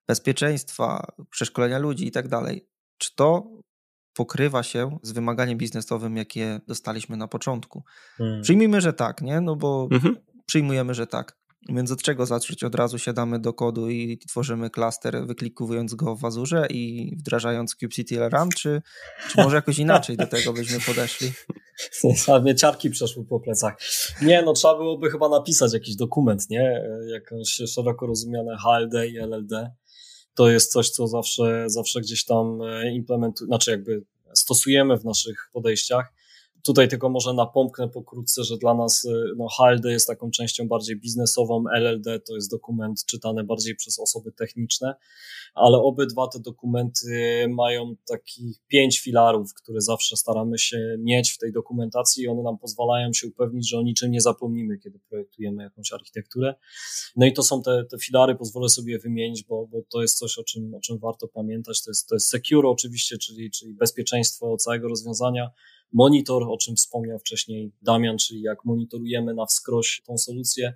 bezpieczeństwa, 0.08 1.12
przeszkolenia 1.30 1.80
ludzi 1.80 2.08
i 2.08 2.12
tak 2.12 2.28
dalej, 2.28 2.70
czy 2.98 3.16
to 3.16 3.50
pokrywa 4.14 4.64
się 4.64 5.00
z 5.04 5.12
wymaganiem 5.12 5.58
biznesowym, 5.58 6.18
jakie 6.18 6.60
dostaliśmy 6.68 7.18
na 7.18 7.28
początku? 7.28 7.84
Hmm. 8.18 8.42
Przyjmijmy, 8.42 8.82
że 8.82 8.94
tak, 8.94 9.22
nie? 9.22 9.42
No 9.42 9.56
bo 9.56 9.88
mhm. 9.92 10.16
przyjmujemy, 10.46 10.94
że 10.94 11.08
tak. 11.08 11.38
Więc 11.70 11.92
od 11.92 12.02
czego 12.02 12.26
zacząć? 12.26 12.64
Od 12.64 12.76
razu 12.76 13.00
siadamy 13.00 13.40
do 13.40 13.54
kodu 13.54 13.90
i 13.90 14.18
tworzymy 14.18 14.70
klaster, 14.70 15.28
wyklikowując 15.28 15.96
go 15.96 16.16
w 16.16 16.26
Azurze 16.26 16.68
i 16.70 17.14
wdrażając 17.20 17.76
kubectl 17.76 18.20
RAM, 18.20 18.50
czy, 18.50 18.82
czy 19.30 19.42
może 19.42 19.56
jakoś 19.56 19.80
inaczej 19.80 20.18
do 20.18 20.28
tego 20.28 20.54
byśmy 20.54 20.80
podeszli? 20.80 21.32
Same 22.16 22.56
ciarki 22.56 22.90
przeszły 22.90 23.26
po 23.26 23.40
plecach. 23.40 23.74
Nie, 24.22 24.42
no 24.42 24.54
trzeba 24.54 24.78
byłoby 24.78 25.12
chyba 25.12 25.30
napisać 25.30 25.74
jakiś 25.74 25.96
dokument, 25.96 26.50
nie? 26.50 26.82
Jakąś 27.14 27.62
szeroko 27.74 28.08
rozumiane 28.08 28.58
HLD 28.58 29.08
i 29.08 29.18
LLD. 29.18 29.72
To 30.34 30.50
jest 30.50 30.72
coś, 30.72 30.90
co 30.90 31.08
zawsze, 31.08 31.64
zawsze 31.68 32.02
gdzieś 32.02 32.26
tam 32.26 32.62
e, 32.62 32.92
implementujemy, 32.92 33.48
znaczy 33.48 33.72
jakby 33.72 34.04
stosujemy 34.34 34.98
w 34.98 35.06
naszych 35.06 35.50
podejściach 35.54 36.14
Tutaj 36.68 36.88
tylko 36.88 37.10
może 37.10 37.34
napomknę 37.34 37.90
pokrótce, 37.90 38.44
że 38.44 38.58
dla 38.58 38.74
nas 38.74 39.06
y, 39.06 39.10
no, 39.38 39.48
HLD 39.48 39.86
jest 39.86 40.08
taką 40.08 40.32
częścią 40.32 40.68
bardziej 40.68 40.96
biznesową, 40.96 41.64
LLD 41.76 42.20
to 42.20 42.36
jest 42.36 42.52
dokument 42.52 43.06
czytany 43.06 43.44
bardziej 43.44 43.76
przez 43.76 44.00
osoby 44.00 44.32
techniczne, 44.32 44.96
ale 45.56 45.78
obydwa 45.78 46.28
te 46.28 46.40
dokumenty 46.40 47.46
mają 47.50 47.96
takich 48.08 48.58
pięć 48.68 49.00
filarów, 49.00 49.54
które 49.54 49.82
zawsze 49.82 50.18
staramy 50.18 50.58
się 50.58 50.96
mieć 51.00 51.32
w 51.32 51.38
tej 51.38 51.52
dokumentacji 51.52 52.24
i 52.24 52.28
one 52.28 52.44
nam 52.44 52.58
pozwalają 52.58 53.14
się 53.14 53.28
upewnić, 53.28 53.70
że 53.70 53.78
o 53.78 53.82
niczym 53.82 54.12
nie 54.12 54.22
zapomnimy, 54.22 54.78
kiedy 54.78 55.00
projektujemy 55.10 55.64
jakąś 55.64 55.94
architekturę. 55.94 56.56
No 57.16 57.26
i 57.26 57.34
to 57.34 57.44
są 57.44 57.62
te, 57.62 57.86
te 57.86 57.98
filary, 57.98 58.36
pozwolę 58.36 58.70
sobie 58.70 59.00
wymienić, 59.00 59.44
bo, 59.44 59.68
bo 59.68 59.82
to 59.90 60.02
jest 60.02 60.18
coś, 60.18 60.38
o 60.38 60.44
czym, 60.44 60.74
o 60.74 60.80
czym 60.80 60.98
warto 60.98 61.28
pamiętać. 61.28 61.84
To 61.84 61.92
jest, 61.92 62.08
to 62.08 62.16
jest 62.16 62.30
secure 62.30 62.70
oczywiście, 62.70 63.18
czyli, 63.18 63.52
czyli 63.52 63.74
bezpieczeństwo 63.74 64.58
całego 64.58 64.88
rozwiązania, 64.88 65.52
monitor, 65.94 66.44
o 66.44 66.58
czym 66.58 66.76
wspomniał 66.76 67.20
wcześniej 67.20 67.72
Damian, 67.82 68.18
czyli 68.18 68.42
jak 68.42 68.66
monitorujemy 68.66 69.34
na 69.34 69.46
wskroś 69.46 70.02
tą 70.06 70.18
solucję, 70.18 70.74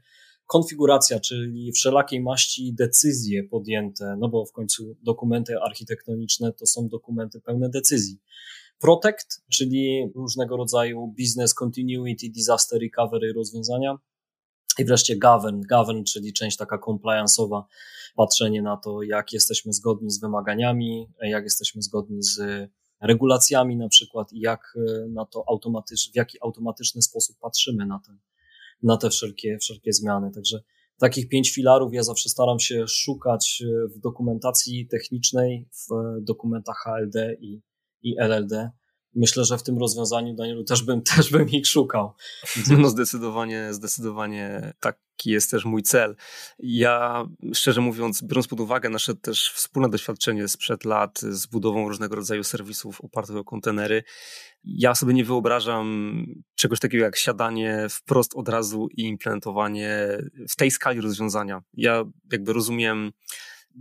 konfiguracja, 0.47 1.19
czyli 1.19 1.71
wszelakiej 1.71 2.21
maści 2.21 2.73
decyzje 2.73 3.43
podjęte, 3.43 4.15
no 4.19 4.29
bo 4.29 4.45
w 4.45 4.51
końcu 4.51 4.95
dokumenty 5.03 5.59
architektoniczne 5.59 6.53
to 6.53 6.65
są 6.65 6.87
dokumenty 6.87 7.41
pełne 7.41 7.69
decyzji. 7.69 8.19
Protect, 8.79 9.43
czyli 9.51 10.11
różnego 10.15 10.57
rodzaju 10.57 11.13
business 11.19 11.53
continuity, 11.53 12.29
disaster 12.29 12.81
recovery 12.81 13.33
rozwiązania, 13.33 13.97
I 14.79 14.85
wreszcie 14.85 15.17
govern, 15.17 15.61
govern, 15.69 16.03
czyli 16.03 16.33
część 16.33 16.57
taka 16.57 16.77
compliance'owa, 16.77 17.63
patrzenie 18.15 18.61
na 18.61 18.77
to, 18.77 19.03
jak 19.03 19.33
jesteśmy 19.33 19.73
zgodni 19.73 20.11
z 20.11 20.19
wymaganiami, 20.19 21.07
jak 21.21 21.43
jesteśmy 21.43 21.81
zgodni 21.81 22.23
z 22.23 22.39
regulacjami 23.01 23.77
na 23.77 23.89
przykład 23.89 24.33
i 24.33 24.39
jak 24.39 24.77
na 25.09 25.25
to 25.25 25.43
automatycz, 25.47 26.11
w 26.11 26.15
jaki 26.15 26.37
automatyczny 26.41 27.01
sposób 27.01 27.37
patrzymy 27.39 27.85
na 27.85 27.99
te, 27.99 28.17
na 28.83 28.97
te 28.97 29.09
wszelkie, 29.09 29.57
wszelkie 29.61 29.93
zmiany. 29.93 30.31
Także 30.31 30.61
takich 30.97 31.29
pięć 31.29 31.51
filarów 31.51 31.93
ja 31.93 32.03
zawsze 32.03 32.29
staram 32.29 32.59
się 32.59 32.87
szukać 32.87 33.63
w 33.95 33.99
dokumentacji 33.99 34.87
technicznej, 34.87 35.69
w 35.71 36.21
dokumentach 36.21 36.77
HLD 36.83 37.37
i, 37.39 37.61
i 38.01 38.15
LLD 38.19 38.71
myślę, 39.15 39.45
że 39.45 39.57
w 39.57 39.63
tym 39.63 39.77
rozwiązaniu, 39.77 40.33
Danielu, 40.33 40.63
też 40.63 40.83
bym, 40.83 41.01
też 41.15 41.31
bym 41.31 41.49
ich 41.49 41.67
szukał. 41.67 42.13
No 42.77 42.89
zdecydowanie, 42.89 43.73
zdecydowanie 43.73 44.73
taki 44.79 45.31
jest 45.31 45.51
też 45.51 45.65
mój 45.65 45.83
cel. 45.83 46.15
Ja, 46.59 47.25
szczerze 47.53 47.81
mówiąc, 47.81 48.23
biorąc 48.23 48.47
pod 48.47 48.59
uwagę 48.59 48.89
nasze 48.89 49.15
też 49.15 49.51
wspólne 49.51 49.89
doświadczenie 49.89 50.47
sprzed 50.47 50.85
lat 50.85 51.19
z 51.19 51.47
budową 51.47 51.87
różnego 51.87 52.15
rodzaju 52.15 52.43
serwisów 52.43 53.01
opartych 53.01 53.35
o 53.35 53.43
kontenery, 53.43 54.03
ja 54.63 54.95
sobie 54.95 55.13
nie 55.13 55.25
wyobrażam 55.25 56.25
czegoś 56.55 56.79
takiego 56.79 57.03
jak 57.03 57.17
siadanie 57.17 57.87
wprost 57.89 58.35
od 58.35 58.49
razu 58.49 58.87
i 58.97 59.01
implementowanie 59.01 60.17
w 60.49 60.55
tej 60.55 60.71
skali 60.71 61.01
rozwiązania. 61.01 61.61
Ja 61.73 62.03
jakby 62.31 62.53
rozumiem 62.53 63.11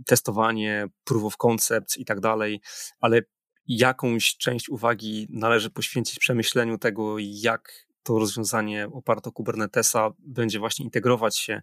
testowanie, 0.05 0.87
proof 1.03 1.23
of 1.23 1.37
concept 1.37 1.97
i 1.97 2.05
tak 2.05 2.19
dalej, 2.19 2.61
ale 2.99 3.21
jakąś 3.67 4.37
część 4.37 4.69
uwagi 4.69 5.27
należy 5.29 5.69
poświęcić 5.69 6.19
przemyśleniu 6.19 6.77
tego, 6.77 7.15
jak 7.19 7.85
to 8.03 8.19
rozwiązanie 8.19 8.87
oparte 8.93 9.29
o 9.29 9.33
Kubernetesa 9.33 10.09
będzie 10.19 10.59
właśnie 10.59 10.85
integrować 10.85 11.37
się 11.37 11.61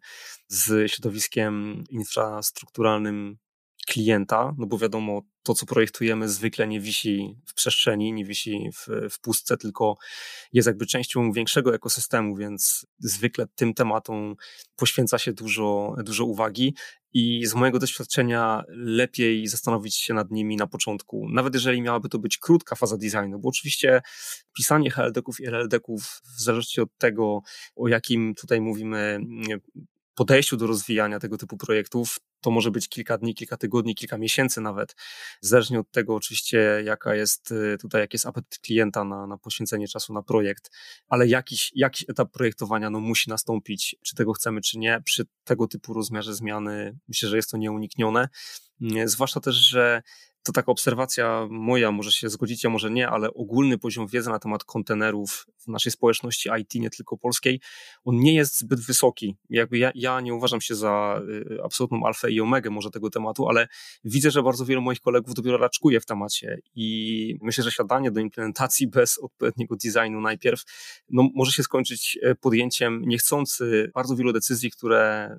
z 0.49 0.93
środowiskiem 0.93 1.85
infrastrukturalnym 1.91 3.39
klienta, 3.89 4.55
no 4.59 4.67
bo 4.67 4.79
wiadomo, 4.79 5.23
to 5.43 5.55
co 5.55 5.67
projektujemy 5.67 6.29
zwykle 6.29 6.69
nie 6.69 6.81
wisi 6.81 7.37
w 7.47 7.55
przestrzeni, 7.55 8.13
nie 8.13 8.25
wisi 8.25 8.71
w, 8.75 9.11
w 9.11 9.21
pustce, 9.21 9.57
tylko 9.57 9.97
jest 10.53 10.67
jakby 10.67 10.87
częścią 10.87 11.33
większego 11.33 11.75
ekosystemu, 11.75 12.37
więc 12.37 12.87
zwykle 12.99 13.47
tym 13.55 13.75
tematom 13.75 14.35
poświęca 14.77 15.19
się 15.19 15.33
dużo, 15.33 15.95
dużo 16.05 16.25
uwagi. 16.25 16.75
I 17.13 17.47
z 17.47 17.55
mojego 17.55 17.79
doświadczenia 17.79 18.63
lepiej 18.69 19.47
zastanowić 19.47 19.97
się 19.97 20.15
nad 20.15 20.31
nimi 20.31 20.57
na 20.57 20.67
początku, 20.67 21.29
nawet 21.29 21.55
jeżeli 21.55 21.83
miałaby 21.83 22.09
to 22.09 22.19
być 22.19 22.39
krótka 22.39 22.77
faza 22.77 22.97
designu, 22.97 23.39
bo 23.39 23.49
oczywiście 23.49 24.01
pisanie 24.57 24.91
HLD-ków 24.91 25.41
i 25.41 25.47
LLD-ków 25.47 26.21
w 26.37 26.41
zależności 26.41 26.81
od 26.81 26.89
tego, 26.99 27.41
o 27.77 27.89
jakim 27.89 28.35
tutaj 28.35 28.61
mówimy 28.61 29.21
podejściu 30.19 30.57
do 30.57 30.67
rozwijania 30.67 31.19
tego 31.19 31.39
typu 31.39 31.57
projektów, 31.57 32.17
to 32.41 32.51
może 32.51 32.71
być 32.71 32.89
kilka 32.89 33.19
dni, 33.19 33.35
kilka 33.35 33.57
tygodni, 33.57 33.95
kilka 33.95 34.19
miesięcy 34.19 34.61
nawet, 34.61 34.97
zależnie 35.41 35.81
od 35.81 35.91
tego 35.91 36.15
oczywiście, 36.15 36.83
jaka 36.85 37.15
jest 37.15 37.51
y, 37.51 37.77
tutaj, 37.81 38.01
jaki 38.01 38.15
jest 38.15 38.27
apetyt 38.27 38.59
klienta 38.59 39.05
na, 39.05 39.27
na 39.27 39.39
poświęcenie 39.39 39.89
czasu 39.89 40.13
na 40.13 40.23
projekt, 40.23 40.71
ale 41.09 41.27
jakiś, 41.27 41.73
jakiś 41.75 42.11
etap 42.11 42.31
projektowania 42.33 42.91
no, 42.91 43.01
musi 43.01 43.31
nastąpić, 43.31 43.97
czy 44.03 44.15
tego 44.15 44.33
chcemy, 44.33 44.61
czy 44.61 44.79
nie. 44.79 45.01
Przy 45.05 45.25
tego 45.45 45.69
typu 45.69 45.95
rozmiarze 45.95 46.35
zmiany 46.35 46.99
myślę, 47.09 47.29
że 47.29 47.37
jest 47.37 47.51
to 47.51 47.57
nieuniknione, 47.57 48.29
zwłaszcza 49.05 49.41
też, 49.41 49.57
że 49.57 50.03
to 50.49 50.53
taka 50.53 50.73
obserwacja 50.73 51.47
moja, 51.51 51.93
może 51.93 52.13
się 52.13 52.29
zgodzicie, 52.29 52.69
może 52.69 52.91
nie, 52.91 53.09
ale 53.09 53.35
ogólny 53.35 53.79
poziom 53.79 54.07
wiedzy 54.07 54.31
na 54.31 54.39
temat 54.39 54.65
kontenerów 54.65 55.47
w 55.57 55.69
naszej 55.69 55.93
społeczności 55.93 56.49
IT, 56.61 56.75
nie 56.75 56.91
tylko 56.91 57.17
polskiej, 57.17 57.61
on 58.05 58.17
nie 58.17 58.35
jest 58.35 58.59
zbyt 58.59 58.81
wysoki. 58.81 59.37
Jakby 59.51 59.79
ja, 59.79 59.91
ja 59.95 60.21
nie 60.21 60.35
uważam 60.35 60.61
się 60.61 60.75
za 60.75 61.21
y, 61.29 61.59
absolutną 61.65 62.07
alfę 62.07 62.31
i 62.31 62.41
omegę 62.41 62.71
może 62.71 62.91
tego 62.91 63.11
tematu, 63.11 63.49
ale 63.49 63.69
widzę, 64.05 64.31
że 64.31 64.43
bardzo 64.43 64.65
wielu 64.65 64.83
moich 64.83 65.01
kolegów 65.01 65.35
dopiero 65.35 65.59
raczkuje 65.59 66.01
w 66.01 66.07
temacie 66.07 66.61
i 66.75 67.39
myślę, 67.43 67.65
że 67.65 67.73
siadanie 67.73 68.11
do 68.11 68.21
implementacji 68.21 68.87
bez 68.99 69.19
odpowiedniego 69.19 69.77
designu 69.77 70.21
najpierw, 70.21 70.63
no, 71.11 71.29
może 71.35 71.53
się 71.53 71.63
skończyć 71.63 72.19
e, 72.23 72.35
podjęciem 72.35 73.03
niechcący 73.07 73.91
bardzo 73.95 74.17
wielu 74.17 74.33
decyzji, 74.33 74.71
które 74.71 75.31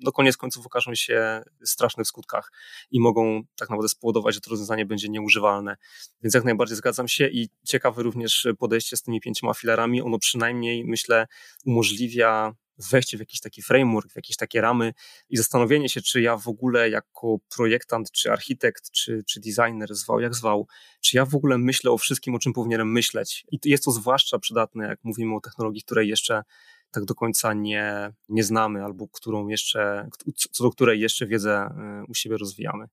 no 0.00 0.12
koniec 0.12 0.36
końców 0.36 0.66
okażą 0.66 0.94
się 0.94 1.42
strasznych 1.64 2.06
skutkach 2.06 2.52
i 2.90 3.00
mogą 3.00 3.42
tak 3.56 3.70
naprawdę 3.70 3.88
spowodować, 3.88 4.34
że 4.34 4.40
to 4.40 4.50
rozwiązanie 4.50 4.86
będzie 4.86 5.08
nieużywalne. 5.08 5.76
Więc 6.22 6.34
jak 6.34 6.44
najbardziej 6.44 6.76
zgadzam 6.76 7.08
się 7.08 7.28
i 7.28 7.48
ciekawe 7.66 8.02
również 8.02 8.48
podejście 8.58 8.96
z 8.96 9.02
tymi 9.02 9.20
pięcioma 9.20 9.54
filarami. 9.54 10.02
Ono 10.02 10.18
przynajmniej, 10.18 10.84
myślę, 10.84 11.26
umożliwia 11.66 12.54
wejście 12.90 13.16
w 13.16 13.20
jakiś 13.20 13.40
taki 13.40 13.62
framework, 13.62 14.12
w 14.12 14.16
jakieś 14.16 14.36
takie 14.36 14.60
ramy 14.60 14.92
i 15.28 15.36
zastanowienie 15.36 15.88
się, 15.88 16.02
czy 16.02 16.20
ja 16.20 16.36
w 16.36 16.48
ogóle 16.48 16.90
jako 16.90 17.36
projektant, 17.56 18.10
czy 18.12 18.32
architekt, 18.32 18.90
czy, 18.90 19.22
czy 19.28 19.40
designer, 19.40 19.94
zwał 19.94 20.20
jak 20.20 20.34
zwał, 20.34 20.66
czy 21.00 21.16
ja 21.16 21.24
w 21.24 21.34
ogóle 21.34 21.58
myślę 21.58 21.90
o 21.90 21.98
wszystkim, 21.98 22.34
o 22.34 22.38
czym 22.38 22.52
powinienem 22.52 22.92
myśleć. 22.92 23.44
I 23.52 23.58
jest 23.64 23.84
to 23.84 23.90
zwłaszcza 23.90 24.38
przydatne, 24.38 24.86
jak 24.86 24.98
mówimy 25.02 25.34
o 25.36 25.40
technologii, 25.40 25.82
której 25.82 26.08
jeszcze 26.08 26.42
tak 26.90 27.04
do 27.04 27.14
końca 27.14 27.54
nie, 27.54 28.12
nie 28.28 28.44
znamy, 28.44 28.84
albo 28.84 29.08
którą 29.08 29.48
jeszcze, 29.48 30.08
co 30.50 30.64
do 30.64 30.70
której 30.70 31.00
jeszcze 31.00 31.26
wiedzę 31.26 31.70
y, 32.02 32.10
u 32.10 32.14
siebie 32.14 32.36
rozwijamy. 32.36 32.86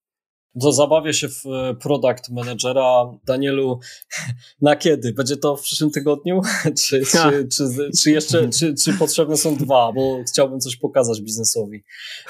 To 0.62 0.72
zabawię 0.72 1.14
się 1.14 1.30
w 1.30 1.46
e, 1.46 1.76
product 1.76 2.30
managera. 2.30 3.12
Danielu, 3.26 3.80
na 4.62 4.76
kiedy? 4.76 5.14
Będzie 5.14 5.38
to 5.38 5.58
w 5.58 5.62
przyszłym 5.62 5.92
tygodniu? 5.92 6.42
czy, 6.86 7.06
czy, 7.06 7.48
czy, 7.58 7.92
czy, 8.02 8.12
jeszcze, 8.12 8.50
czy, 8.50 8.76
czy 8.76 8.94
potrzebne 8.94 9.38
są 9.38 9.56
dwa? 9.56 9.92
Bo 9.92 10.24
chciałbym 10.28 10.60
coś 10.60 10.76
pokazać 10.76 11.22
biznesowi. 11.22 11.84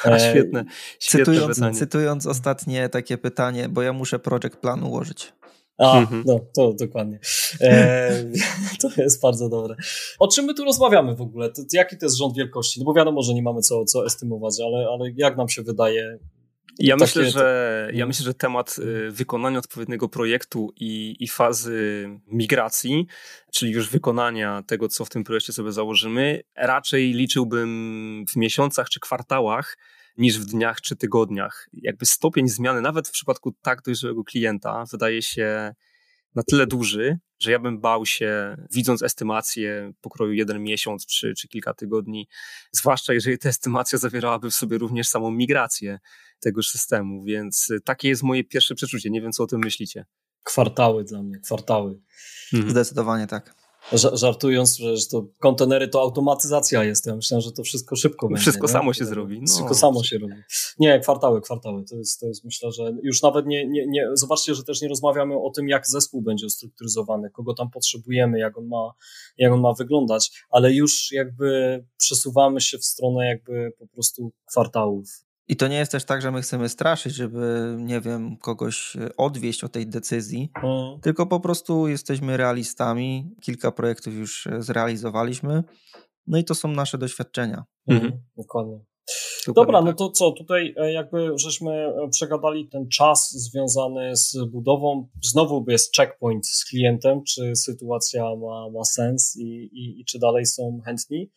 A, 0.03 0.19
świetne. 0.19 0.65
świetne 0.99 1.33
cytując, 1.33 1.79
cytując 1.79 2.25
ostatnie 2.25 2.89
takie 2.89 3.17
pytanie, 3.17 3.69
bo 3.69 3.81
ja 3.81 3.93
muszę 3.93 4.19
project 4.19 4.55
plan 4.57 4.83
ułożyć. 4.83 5.33
A, 5.77 5.99
mhm. 5.99 6.23
no, 6.25 6.39
to 6.55 6.73
dokładnie. 6.73 7.19
E, 7.61 8.23
to 8.81 8.89
jest 8.97 9.21
bardzo 9.21 9.49
dobre. 9.49 9.75
O 10.19 10.27
czym 10.27 10.45
my 10.45 10.53
tu 10.53 10.63
rozmawiamy 10.63 11.15
w 11.15 11.21
ogóle? 11.21 11.49
To, 11.49 11.61
jaki 11.73 11.97
to 11.97 12.05
jest 12.05 12.17
rząd 12.17 12.35
wielkości? 12.35 12.79
No 12.79 12.85
bo 12.85 12.93
wiadomo, 12.93 13.21
że 13.21 13.33
nie 13.33 13.43
mamy 13.43 13.61
co, 13.61 13.85
co 13.85 14.05
estymować, 14.05 14.55
ale, 14.65 14.87
ale 14.87 15.11
jak 15.15 15.37
nam 15.37 15.49
się 15.49 15.63
wydaje, 15.63 16.19
ja 16.79 16.95
myślę, 16.95 17.31
że, 17.31 17.89
ja 17.93 18.05
myślę, 18.05 18.25
że 18.25 18.33
temat 18.33 18.75
y, 18.79 19.11
wykonania 19.11 19.59
odpowiedniego 19.59 20.09
projektu 20.09 20.73
i, 20.75 21.15
i 21.19 21.27
fazy 21.27 22.09
migracji, 22.27 23.07
czyli 23.51 23.71
już 23.71 23.89
wykonania 23.89 24.63
tego, 24.67 24.87
co 24.87 25.05
w 25.05 25.09
tym 25.09 25.23
projekcie 25.23 25.53
sobie 25.53 25.71
założymy, 25.71 26.41
raczej 26.55 27.13
liczyłbym 27.13 28.25
w 28.29 28.35
miesiącach 28.35 28.89
czy 28.89 28.99
kwartałach, 28.99 29.77
niż 30.17 30.39
w 30.39 30.45
dniach 30.45 30.81
czy 30.81 30.95
tygodniach. 30.95 31.69
Jakby 31.73 32.05
stopień 32.05 32.49
zmiany, 32.49 32.81
nawet 32.81 33.07
w 33.07 33.11
przypadku 33.11 33.55
tak 33.61 33.81
dojrzałego 33.81 34.23
klienta, 34.23 34.83
wydaje 34.91 35.21
się 35.21 35.73
na 36.35 36.43
tyle 36.43 36.67
duży, 36.67 37.19
że 37.39 37.51
ja 37.51 37.59
bym 37.59 37.79
bał 37.79 38.05
się, 38.05 38.57
widząc 38.71 39.03
estymację 39.03 39.91
pokroju 40.01 40.33
jeden 40.33 40.63
miesiąc 40.63 41.05
czy, 41.05 41.33
czy 41.33 41.47
kilka 41.47 41.73
tygodni, 41.73 42.27
zwłaszcza 42.71 43.13
jeżeli 43.13 43.37
ta 43.37 43.49
estymacja 43.49 43.97
zawierałaby 43.97 44.49
w 44.49 44.55
sobie 44.55 44.77
również 44.77 45.07
samą 45.07 45.31
migrację 45.31 45.99
tegoż 46.39 46.69
systemu, 46.69 47.23
więc 47.23 47.73
takie 47.85 48.09
jest 48.09 48.23
moje 48.23 48.43
pierwsze 48.43 48.75
przeczucie. 48.75 49.09
Nie 49.09 49.21
wiem, 49.21 49.31
co 49.31 49.43
o 49.43 49.47
tym 49.47 49.59
myślicie. 49.59 50.05
Kwartały 50.43 51.03
dla 51.03 51.23
mnie, 51.23 51.39
kwartały. 51.39 51.99
Mhm. 52.53 52.71
Zdecydowanie 52.71 53.27
tak 53.27 53.56
żartując, 53.93 54.77
że 54.77 55.07
to 55.11 55.25
kontenery 55.39 55.87
to 55.87 56.01
automatyzacja 56.01 56.83
jest. 56.83 57.05
Ja 57.05 57.15
myślałem, 57.15 57.41
że 57.41 57.51
to 57.51 57.63
wszystko 57.63 57.95
szybko 57.95 58.27
będzie. 58.27 58.41
Wszystko 58.41 58.67
nie? 58.67 58.73
samo 58.73 58.93
się 58.93 59.05
zrobi. 59.05 59.39
No. 59.39 59.47
Wszystko 59.47 59.75
samo 59.75 60.03
się 60.03 60.17
robi. 60.17 60.33
Nie, 60.79 60.99
kwartały, 60.99 61.41
kwartały. 61.41 61.83
To 61.89 61.95
jest, 61.95 62.19
to 62.19 62.27
jest 62.27 62.45
myślę, 62.45 62.71
że 62.71 62.91
już 63.03 63.21
nawet 63.21 63.45
nie, 63.45 63.67
nie, 63.67 63.87
nie, 63.87 64.07
zobaczcie, 64.13 64.55
że 64.55 64.63
też 64.63 64.81
nie 64.81 64.87
rozmawiamy 64.87 65.35
o 65.35 65.49
tym, 65.49 65.69
jak 65.69 65.87
zespół 65.87 66.21
będzie 66.21 66.45
ustrukturyzowany, 66.45 67.29
kogo 67.29 67.53
tam 67.53 67.69
potrzebujemy, 67.69 68.39
jak 68.39 68.57
on 68.57 68.67
ma, 68.67 68.91
jak 69.37 69.53
on 69.53 69.61
ma 69.61 69.73
wyglądać, 69.73 70.31
ale 70.49 70.73
już 70.73 71.11
jakby 71.11 71.83
przesuwamy 71.97 72.61
się 72.61 72.77
w 72.77 72.85
stronę 72.85 73.27
jakby 73.27 73.71
po 73.79 73.87
prostu 73.87 74.31
kwartałów. 74.45 75.26
I 75.47 75.55
to 75.55 75.67
nie 75.67 75.77
jest 75.77 75.91
też 75.91 76.05
tak, 76.05 76.21
że 76.21 76.31
my 76.31 76.41
chcemy 76.41 76.69
straszyć, 76.69 77.15
żeby, 77.15 77.75
nie 77.79 78.01
wiem, 78.01 78.37
kogoś 78.37 78.95
e, 78.95 79.15
odwieść 79.17 79.63
od 79.63 79.71
tej 79.71 79.87
decyzji, 79.87 80.51
tylko 81.01 81.25
po 81.27 81.39
prostu 81.39 81.87
jesteśmy 81.87 82.37
realistami. 82.37 83.35
Kilka 83.41 83.71
projektów 83.71 84.13
już 84.13 84.47
e, 84.47 84.61
zrealizowaliśmy, 84.61 85.63
no 86.27 86.37
i 86.37 86.43
to 86.43 86.55
są 86.55 86.67
nasze 86.67 86.97
doświadczenia. 86.97 87.63
Mhm. 87.87 88.21
Dokładnie. 88.37 88.79
Dobra, 89.55 89.81
no 89.81 89.87
tak. 89.87 89.97
to 89.97 90.09
co, 90.09 90.31
tutaj 90.31 90.73
e, 90.77 90.91
jakby 90.91 91.31
żeśmy 91.35 91.71
e, 91.71 92.09
przegadali 92.11 92.69
ten 92.69 92.89
czas 92.89 93.31
związany 93.31 94.15
z 94.15 94.37
budową. 94.51 95.07
Znowu 95.23 95.65
jest 95.67 95.95
checkpoint 95.95 96.47
z 96.47 96.65
klientem, 96.65 97.23
czy 97.23 97.55
sytuacja 97.55 98.35
ma, 98.35 98.69
ma 98.69 98.83
sens 98.83 99.35
i, 99.35 99.69
i, 99.73 100.01
i 100.01 100.05
czy 100.05 100.19
dalej 100.19 100.45
są 100.45 100.79
chętni. 100.85 101.29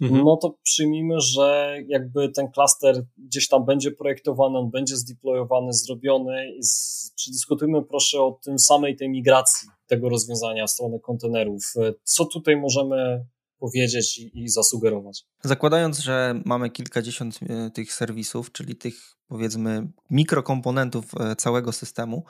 Mhm. 0.00 0.24
No 0.24 0.36
to 0.36 0.54
przyjmijmy, 0.62 1.20
że 1.20 1.76
jakby 1.88 2.28
ten 2.28 2.50
klaster 2.50 3.04
gdzieś 3.18 3.48
tam 3.48 3.64
będzie 3.64 3.90
projektowany, 3.90 4.58
on 4.58 4.70
będzie 4.70 4.96
zdeployowany, 4.96 5.72
zrobiony 5.72 6.54
i 6.56 6.62
z, 6.62 7.12
przedyskutujmy 7.16 7.82
proszę 7.82 8.20
o 8.20 8.38
tym 8.44 8.58
samej 8.58 8.96
tej 8.96 9.08
migracji 9.08 9.68
tego 9.86 10.08
rozwiązania 10.08 10.66
w 10.66 10.70
stronę 10.70 10.98
kontenerów. 10.98 11.62
E, 11.76 11.92
co 12.04 12.24
tutaj 12.24 12.56
możemy 12.56 13.24
powiedzieć 13.60 14.18
i, 14.18 14.42
i 14.42 14.48
zasugerować. 14.48 15.24
Zakładając, 15.44 15.98
że 15.98 16.42
mamy 16.44 16.70
kilkadziesiąt 16.70 17.40
e, 17.48 17.70
tych 17.70 17.92
serwisów, 17.92 18.52
czyli 18.52 18.76
tych 18.76 18.94
powiedzmy 19.28 19.88
mikrokomponentów 20.10 21.04
e, 21.20 21.36
całego 21.36 21.72
systemu, 21.72 22.24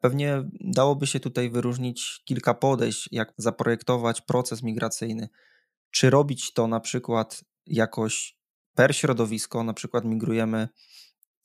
pewnie 0.00 0.48
dałoby 0.60 1.06
się 1.06 1.20
tutaj 1.20 1.50
wyróżnić 1.50 2.22
kilka 2.24 2.54
podejść, 2.54 3.08
jak 3.12 3.32
zaprojektować 3.36 4.20
proces 4.20 4.62
migracyjny. 4.62 5.28
Czy 5.90 6.10
robić 6.10 6.52
to 6.52 6.66
na 6.66 6.80
przykład 6.80 7.44
jakoś 7.66 8.36
per 8.74 8.96
środowisko, 8.96 9.64
na 9.64 9.74
przykład 9.74 10.04
migrujemy 10.04 10.68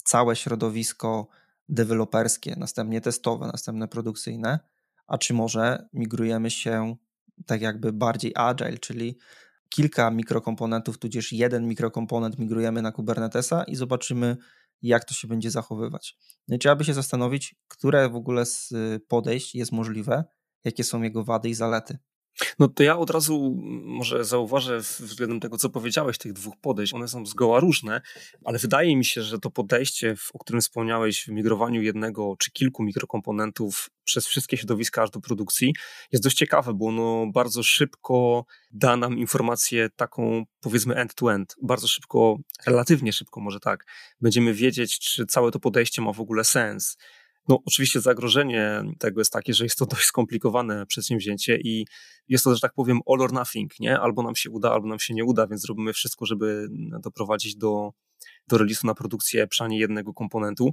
całe 0.04 0.36
środowisko 0.36 1.28
deweloperskie, 1.70 2.56
następnie 2.58 3.02
testowe, 3.02 3.48
następne 3.48 3.88
produkcyjne, 3.88 4.60
a 5.08 5.18
czy 5.18 5.34
może 5.34 5.88
migrujemy 5.94 6.52
się 6.52 6.96
tak 7.46 7.62
jakby 7.62 7.94
bardziej 7.94 8.32
agile, 8.36 8.78
czyli 8.78 9.18
kilka 9.70 10.12
mikrokomponentów, 10.12 10.98
tudzież 10.98 11.34
jeden 11.34 11.68
mikrokomponent 11.68 12.40
migrujemy 12.40 12.82
na 12.82 12.92
Kubernetesa 12.92 13.64
i 13.64 13.76
zobaczymy, 13.76 14.38
jak 14.82 15.06
to 15.06 15.14
się 15.14 15.28
będzie 15.28 15.52
zachowywać. 15.52 16.18
No 16.48 16.56
i 16.56 16.60
trzeba 16.60 16.76
by 16.76 16.86
się 16.86 16.94
zastanowić, 16.94 17.56
które 17.68 18.10
w 18.10 18.16
ogóle 18.16 18.46
z 18.46 18.74
podejść 19.08 19.56
jest 19.56 19.72
możliwe, 19.72 20.24
jakie 20.64 20.84
są 20.84 21.02
jego 21.02 21.24
wady 21.24 21.50
i 21.50 21.54
zalety. 21.54 21.98
No 22.60 22.68
to 22.68 22.84
ja 22.84 22.98
od 22.98 23.10
razu 23.10 23.62
może 23.84 24.26
zauważę 24.26 24.80
względem 24.80 25.40
tego, 25.40 25.58
co 25.58 25.70
powiedziałeś, 25.70 26.18
tych 26.18 26.34
dwóch 26.34 26.54
podejść. 26.62 26.94
One 26.94 27.08
są 27.08 27.26
zgoła 27.26 27.60
różne, 27.60 28.02
ale 28.46 28.60
wydaje 28.60 28.98
mi 28.98 29.06
się, 29.06 29.22
że 29.22 29.40
to 29.40 29.52
podejście, 29.52 30.16
o 30.34 30.40
którym 30.40 30.62
wspomniałeś, 30.62 31.24
w 31.24 31.28
migrowaniu 31.28 31.82
jednego 31.82 32.36
czy 32.40 32.52
kilku 32.52 32.84
mikrokomponentów 32.84 33.90
przez 34.04 34.28
wszystkie 34.28 34.58
środowiska 34.58 35.04
aż 35.04 35.10
do 35.10 35.20
produkcji, 35.20 35.76
jest 36.12 36.24
dość 36.24 36.38
ciekawe, 36.38 36.74
bo 36.74 36.88
ono 36.88 37.28
bardzo 37.34 37.64
szybko 37.64 38.46
da 38.72 38.98
nam 38.98 39.18
informację 39.18 39.90
taką, 39.96 40.44
powiedzmy, 40.60 40.96
end-to-end. 40.96 41.56
Bardzo 41.62 41.88
szybko, 41.88 42.38
relatywnie 42.68 43.14
szybko, 43.14 43.42
może 43.42 43.60
tak. 43.60 43.86
Będziemy 44.22 44.54
wiedzieć, 44.54 45.00
czy 45.00 45.26
całe 45.26 45.52
to 45.52 45.60
podejście 45.60 46.02
ma 46.02 46.14
w 46.14 46.22
ogóle 46.22 46.44
sens 46.44 46.98
no, 47.48 47.62
oczywiście 47.66 48.02
zagrożenie 48.02 48.84
tego 49.00 49.22
jest 49.22 49.34
takie, 49.34 49.54
że 49.54 49.64
jest 49.64 49.78
to 49.78 49.86
dość 49.96 50.06
skomplikowane 50.06 50.86
przedsięwzięcie 50.86 51.58
i 51.58 51.86
jest 52.28 52.44
to, 52.44 52.56
że 52.56 52.62
tak 52.62 52.74
powiem, 52.74 53.00
all 53.14 53.22
or 53.22 53.34
nothing, 53.34 53.80
nie? 53.80 54.00
Albo 54.00 54.24
nam 54.24 54.36
się 54.36 54.50
uda, 54.50 54.72
albo 54.72 54.88
nam 54.88 55.00
się 55.00 55.14
nie 55.14 55.26
uda, 55.26 55.48
więc 55.48 55.66
robimy 55.66 55.94
wszystko, 55.94 56.26
żeby 56.26 56.68
doprowadzić 57.04 57.56
do, 57.56 57.92
do 58.48 58.58
release'u 58.58 58.84
na 58.84 58.94
produkcję 58.94 59.48
przynajmniej 59.48 59.80
jednego 59.82 60.14
komponentu. 60.14 60.72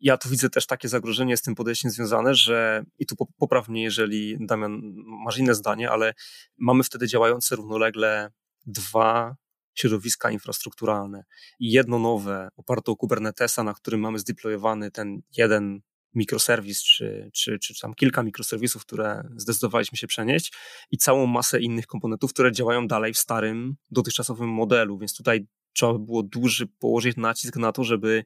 Ja 0.00 0.16
tu 0.16 0.28
widzę 0.28 0.50
też 0.50 0.66
takie 0.66 0.88
zagrożenie 0.88 1.36
z 1.36 1.42
tym 1.42 1.54
podejściem 1.54 1.90
związane, 1.90 2.34
że 2.34 2.84
i 2.98 3.06
tu 3.06 3.16
popraw 3.38 3.68
mnie, 3.68 3.82
jeżeli 3.82 4.36
Damian 4.40 4.80
masz 5.24 5.38
inne 5.38 5.54
zdanie, 5.54 5.90
ale 5.90 6.14
mamy 6.58 6.84
wtedy 6.84 7.06
działające 7.06 7.56
równolegle 7.56 8.30
dwa 8.66 9.36
środowiska 9.74 10.30
infrastrukturalne 10.30 11.24
i 11.60 11.72
jedno 11.72 11.98
nowe 11.98 12.48
oparte 12.56 12.92
o 12.92 12.96
Kubernetesa, 12.96 13.64
na 13.64 13.74
którym 13.74 14.00
mamy 14.00 14.18
zdeployowany 14.18 14.90
ten 14.90 15.20
jeden 15.36 15.80
mikroserwis, 16.14 16.82
czy, 16.82 17.30
czy, 17.34 17.58
czy 17.58 17.80
tam 17.80 17.94
kilka 17.94 18.22
mikroserwisów, 18.22 18.86
które 18.86 19.28
zdecydowaliśmy 19.36 19.98
się 19.98 20.06
przenieść 20.06 20.52
i 20.90 20.98
całą 20.98 21.26
masę 21.26 21.60
innych 21.60 21.86
komponentów, 21.86 22.32
które 22.32 22.52
działają 22.52 22.86
dalej 22.86 23.14
w 23.14 23.18
starym, 23.18 23.76
dotychczasowym 23.90 24.48
modelu, 24.48 24.98
więc 24.98 25.16
tutaj 25.16 25.46
trzeba 25.72 25.92
by 25.92 25.98
było 25.98 26.22
duży 26.22 26.66
położyć 26.66 27.16
nacisk 27.16 27.56
na 27.56 27.72
to, 27.72 27.84
żeby 27.84 28.24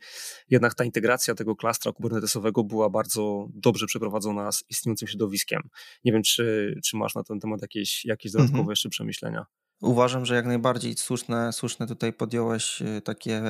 jednak 0.50 0.74
ta 0.74 0.84
integracja 0.84 1.34
tego 1.34 1.56
klastra 1.56 1.92
kubernetesowego 1.92 2.64
była 2.64 2.90
bardzo 2.90 3.48
dobrze 3.54 3.86
przeprowadzona 3.86 4.52
z 4.52 4.64
istniejącym 4.70 5.08
środowiskiem. 5.08 5.60
Nie 6.04 6.12
wiem, 6.12 6.22
czy, 6.22 6.74
czy 6.84 6.96
masz 6.96 7.14
na 7.14 7.22
ten 7.22 7.40
temat 7.40 7.62
jakieś, 7.62 8.04
jakieś 8.04 8.32
dodatkowe 8.32 8.58
mhm. 8.58 8.72
jeszcze 8.72 8.88
przemyślenia? 8.88 9.46
Uważam, 9.80 10.26
że 10.26 10.34
jak 10.34 10.46
najbardziej 10.46 10.96
słuszne, 10.96 11.52
słuszne 11.52 11.86
tutaj 11.86 12.12
podjąłeś 12.12 12.82
y, 12.82 13.00
takie 13.00 13.42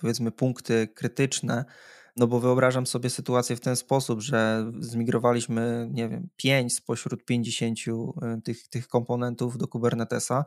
powiedzmy 0.00 0.32
punkty 0.32 0.88
krytyczne, 0.94 1.64
no 2.18 2.26
bo 2.26 2.40
wyobrażam 2.40 2.86
sobie 2.86 3.10
sytuację 3.10 3.56
w 3.56 3.60
ten 3.60 3.76
sposób, 3.76 4.20
że 4.20 4.70
zmigrowaliśmy, 4.78 5.88
nie 5.92 6.08
wiem, 6.08 6.28
5 6.36 6.74
spośród 6.74 7.24
50 7.24 7.78
y, 7.78 7.92
tych, 8.44 8.68
tych 8.68 8.88
komponentów 8.88 9.58
do 9.58 9.68
Kubernetesa. 9.68 10.44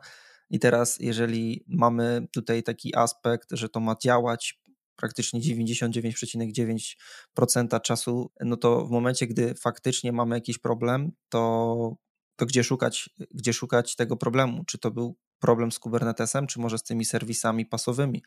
I 0.50 0.58
teraz, 0.58 1.00
jeżeli 1.00 1.64
mamy 1.68 2.26
tutaj 2.32 2.62
taki 2.62 2.96
aspekt, 2.96 3.48
że 3.52 3.68
to 3.68 3.80
ma 3.80 3.96
działać 4.02 4.62
praktycznie 4.96 5.40
99,9% 5.40 7.80
czasu, 7.80 8.32
no 8.40 8.56
to 8.56 8.86
w 8.86 8.90
momencie, 8.90 9.26
gdy 9.26 9.54
faktycznie 9.54 10.12
mamy 10.12 10.34
jakiś 10.34 10.58
problem, 10.58 11.12
to, 11.28 11.96
to 12.36 12.46
gdzie, 12.46 12.64
szukać, 12.64 13.10
gdzie 13.30 13.52
szukać 13.52 13.96
tego 13.96 14.16
problemu? 14.16 14.64
Czy 14.64 14.78
to 14.78 14.90
był 14.90 15.16
problem 15.38 15.72
z 15.72 15.78
Kubernetesem, 15.78 16.46
czy 16.46 16.60
może 16.60 16.78
z 16.78 16.82
tymi 16.82 17.04
serwisami 17.04 17.66
pasowymi? 17.66 18.22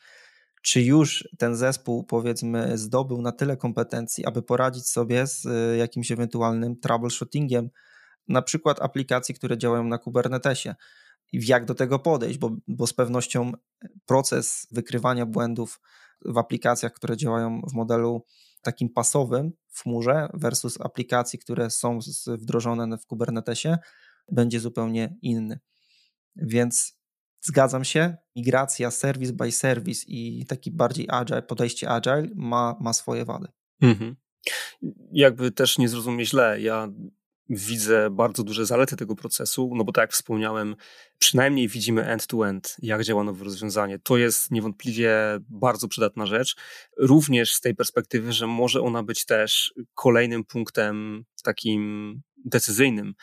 Czy 0.66 0.82
już 0.82 1.30
ten 1.38 1.56
zespół, 1.56 2.04
powiedzmy, 2.04 2.78
zdobył 2.78 3.22
na 3.22 3.32
tyle 3.32 3.58
kompetencji, 3.58 4.26
aby 4.26 4.42
poradzić 4.42 4.88
sobie 4.88 5.28
z 5.28 5.46
y, 5.46 5.78
jakimś 5.78 6.12
ewentualnym 6.12 6.80
troubleshootingiem, 6.80 7.70
na 8.28 8.42
przykład 8.42 8.82
aplikacji, 8.82 9.36
które 9.36 9.58
działają 9.58 9.84
na 9.84 9.98
Kubernetesie. 9.98 10.76
I 11.32 11.48
jak 11.48 11.66
do 11.66 11.76
tego 11.76 12.00
podejść, 12.00 12.38
bo, 12.38 12.56
bo 12.68 12.88
z 12.88 12.94
pewnością 12.94 13.52
proces 14.06 14.68
wykrywania 14.72 15.26
błędów 15.26 15.82
w 16.26 16.38
aplikacjach, 16.38 16.94
które 16.94 17.18
działają 17.18 17.62
w 17.72 17.74
modelu 17.74 18.26
takim 18.62 18.90
pasowym 18.90 19.52
w 19.70 19.82
chmurze 19.84 20.30
versus 20.34 20.82
aplikacji, 20.82 21.40
które 21.40 21.70
są 21.70 22.00
wdrożone 22.28 22.98
w 22.98 23.06
Kubernetesie, 23.06 23.78
będzie 24.32 24.60
zupełnie 24.60 25.16
inny. 25.22 25.60
Więc 26.36 26.98
Zgadzam 27.46 27.84
się, 27.84 28.18
migracja 28.36 28.92
service 28.92 29.34
by 29.34 29.52
service 29.52 30.06
i 30.08 30.46
taki 30.46 30.72
bardziej 30.72 31.08
agile, 31.10 31.42
podejście 31.42 31.90
agile 31.90 32.28
ma, 32.36 32.76
ma 32.82 32.94
swoje 32.94 33.26
wady. 33.26 33.48
Mhm. 33.82 34.16
Jakby 35.12 35.52
też 35.52 35.78
nie 35.78 35.90
zrozumieć 35.90 36.30
źle, 36.30 36.62
ja 36.62 36.88
widzę 37.50 38.10
bardzo 38.10 38.44
duże 38.44 38.66
zalety 38.66 38.96
tego 38.96 39.16
procesu, 39.16 39.72
no 39.76 39.84
bo 39.84 39.92
tak 39.92 40.02
jak 40.04 40.12
wspomniałem, 40.12 40.76
przynajmniej 41.18 41.68
widzimy 41.68 42.06
end-to-end, 42.06 42.76
jak 42.82 43.04
działa 43.04 43.24
nowe 43.24 43.46
rozwiązanie. 43.46 44.00
To 44.00 44.18
jest 44.18 44.52
niewątpliwie 44.52 45.14
bardzo 45.50 45.88
przydatna 45.88 46.26
rzecz, 46.26 46.56
również 46.98 47.54
z 47.54 47.62
tej 47.62 47.76
perspektywy, 47.76 48.34
że 48.34 48.48
może 48.48 48.82
ona 48.82 49.04
być 49.04 49.26
też 49.26 49.74
kolejnym 49.94 50.44
punktem 50.44 51.26
takim 51.44 52.22
decyzyjnym, 52.46 53.14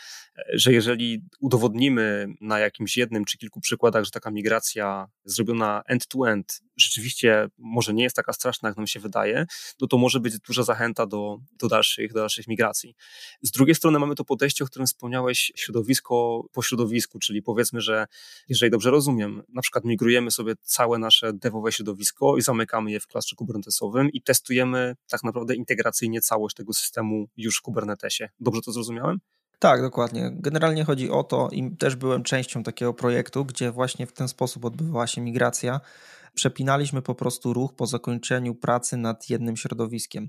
że 0.53 0.73
jeżeli 0.73 1.23
udowodnimy 1.41 2.27
na 2.41 2.59
jakimś 2.59 2.97
jednym 2.97 3.25
czy 3.25 3.39
kilku 3.39 3.61
przykładach, 3.61 4.05
że 4.05 4.11
taka 4.11 4.31
migracja 4.31 5.07
zrobiona 5.25 5.83
end-to-end 5.87 6.63
rzeczywiście 6.77 7.49
może 7.59 7.95
nie 7.95 8.03
jest 8.03 8.17
taka 8.17 8.33
straszna, 8.33 8.69
jak 8.69 8.77
nam 8.77 8.87
się 8.87 9.01
wydaje, 9.01 9.47
no 9.81 9.87
to 9.87 9.99
może 9.99 10.21
być 10.21 10.39
duża 10.39 10.63
zachęta 10.63 11.07
do, 11.07 11.39
do, 11.59 11.69
dalszych, 11.69 12.13
do 12.13 12.21
dalszych 12.21 12.49
migracji. 12.49 12.95
Z 13.43 13.51
drugiej 13.51 13.75
strony 13.75 13.99
mamy 13.99 14.15
to 14.15 14.25
podejście, 14.25 14.65
o 14.65 14.67
którym 14.67 14.87
wspomniałeś, 14.87 15.53
środowisko 15.57 16.45
po 16.53 16.63
środowisku, 16.63 17.19
czyli 17.19 17.43
powiedzmy, 17.43 17.81
że 17.81 18.07
jeżeli 18.49 18.71
dobrze 18.71 18.91
rozumiem, 18.91 19.43
na 19.49 19.63
przykład 19.63 19.85
migrujemy 19.85 20.31
sobie 20.31 20.55
całe 20.63 20.99
nasze 20.99 21.33
devowe 21.33 21.73
środowisko 21.73 22.37
i 22.37 22.43
zamykamy 22.43 22.91
je 22.91 23.01
w 23.01 23.07
klastrze 23.07 23.37
kubernetesowym 23.37 24.11
i 24.11 24.23
testujemy 24.23 24.97
tak 25.09 25.23
naprawdę 25.25 25.55
integracyjnie 25.55 26.21
całość 26.21 26.57
tego 26.57 26.73
systemu 26.73 27.29
już 27.37 27.59
w 27.59 27.63
Kubernetesie. 27.63 28.29
Dobrze 28.41 28.63
to 28.63 28.73
zrozumiałem? 28.73 29.19
Tak, 29.63 29.83
dokładnie. 29.83 30.31
Generalnie 30.35 30.85
chodzi 30.85 31.11
o 31.11 31.25
to, 31.25 31.49
i 31.53 31.77
też 31.77 31.97
byłem 31.97 32.23
częścią 32.23 32.63
takiego 32.63 32.95
projektu, 32.95 33.45
gdzie 33.45 33.73
właśnie 33.73 34.07
w 34.07 34.13
ten 34.13 34.29
sposób 34.29 34.65
odbywała 34.65 35.07
się 35.07 35.21
migracja. 35.21 35.81
Przepinaliśmy 36.35 37.03
po 37.03 37.15
prostu 37.15 37.53
ruch 37.53 37.75
po 37.77 37.87
zakończeniu 37.87 38.55
pracy 38.55 38.97
nad 38.97 39.31
jednym 39.31 39.57
środowiskiem. 39.57 40.29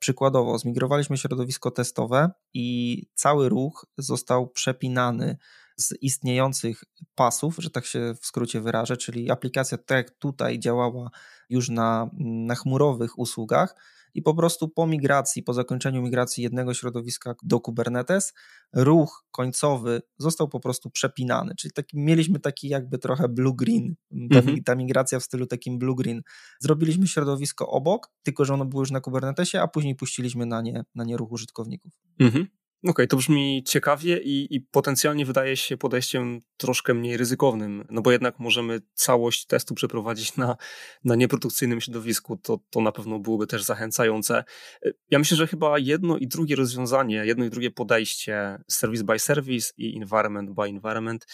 Przykładowo, 0.00 0.58
zmigrowaliśmy 0.58 1.18
środowisko 1.18 1.70
testowe 1.70 2.30
i 2.54 3.06
cały 3.14 3.48
ruch 3.48 3.86
został 3.98 4.48
przepinany 4.48 5.36
z 5.80 5.92
istniejących 6.00 6.84
pasów, 7.14 7.56
że 7.58 7.70
tak 7.70 7.86
się 7.86 8.14
w 8.20 8.26
skrócie 8.26 8.60
wyrażę, 8.60 8.96
czyli 8.96 9.30
aplikacja 9.30 9.78
tak 9.78 9.96
jak 9.96 10.10
tutaj 10.10 10.58
działała 10.58 11.10
już 11.48 11.68
na, 11.68 12.10
na 12.18 12.54
chmurowych 12.54 13.18
usługach, 13.18 13.74
i 14.14 14.22
po 14.22 14.34
prostu 14.34 14.68
po 14.68 14.86
migracji, 14.86 15.42
po 15.42 15.54
zakończeniu 15.54 16.02
migracji 16.02 16.44
jednego 16.44 16.74
środowiska 16.74 17.34
do 17.42 17.60
Kubernetes, 17.60 18.32
ruch 18.72 19.24
końcowy 19.30 20.02
został 20.18 20.48
po 20.48 20.60
prostu 20.60 20.90
przepinany. 20.90 21.54
Czyli 21.58 21.72
taki, 21.72 21.98
mieliśmy 21.98 22.40
taki 22.40 22.68
jakby 22.68 22.98
trochę 22.98 23.28
blue-green, 23.28 23.94
ta, 24.32 24.38
mhm. 24.38 24.62
ta, 24.64 24.74
migracja 24.74 25.20
w 25.20 25.22
stylu 25.22 25.46
takim 25.46 25.78
blue-green. 25.78 26.22
Zrobiliśmy 26.60 27.06
środowisko 27.06 27.68
obok, 27.68 28.12
tylko 28.22 28.44
że 28.44 28.54
ono 28.54 28.64
było 28.64 28.82
już 28.82 28.90
na 28.90 29.00
Kubernetesie, 29.00 29.60
a 29.60 29.68
później 29.68 29.94
puściliśmy 29.94 30.46
na 30.46 30.62
nie, 30.62 30.84
na 30.94 31.04
nie 31.04 31.16
ruch 31.16 31.32
użytkowników. 31.32 31.92
Mhm. 32.18 32.46
Okej, 32.82 32.90
okay, 32.90 33.06
to 33.06 33.16
brzmi 33.16 33.62
ciekawie 33.66 34.18
i, 34.18 34.56
i, 34.56 34.60
potencjalnie 34.60 35.26
wydaje 35.26 35.56
się 35.56 35.76
podejściem 35.76 36.40
troszkę 36.56 36.94
mniej 36.94 37.16
ryzykownym, 37.16 37.84
no 37.90 38.02
bo 38.02 38.12
jednak 38.12 38.38
możemy 38.38 38.80
całość 38.94 39.46
testu 39.46 39.74
przeprowadzić 39.74 40.36
na, 40.36 40.56
na 41.04 41.14
nieprodukcyjnym 41.14 41.80
środowisku, 41.80 42.36
to, 42.36 42.60
to 42.70 42.80
na 42.80 42.92
pewno 42.92 43.18
byłoby 43.18 43.46
też 43.46 43.62
zachęcające. 43.62 44.44
Ja 45.10 45.18
myślę, 45.18 45.36
że 45.36 45.46
chyba 45.46 45.78
jedno 45.78 46.18
i 46.18 46.26
drugie 46.26 46.56
rozwiązanie, 46.56 47.16
jedno 47.24 47.44
i 47.44 47.50
drugie 47.50 47.70
podejście 47.70 48.62
service 48.68 49.04
by 49.04 49.18
service 49.18 49.72
i 49.76 49.96
environment 49.96 50.50
by 50.50 50.62
environment 50.62 51.26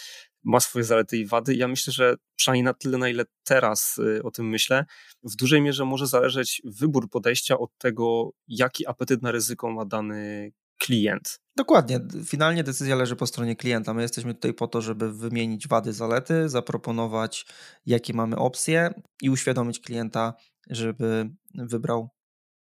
ma 0.45 0.61
swoje 0.61 0.85
zalety 0.85 1.17
i 1.17 1.27
wady. 1.27 1.55
Ja 1.55 1.69
myślę, 1.69 1.93
że 1.93 2.17
przynajmniej 2.37 2.63
na 2.63 2.75
tyle, 2.75 2.99
na 2.99 3.09
ile 3.09 3.25
teraz 3.45 3.99
y, 3.99 4.23
o 4.23 4.31
tym 4.31 4.49
myślę, 4.49 4.85
w 5.23 5.37
dużej 5.37 5.63
mierze 5.63 5.85
może 5.85 6.07
zależeć 6.07 6.63
wybór 6.65 7.11
podejścia 7.11 7.59
od 7.59 7.71
tego, 7.79 8.31
jaki 8.49 8.87
apetyt 8.87 9.23
na 9.23 9.31
ryzyko 9.31 9.71
ma 9.71 9.85
dany 9.85 10.53
klient. 10.79 11.41
Dokładnie. 11.57 12.01
Finalnie 12.25 12.65
decyzja 12.65 12.97
leży 12.97 13.17
po 13.17 13.27
stronie 13.27 13.57
klienta. 13.57 13.95
My 13.95 14.03
jesteśmy 14.03 14.35
tutaj 14.35 14.55
po 14.55 14.69
to, 14.69 14.81
żeby 14.83 15.13
wymienić 15.13 15.69
wady, 15.69 15.93
zalety, 15.93 16.49
zaproponować, 16.49 17.47
jakie 17.87 18.15
mamy 18.15 18.37
opcje 18.37 18.95
i 19.23 19.31
uświadomić 19.31 19.81
klienta, 19.81 20.35
żeby 20.71 21.31
wybrał 21.55 22.09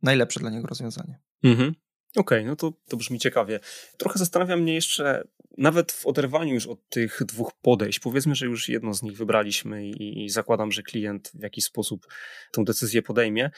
najlepsze 0.03 0.41
dla 0.41 0.51
niego 0.51 0.67
rozwiązanie. 0.67 1.21
Mhm. 1.43 1.75
Okej, 2.17 2.39
okay, 2.39 2.45
no 2.45 2.57
to, 2.57 2.73
to 2.89 2.97
brzmi 2.97 3.19
ciekawie. 3.19 3.61
Trochę 3.97 4.19
zastanawia 4.19 4.57
mnie 4.57 4.75
jeszcze, 4.75 5.23
nawet 5.59 5.93
w 5.93 6.07
oderwaniu 6.07 6.55
już 6.55 6.67
od 6.67 6.89
tych 6.89 7.21
dwóch 7.27 7.53
podejść, 7.62 8.01
powiedzmy, 8.01 8.35
że 8.35 8.47
już 8.47 8.69
jedno 8.69 8.95
z 8.95 9.03
nich 9.03 9.17
wybraliśmy 9.17 9.87
i, 9.87 10.25
i 10.25 10.29
zakładam, 10.29 10.73
że 10.73 10.83
klient 10.83 11.31
w 11.35 11.43
jakiś 11.43 11.65
sposób 11.65 12.07
tą 12.53 12.65
decyzję 12.65 13.03
podejmie, 13.03 13.51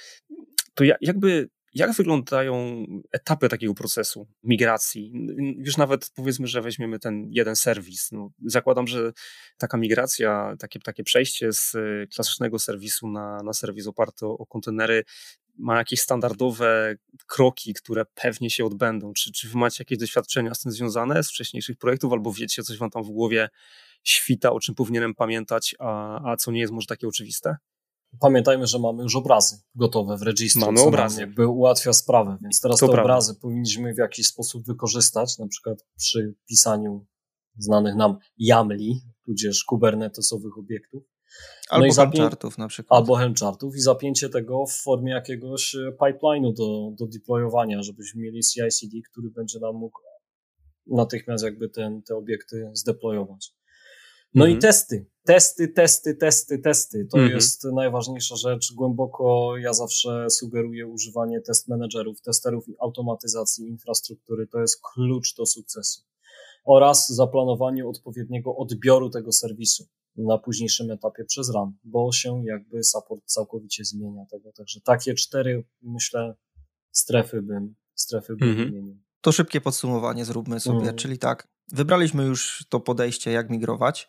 to 0.75 0.85
ja, 0.85 0.95
jakby 1.01 1.49
jak 1.77 1.93
wyglądają 1.93 2.85
etapy 3.13 3.49
takiego 3.49 3.75
procesu 3.75 4.27
migracji? 4.43 5.13
Już 5.59 5.77
nawet 5.77 6.11
powiedzmy, 6.15 6.47
że 6.47 6.63
weźmiemy 6.63 6.99
ten 6.99 7.29
jeden 7.31 7.57
serwis. 7.57 8.13
No, 8.13 8.31
zakładam, 8.47 8.87
że 8.87 9.13
taka 9.59 9.77
migracja, 9.77 10.57
takie, 10.59 10.81
takie 10.81 11.05
przejście 11.05 11.53
z 11.53 11.73
klasycznego 12.15 12.59
serwisu 12.59 13.09
na, 13.09 13.43
na 13.43 13.53
serwis 13.53 13.87
oparty 13.87 14.27
o, 14.27 14.39
o 14.39 14.47
kontenery 14.47 15.05
ma 15.59 15.79
jakieś 15.79 16.01
standardowe 16.01 16.95
kroki, 17.27 17.75
które 17.75 18.05
pewnie 18.15 18.51
się 18.51 18.65
odbędą. 18.65 19.13
Czy, 19.13 19.33
czy 19.33 19.49
wy 19.49 19.59
macie 19.59 19.77
jakieś 19.81 19.99
doświadczenia 19.99 20.55
z 20.55 20.61
tym 20.61 20.73
związane 20.73 21.23
z 21.23 21.31
wcześniejszych 21.31 21.77
projektów, 21.77 22.13
albo 22.13 22.33
wiecie, 22.33 22.63
coś 22.63 22.79
wam 22.79 22.91
tam 22.91 23.03
w 23.03 23.11
głowie 23.11 23.49
świta, 24.05 24.53
o 24.53 24.61
czym 24.61 24.75
powinienem 24.75 25.15
pamiętać, 25.15 25.75
a, 25.79 26.21
a 26.33 26.37
co 26.37 26.53
nie 26.53 26.61
jest 26.61 26.73
może 26.73 26.87
takie 26.87 27.09
oczywiste? 27.09 27.57
Pamiętajmy, 28.21 28.67
że 28.67 28.79
mamy 28.79 29.03
już 29.03 29.17
obrazy 29.17 29.59
gotowe 29.75 30.17
w 30.17 30.23
rejestrze. 30.23 30.61
Mamy 30.61 30.81
obrazy. 30.81 31.21
Jakby 31.21 31.47
ułatwia 31.47 31.93
sprawę, 31.93 32.39
więc 32.43 32.61
teraz 32.61 32.81
to 32.81 32.87
te 32.87 32.93
prawda. 32.93 33.03
obrazy 33.03 33.35
powinniśmy 33.35 33.95
w 33.95 33.99
jakiś 33.99 34.27
sposób 34.27 34.67
wykorzystać, 34.67 35.39
na 35.39 35.49
przykład 35.49 35.85
przy 35.97 36.35
pisaniu 36.49 37.07
znanych 37.59 37.95
nam 37.95 38.19
YAML, 38.39 38.79
tudzież 39.25 39.65
kubernetesowych 39.65 40.59
obiektów. 40.59 41.03
Albo 41.71 41.87
no 41.87 41.95
helmchartów 41.95 42.59
na 42.59 42.69
przykład. 42.69 43.01
Albo 43.01 43.17
helmchartów 43.17 43.77
i 43.77 43.81
zapięcie 43.81 44.29
tego 44.29 44.67
w 44.67 44.83
formie 44.83 45.13
jakiegoś 45.13 45.75
e, 45.75 45.79
pipeline'u 46.01 46.55
do, 46.55 46.91
do 46.99 47.07
deployowania, 47.07 47.83
żebyśmy 47.83 48.23
mieli 48.23 48.41
CI/CD, 48.43 48.97
który 49.11 49.31
będzie 49.31 49.61
nam 49.61 49.75
mógł 49.75 49.99
natychmiast 50.87 51.45
jakby 51.45 51.69
ten, 51.69 52.03
te 52.03 52.17
obiekty 52.17 52.71
zdeployować. 52.73 53.53
No 54.35 54.45
mhm. 54.45 54.59
i 54.59 54.63
testy. 54.63 55.07
Testy, 55.27 55.69
testy, 55.69 56.15
testy, 56.15 56.59
testy. 56.59 57.07
To 57.11 57.19
mhm. 57.19 57.35
jest 57.35 57.65
najważniejsza 57.65 58.37
rzecz. 58.37 58.73
Głęboko 58.73 59.57
ja 59.57 59.73
zawsze 59.73 60.31
sugeruję 60.31 60.87
używanie 60.87 61.41
test 61.41 61.69
managerów, 61.69 62.21
testerów 62.21 62.69
i 62.69 62.75
automatyzacji 62.81 63.69
infrastruktury. 63.69 64.47
To 64.47 64.61
jest 64.61 64.81
klucz 64.83 65.35
do 65.35 65.47
sukcesu. 65.47 66.03
Oraz 66.65 67.09
zaplanowanie 67.09 67.87
odpowiedniego 67.87 68.57
odbioru 68.57 69.11
tego 69.11 69.33
serwisu 69.33 69.85
na 70.17 70.39
późniejszym 70.39 70.91
etapie 70.91 71.25
przez 71.25 71.55
RAM, 71.55 71.77
bo 71.85 72.13
się 72.13 72.43
jakby 72.45 72.85
support 72.85 73.25
całkowicie 73.25 73.85
zmienia 73.85 74.27
tego. 74.31 74.53
Także 74.53 74.81
takie 74.81 75.15
cztery, 75.15 75.65
myślę, 75.83 76.35
strefy 76.93 77.43
bym, 77.43 77.75
strefy 77.95 78.37
bym 78.37 78.49
mhm. 78.49 78.71
wymienił. 78.71 78.97
To 79.21 79.33
szybkie 79.33 79.61
podsumowanie 79.61 80.25
zróbmy 80.25 80.61
sobie, 80.61 80.79
mhm. 80.79 80.97
czyli 80.97 81.19
tak, 81.19 81.49
wybraliśmy 81.73 82.25
już 82.25 82.67
to 82.69 82.81
podejście, 82.81 83.31
jak 83.31 83.51
migrować, 83.51 84.09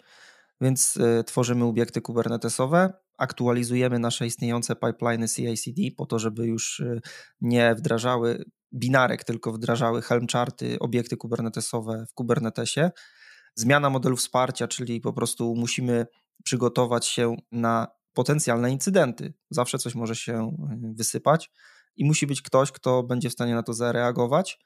więc 0.61 0.97
y, 0.97 1.23
tworzymy 1.23 1.65
obiekty 1.65 2.01
kubernetesowe, 2.01 2.93
aktualizujemy 3.17 3.99
nasze 3.99 4.25
istniejące 4.25 4.75
pipeliny 4.75 5.27
CI/CD 5.27 5.81
po 5.97 6.05
to, 6.05 6.19
żeby 6.19 6.45
już 6.45 6.79
y, 6.79 7.01
nie 7.41 7.75
wdrażały 7.75 8.45
binarek, 8.73 9.23
tylko 9.23 9.51
wdrażały 9.51 10.01
Helm 10.01 10.27
charty, 10.27 10.79
obiekty 10.79 11.17
kubernetesowe 11.17 12.05
w 12.09 12.13
Kubernetesie. 12.13 12.91
Zmiana 13.55 13.89
modelu 13.89 14.15
wsparcia, 14.15 14.67
czyli 14.67 15.01
po 15.01 15.13
prostu 15.13 15.55
musimy 15.55 16.05
przygotować 16.43 17.07
się 17.07 17.35
na 17.51 17.87
potencjalne 18.13 18.71
incydenty. 18.71 19.33
Zawsze 19.49 19.77
coś 19.77 19.95
może 19.95 20.15
się 20.15 20.57
y, 20.83 20.93
wysypać 20.93 21.51
i 21.95 22.05
musi 22.05 22.27
być 22.27 22.41
ktoś, 22.41 22.71
kto 22.71 23.03
będzie 23.03 23.29
w 23.29 23.33
stanie 23.33 23.55
na 23.55 23.63
to 23.63 23.73
zareagować. 23.73 24.59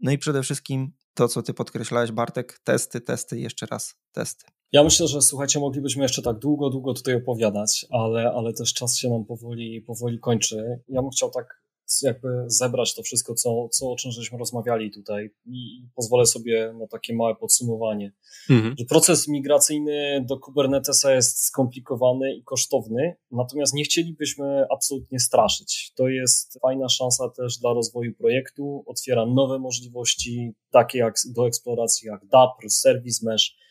No 0.00 0.12
i 0.12 0.18
przede 0.18 0.42
wszystkim 0.42 0.92
to, 1.14 1.28
co 1.28 1.42
ty 1.42 1.54
podkreślałeś, 1.54 2.12
Bartek, 2.12 2.58
testy, 2.64 3.00
testy, 3.00 3.40
jeszcze 3.40 3.66
raz 3.66 3.94
testy. 4.12 4.61
Ja 4.72 4.84
myślę, 4.84 5.08
że 5.08 5.22
słuchajcie, 5.22 5.60
moglibyśmy 5.60 6.02
jeszcze 6.02 6.22
tak 6.22 6.38
długo, 6.38 6.70
długo 6.70 6.94
tutaj 6.94 7.14
opowiadać, 7.14 7.86
ale, 7.90 8.32
ale 8.32 8.52
też 8.52 8.74
czas 8.74 8.98
się 8.98 9.10
nam 9.10 9.24
powoli, 9.24 9.80
powoli 9.80 10.18
kończy. 10.18 10.80
Ja 10.88 11.02
bym 11.02 11.10
chciał 11.10 11.30
tak 11.30 11.62
jakby 12.02 12.28
zebrać 12.46 12.94
to 12.94 13.02
wszystko, 13.02 13.34
co, 13.34 13.68
co 13.68 13.90
o 13.92 13.96
czym 13.96 14.12
żeśmy 14.12 14.38
rozmawiali 14.38 14.90
tutaj 14.90 15.30
i 15.46 15.86
pozwolę 15.94 16.26
sobie 16.26 16.74
na 16.80 16.86
takie 16.86 17.14
małe 17.14 17.34
podsumowanie. 17.34 18.12
Mhm. 18.50 18.74
Że 18.78 18.84
proces 18.84 19.28
migracyjny 19.28 20.24
do 20.28 20.38
Kubernetesa 20.38 21.14
jest 21.14 21.44
skomplikowany 21.44 22.34
i 22.34 22.42
kosztowny, 22.42 23.16
natomiast 23.30 23.74
nie 23.74 23.84
chcielibyśmy 23.84 24.64
absolutnie 24.70 25.20
straszyć. 25.20 25.92
To 25.96 26.08
jest 26.08 26.58
fajna 26.62 26.88
szansa 26.88 27.28
też 27.28 27.58
dla 27.58 27.72
rozwoju 27.72 28.14
projektu, 28.14 28.84
otwiera 28.86 29.26
nowe 29.26 29.58
możliwości, 29.58 30.54
takie 30.70 30.98
jak 30.98 31.14
do 31.24 31.46
eksploracji 31.46 32.08
jak 32.08 32.26
DAPR, 32.26 32.70
Service 32.70 33.26
Mesh, 33.26 33.62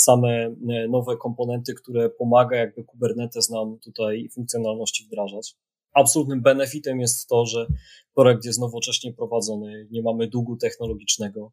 same 0.00 0.44
e, 0.44 0.88
nowe 0.88 1.16
komponenty, 1.16 1.74
które 1.74 2.10
pomaga 2.10 2.56
jakby 2.56 2.84
Kubernetes 2.84 3.50
nam 3.50 3.78
tutaj 3.78 4.28
funkcjonalności 4.34 5.04
wdrażać. 5.04 5.56
Absolutnym 5.94 6.42
benefitem 6.42 7.00
jest 7.00 7.28
to, 7.28 7.46
że 7.46 7.66
projekt 8.14 8.44
jest 8.44 8.60
nowocześnie 8.60 9.12
prowadzony, 9.12 9.88
nie 9.90 10.02
mamy 10.02 10.28
długu 10.28 10.56
technologicznego. 10.56 11.52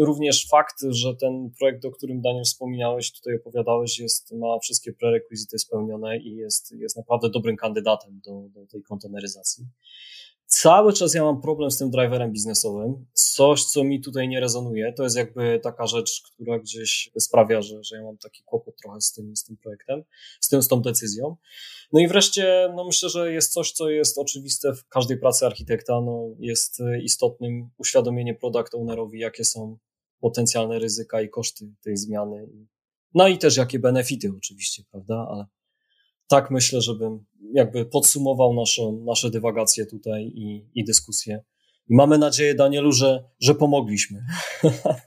Również 0.00 0.48
fakt, 0.48 0.76
że 0.90 1.16
ten 1.16 1.50
projekt, 1.58 1.84
o 1.84 1.90
którym 1.90 2.20
Daniel 2.20 2.44
wspominałeś, 2.44 3.12
tutaj 3.12 3.36
opowiadałeś, 3.36 3.98
jest, 3.98 4.32
ma 4.32 4.58
wszystkie 4.58 4.92
prerekwizyty 4.92 5.58
spełnione 5.58 6.18
i 6.18 6.36
jest, 6.36 6.72
jest 6.72 6.96
naprawdę 6.96 7.30
dobrym 7.30 7.56
kandydatem 7.56 8.20
do, 8.24 8.48
do 8.48 8.66
tej 8.66 8.82
konteneryzacji. 8.82 9.66
Cały 10.54 10.92
czas 10.92 11.14
ja 11.14 11.24
mam 11.24 11.40
problem 11.40 11.70
z 11.70 11.78
tym 11.78 11.90
driverem 11.90 12.32
biznesowym. 12.32 13.06
Coś, 13.12 13.64
co 13.64 13.84
mi 13.84 14.00
tutaj 14.00 14.28
nie 14.28 14.40
rezonuje, 14.40 14.92
to 14.92 15.02
jest 15.02 15.16
jakby 15.16 15.60
taka 15.62 15.86
rzecz, 15.86 16.22
która 16.22 16.58
gdzieś 16.58 17.10
sprawia, 17.18 17.62
że, 17.62 17.84
że 17.84 17.96
ja 17.96 18.02
mam 18.02 18.18
taki 18.18 18.42
kłopot 18.42 18.76
trochę 18.82 19.00
z 19.00 19.12
tym, 19.12 19.36
z 19.36 19.44
tym 19.44 19.56
projektem, 19.56 20.02
z, 20.40 20.48
tym, 20.48 20.62
z 20.62 20.68
tą 20.68 20.82
decyzją. 20.82 21.36
No 21.92 22.00
i 22.00 22.08
wreszcie, 22.08 22.72
no 22.76 22.84
myślę, 22.84 23.08
że 23.08 23.32
jest 23.32 23.52
coś, 23.52 23.72
co 23.72 23.90
jest 23.90 24.18
oczywiste 24.18 24.74
w 24.74 24.88
każdej 24.88 25.18
pracy 25.18 25.46
architekta, 25.46 26.00
no 26.00 26.28
jest 26.38 26.82
istotnym 27.02 27.70
uświadomienie 27.78 28.34
product 28.34 28.74
ownerowi, 28.74 29.18
jakie 29.18 29.44
są 29.44 29.78
potencjalne 30.20 30.78
ryzyka 30.78 31.22
i 31.22 31.28
koszty 31.28 31.74
tej 31.82 31.96
zmiany. 31.96 32.48
No 33.14 33.28
i 33.28 33.38
też 33.38 33.56
jakie 33.56 33.78
benefity 33.78 34.32
oczywiście, 34.38 34.82
prawda, 34.90 35.26
ale 35.30 35.46
tak 36.32 36.50
myślę, 36.50 36.80
żebym 36.80 37.24
jakby 37.54 37.86
podsumował 37.86 38.54
naszą, 38.54 39.02
nasze 39.04 39.30
dywagacje 39.30 39.86
tutaj 39.86 40.32
i, 40.34 40.66
i 40.74 40.84
dyskusję. 40.84 41.44
Mamy 41.90 42.18
nadzieję, 42.18 42.54
Danielu, 42.54 42.92
że, 42.92 43.24
że 43.40 43.54
pomogliśmy. 43.54 44.24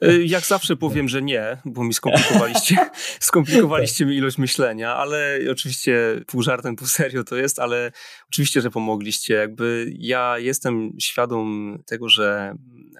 Y, 0.04 0.26
jak 0.26 0.46
zawsze 0.46 0.76
powiem, 0.76 1.10
że 1.10 1.22
nie, 1.22 1.58
bo 1.66 1.84
mi 1.84 1.94
skomplikowaliście, 1.94 2.78
skomplikowaliście 3.20 4.06
mi 4.06 4.16
ilość 4.16 4.38
myślenia, 4.38 4.96
ale 4.96 5.40
oczywiście 5.52 6.22
pół 6.28 6.42
żartem, 6.42 6.76
pół 6.76 6.88
serio 6.88 7.24
to 7.24 7.36
jest, 7.36 7.60
ale 7.60 7.92
oczywiście, 8.28 8.62
że 8.62 8.72
pomogliście. 8.72 9.34
Jakby 9.34 9.94
ja 9.98 10.40
jestem 10.40 10.92
świadom 11.00 11.78
tego, 11.86 12.10
że 12.10 12.56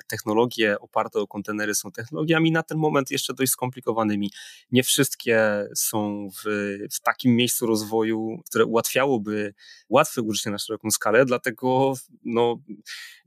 technologie 0.08 0.80
oparte 0.80 1.20
o 1.20 1.28
kontenery 1.28 1.76
są 1.76 1.92
technologiami 1.92 2.52
na 2.52 2.64
ten 2.64 2.78
moment 2.78 3.12
jeszcze 3.12 3.34
dość 3.34 3.52
skomplikowanymi. 3.52 4.32
Nie 4.72 4.84
wszystkie 4.84 5.68
są 5.76 6.30
w, 6.30 6.44
w 6.94 7.00
takim 7.02 7.36
miejscu 7.36 7.66
rozwoju, 7.66 8.42
które 8.46 8.66
ułatwiałoby 8.66 9.54
łatwe 9.90 10.22
użycie 10.22 10.50
na 10.50 10.58
szeroką 10.58 10.92
skalę, 10.92 11.26
dlatego 11.26 11.94
no, 12.26 12.60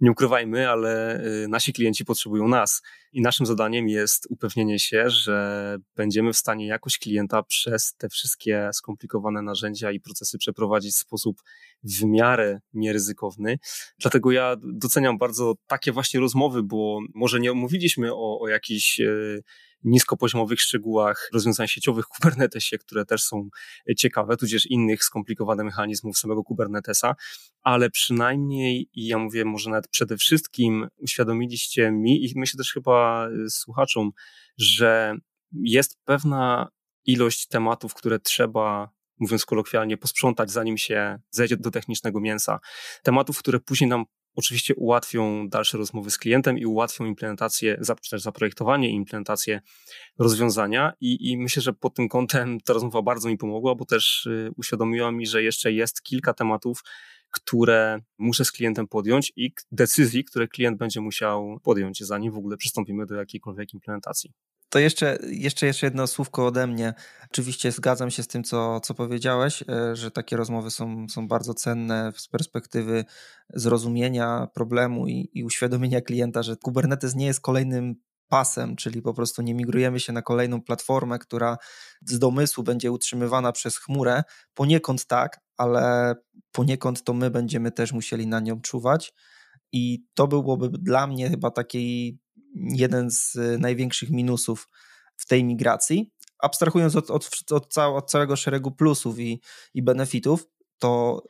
nie 0.00 0.10
ukrywajmy, 0.10 0.37
ukrywajmy, 0.38 0.70
ale 0.70 1.20
y, 1.44 1.48
nasi 1.48 1.72
klienci 1.72 2.04
potrzebują 2.04 2.48
nas. 2.48 2.82
I 3.12 3.20
naszym 3.20 3.46
zadaniem 3.46 3.88
jest 3.88 4.26
upewnienie 4.30 4.78
się, 4.78 5.10
że 5.10 5.76
będziemy 5.96 6.32
w 6.32 6.36
stanie 6.36 6.66
jakoś 6.66 6.98
klienta 6.98 7.42
przez 7.42 7.94
te 7.94 8.08
wszystkie 8.08 8.70
skomplikowane 8.72 9.42
narzędzia 9.42 9.92
i 9.92 10.00
procesy 10.00 10.38
przeprowadzić 10.38 10.94
w 10.94 10.98
sposób 10.98 11.42
w 11.82 12.04
miarę 12.04 12.60
nieryzykowny. 12.72 13.58
Dlatego 13.98 14.32
ja 14.32 14.56
doceniam 14.62 15.18
bardzo 15.18 15.54
takie 15.66 15.92
właśnie 15.92 16.20
rozmowy, 16.20 16.62
bo 16.62 17.00
może 17.14 17.40
nie 17.40 17.52
mówiliśmy 17.52 18.14
o, 18.14 18.40
o 18.40 18.48
jakichś 18.48 19.00
y, 19.00 19.42
niskopoziomowych 19.84 20.60
szczegółach 20.60 21.30
rozwiązań 21.32 21.68
sieciowych 21.68 22.04
w 22.04 22.08
Kubernetesie, 22.08 22.78
które 22.78 23.04
też 23.04 23.22
są 23.22 23.48
ciekawe, 23.96 24.36
tudzież 24.36 24.66
innych 24.66 25.04
skomplikowanych 25.04 25.64
mechanizmów 25.64 26.18
samego 26.18 26.44
Kubernetesa, 26.44 27.14
ale 27.62 27.90
przynajmniej, 27.90 28.88
i 28.92 29.06
ja 29.06 29.18
mówię 29.18 29.44
może 29.44 29.70
nawet 29.70 29.88
przede 29.88 30.16
wszystkim, 30.16 30.88
uświadomiliście 30.96 31.90
mi 31.90 32.24
i 32.24 32.32
myślę 32.36 32.58
też 32.58 32.72
chyba 32.72 33.28
słuchaczom, 33.48 34.10
że 34.58 35.14
jest 35.52 35.96
pewna 36.04 36.68
ilość 37.04 37.46
tematów, 37.46 37.94
które 37.94 38.18
trzeba 38.18 38.90
mówiąc 39.20 39.44
kolokwialnie, 39.44 39.96
posprzątać, 39.96 40.50
zanim 40.50 40.78
się 40.78 41.18
zejdzie 41.30 41.56
do 41.56 41.70
technicznego 41.70 42.20
mięsa. 42.20 42.58
Tematów, 43.02 43.38
które 43.38 43.60
później 43.60 43.90
nam 43.90 44.04
oczywiście 44.38 44.74
ułatwią 44.74 45.48
dalsze 45.48 45.78
rozmowy 45.78 46.10
z 46.10 46.18
klientem 46.18 46.58
i 46.58 46.66
ułatwią 46.66 47.04
implementację, 47.04 47.80
czy 48.02 48.10
też 48.10 48.22
zaprojektowanie 48.22 48.90
i 48.90 48.94
implementację 48.94 49.60
rozwiązania. 50.18 50.92
I, 51.00 51.30
I, 51.30 51.38
myślę, 51.38 51.62
że 51.62 51.72
pod 51.72 51.94
tym 51.94 52.08
kątem 52.08 52.60
ta 52.60 52.72
rozmowa 52.72 53.02
bardzo 53.02 53.28
mi 53.28 53.38
pomogła, 53.38 53.74
bo 53.74 53.84
też 53.84 54.26
y, 54.26 54.50
uświadomiła 54.56 55.12
mi, 55.12 55.26
że 55.26 55.42
jeszcze 55.42 55.72
jest 55.72 56.02
kilka 56.02 56.34
tematów, 56.34 56.82
które 57.30 58.00
muszę 58.18 58.44
z 58.44 58.52
klientem 58.52 58.88
podjąć 58.88 59.32
i 59.36 59.52
decyzji, 59.72 60.24
które 60.24 60.48
klient 60.48 60.78
będzie 60.78 61.00
musiał 61.00 61.60
podjąć, 61.62 62.04
zanim 62.04 62.32
w 62.32 62.38
ogóle 62.38 62.56
przystąpimy 62.56 63.06
do 63.06 63.14
jakiejkolwiek 63.14 63.74
implementacji. 63.74 64.32
To 64.70 64.78
jeszcze, 64.78 65.18
jeszcze, 65.28 65.66
jeszcze 65.66 65.86
jedno 65.86 66.06
słówko 66.06 66.46
ode 66.46 66.66
mnie. 66.66 66.94
Oczywiście 67.30 67.72
zgadzam 67.72 68.10
się 68.10 68.22
z 68.22 68.28
tym, 68.28 68.44
co, 68.44 68.80
co 68.80 68.94
powiedziałeś, 68.94 69.64
e, 69.68 69.96
że 69.96 70.10
takie 70.10 70.36
rozmowy 70.36 70.70
są, 70.70 71.06
są 71.08 71.28
bardzo 71.28 71.54
cenne 71.54 72.12
z 72.16 72.28
perspektywy 72.28 73.04
zrozumienia 73.54 74.48
problemu 74.54 75.06
i, 75.08 75.30
i 75.32 75.44
uświadomienia 75.44 76.00
klienta, 76.00 76.42
że 76.42 76.56
Kubernetes 76.56 77.14
nie 77.14 77.26
jest 77.26 77.40
kolejnym 77.40 77.94
pasem, 78.28 78.76
czyli 78.76 79.02
po 79.02 79.14
prostu 79.14 79.42
nie 79.42 79.54
migrujemy 79.54 80.00
się 80.00 80.12
na 80.12 80.22
kolejną 80.22 80.62
platformę, 80.62 81.18
która 81.18 81.56
z 82.06 82.18
domysłu 82.18 82.64
będzie 82.64 82.92
utrzymywana 82.92 83.52
przez 83.52 83.78
chmurę. 83.78 84.22
Poniekąd 84.54 85.06
tak, 85.06 85.40
ale 85.56 86.14
poniekąd 86.52 87.04
to 87.04 87.14
my 87.14 87.30
będziemy 87.30 87.72
też 87.72 87.92
musieli 87.92 88.26
na 88.26 88.40
nią 88.40 88.60
czuwać. 88.60 89.12
I 89.72 90.04
to 90.14 90.28
byłoby 90.28 90.68
dla 90.68 91.06
mnie 91.06 91.30
chyba 91.30 91.50
taki 91.50 92.18
jeden 92.54 93.10
z 93.10 93.36
y, 93.36 93.58
największych 93.58 94.10
minusów 94.10 94.68
w 95.16 95.26
tej 95.26 95.44
migracji. 95.44 96.12
Abstrahując 96.38 96.96
od, 96.96 97.10
od, 97.10 97.30
od, 97.50 97.78
od 97.78 98.10
całego 98.10 98.36
szeregu 98.36 98.70
plusów 98.70 99.18
i, 99.18 99.40
i 99.74 99.82
benefitów, 99.82 100.46
to 100.78 101.22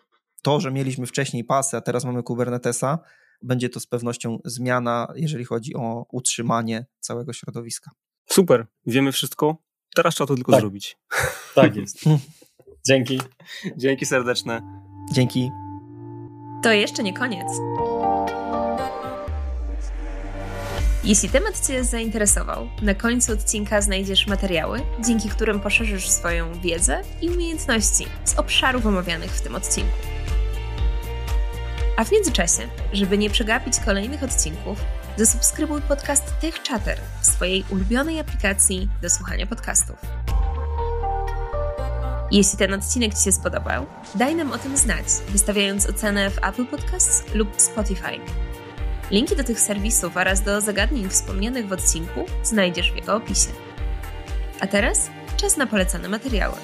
to, 0.42 0.60
że 0.60 0.70
mieliśmy 0.70 1.06
wcześniej 1.06 1.44
pasy, 1.44 1.76
a 1.76 1.80
teraz 1.80 2.04
mamy 2.04 2.22
Kubernetesa, 2.22 2.98
będzie 3.42 3.68
to 3.68 3.80
z 3.80 3.86
pewnością 3.86 4.38
zmiana, 4.44 5.12
jeżeli 5.16 5.44
chodzi 5.44 5.74
o 5.74 6.06
utrzymanie 6.12 6.86
całego 7.00 7.32
środowiska. 7.32 7.90
Super, 8.26 8.66
wiemy 8.86 9.12
wszystko. 9.12 9.56
Teraz 9.94 10.14
trzeba 10.14 10.28
to 10.28 10.34
tylko 10.34 10.52
tak. 10.52 10.60
zrobić. 10.60 10.96
Tak 11.54 11.76
jest. 11.76 11.98
Dzięki. 12.88 13.20
Dzięki 13.76 14.06
serdeczne. 14.06 14.62
Dzięki. 15.12 15.50
To 16.62 16.72
jeszcze 16.72 17.02
nie 17.02 17.12
koniec. 17.12 17.46
Jeśli 21.04 21.28
temat 21.28 21.66
Cię 21.66 21.84
zainteresował, 21.84 22.68
na 22.82 22.94
końcu 22.94 23.32
odcinka 23.32 23.80
znajdziesz 23.80 24.26
materiały, 24.26 24.80
dzięki 25.06 25.28
którym 25.28 25.60
poszerzysz 25.60 26.08
swoją 26.08 26.60
wiedzę 26.60 27.02
i 27.22 27.30
umiejętności 27.30 28.06
z 28.24 28.38
obszarów 28.38 28.86
omawianych 28.86 29.30
w 29.30 29.40
tym 29.40 29.54
odcinku. 29.54 29.92
A 31.96 32.04
w 32.04 32.12
międzyczasie, 32.12 32.62
żeby 32.92 33.18
nie 33.18 33.30
przegapić 33.30 33.80
kolejnych 33.80 34.22
odcinków, 34.22 34.78
zasubskrybuj 35.16 35.82
podcast 35.82 36.40
Tech 36.40 36.54
Chatter 36.68 36.98
w 37.20 37.26
swojej 37.26 37.64
ulubionej 37.70 38.20
aplikacji 38.20 38.88
do 39.02 39.10
słuchania 39.10 39.46
podcastów. 39.46 39.96
Jeśli 42.30 42.58
ten 42.58 42.74
odcinek 42.74 43.14
Ci 43.14 43.24
się 43.24 43.32
spodobał, 43.32 43.86
daj 44.14 44.34
nam 44.34 44.52
o 44.52 44.58
tym 44.58 44.76
znać, 44.76 45.06
wystawiając 45.28 45.86
ocenę 45.86 46.30
w 46.30 46.38
Apple 46.44 46.66
Podcasts 46.66 47.34
lub 47.34 47.60
Spotify. 47.60 48.20
Linki 49.10 49.36
do 49.36 49.44
tych 49.44 49.60
serwisów 49.60 50.16
oraz 50.16 50.42
do 50.42 50.60
zagadnień 50.60 51.08
wspomnianych 51.08 51.68
w 51.68 51.72
odcinku 51.72 52.24
znajdziesz 52.42 52.92
w 52.92 52.96
jego 52.96 53.16
opisie. 53.16 53.48
A 54.60 54.66
teraz 54.66 55.10
czas 55.36 55.56
na 55.56 55.66
polecane 55.66 56.08
materiały. 56.08 56.54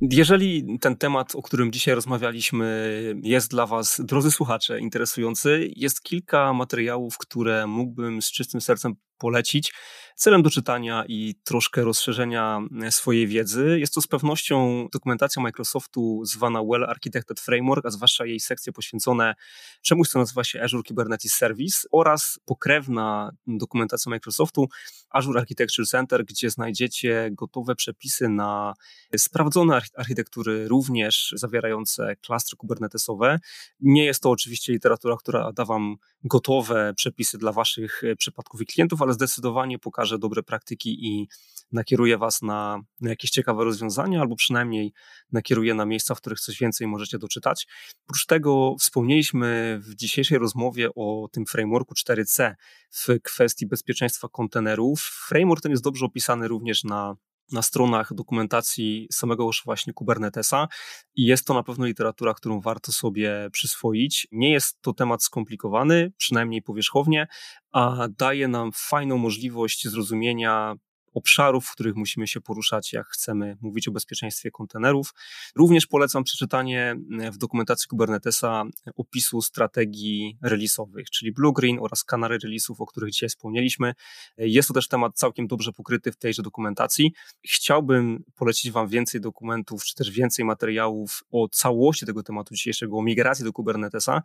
Jeżeli 0.00 0.78
ten 0.80 0.96
temat, 0.96 1.34
o 1.34 1.42
którym 1.42 1.72
dzisiaj 1.72 1.94
rozmawialiśmy, 1.94 2.94
jest 3.22 3.50
dla 3.50 3.66
Was, 3.66 4.00
drodzy 4.04 4.30
słuchacze, 4.30 4.80
interesujący, 4.80 5.70
jest 5.76 6.02
kilka 6.02 6.52
materiałów, 6.52 7.18
które 7.18 7.66
mógłbym 7.66 8.22
z 8.22 8.32
czystym 8.32 8.60
sercem 8.60 8.94
polecić 9.18 9.72
celem 10.14 10.42
do 10.42 10.50
czytania 10.50 11.04
i 11.08 11.34
troszkę 11.44 11.84
rozszerzenia 11.84 12.60
e, 12.82 12.92
swojej 12.92 13.26
wiedzy. 13.26 13.76
Jest 13.78 13.94
to 13.94 14.00
z 14.00 14.06
pewnością 14.06 14.88
dokumentacja 14.92 15.42
Microsoftu 15.42 16.24
zwana 16.24 16.62
Well 16.62 16.84
Architected 16.84 17.40
Framework, 17.40 17.86
a 17.86 17.90
zwłaszcza 17.90 18.26
jej 18.26 18.40
sekcje 18.40 18.72
poświęcone 18.72 19.34
czemuś, 19.82 20.08
co 20.08 20.18
nazywa 20.18 20.44
się 20.44 20.62
Azure 20.62 20.82
Kubernetes 20.88 21.32
Service 21.32 21.88
oraz 21.92 22.40
pokrewna 22.44 23.30
dokumentacja 23.46 24.10
Microsoftu 24.10 24.68
Azure 25.14 25.40
Architecture 25.40 25.86
Center, 25.86 26.24
gdzie 26.24 26.50
znajdziecie 26.50 27.30
gotowe 27.32 27.74
przepisy 27.74 28.28
na 28.28 28.74
sprawdzone 29.16 29.80
architektury, 29.96 30.68
również 30.68 31.34
zawierające 31.36 32.16
klastry 32.16 32.56
kubernetesowe. 32.56 33.40
Nie 33.80 34.04
jest 34.04 34.22
to 34.22 34.30
oczywiście 34.30 34.72
literatura, 34.72 35.16
która 35.16 35.52
da 35.52 35.64
Wam 35.64 35.96
gotowe 36.24 36.92
przepisy 36.96 37.38
dla 37.38 37.52
Waszych 37.52 38.02
przypadków 38.18 38.60
i 38.60 38.66
klientów, 38.66 39.02
ale 39.02 39.12
zdecydowanie 39.12 39.78
pokaże 39.78 40.18
dobre 40.18 40.42
praktyki 40.42 41.06
i 41.06 41.28
nakieruje 41.74 42.18
Was 42.18 42.42
na, 42.42 42.80
na 43.00 43.10
jakieś 43.10 43.30
ciekawe 43.30 43.64
rozwiązania, 43.64 44.20
albo 44.20 44.36
przynajmniej 44.36 44.92
nakieruje 45.32 45.74
na 45.74 45.86
miejsca, 45.86 46.14
w 46.14 46.20
których 46.20 46.40
coś 46.40 46.58
więcej 46.58 46.86
możecie 46.86 47.18
doczytać. 47.18 47.66
Oprócz 48.04 48.26
tego 48.26 48.76
wspomnieliśmy 48.80 49.78
w 49.82 49.94
dzisiejszej 49.94 50.38
rozmowie 50.38 50.88
o 50.94 51.28
tym 51.32 51.46
frameworku 51.46 51.94
4C 51.94 52.54
w 52.90 53.06
kwestii 53.22 53.66
bezpieczeństwa 53.66 54.28
kontenerów. 54.28 55.00
Framework 55.00 55.62
ten 55.62 55.70
jest 55.70 55.84
dobrze 55.84 56.06
opisany 56.06 56.48
również 56.48 56.84
na 56.84 57.16
na 57.52 57.62
stronach 57.62 58.14
dokumentacji 58.14 59.08
samego 59.12 59.44
już 59.44 59.62
właśnie 59.64 59.92
Kubernetesa 59.92 60.68
i 61.14 61.24
jest 61.24 61.46
to 61.46 61.54
na 61.54 61.62
pewno 61.62 61.86
literatura, 61.86 62.34
którą 62.34 62.60
warto 62.60 62.92
sobie 62.92 63.48
przyswoić. 63.52 64.28
Nie 64.32 64.52
jest 64.52 64.80
to 64.80 64.92
temat 64.92 65.22
skomplikowany, 65.22 66.12
przynajmniej 66.16 66.62
powierzchownie, 66.62 67.26
a 67.72 68.08
daje 68.18 68.48
nam 68.48 68.70
fajną 68.74 69.18
możliwość 69.18 69.88
zrozumienia 69.88 70.74
obszarów, 71.14 71.66
w 71.66 71.72
których 71.72 71.96
musimy 71.96 72.26
się 72.26 72.40
poruszać, 72.40 72.92
jak 72.92 73.06
chcemy 73.06 73.56
mówić 73.60 73.88
o 73.88 73.92
bezpieczeństwie 73.92 74.50
kontenerów. 74.50 75.14
Również 75.56 75.86
polecam 75.86 76.24
przeczytanie 76.24 76.96
e, 77.20 77.30
w 77.30 77.38
dokumentacji 77.38 77.88
Kubernetesa 77.88 78.64
opisu 78.96 79.42
strategii 79.42 80.38
release'owych, 80.44 81.04
czyli 81.12 81.32
Blue 81.32 81.52
Green 81.52 81.78
oraz 81.80 82.04
kanary 82.04 82.38
release'ów, 82.38 82.74
o 82.78 82.86
których 82.86 83.10
dzisiaj 83.10 83.28
wspomnieliśmy. 83.28 83.88
E, 83.88 84.48
jest 84.48 84.68
to 84.68 84.74
też 84.74 84.88
temat 84.88 85.14
całkiem 85.14 85.46
dobrze 85.46 85.72
pokryty 85.72 86.12
w 86.12 86.16
tejże 86.16 86.42
dokumentacji. 86.42 87.12
Chciałbym 87.44 88.24
polecić 88.34 88.70
Wam 88.70 88.88
więcej 88.88 89.20
dokumentów, 89.20 89.84
czy 89.84 89.94
też 89.94 90.10
więcej 90.10 90.44
materiałów 90.44 91.24
o 91.30 91.48
całości 91.48 92.06
tego 92.06 92.22
tematu 92.22 92.54
dzisiejszego, 92.54 92.98
o 92.98 93.02
migracji 93.02 93.44
do 93.44 93.52
Kubernetesa. 93.52 94.16
E, 94.16 94.22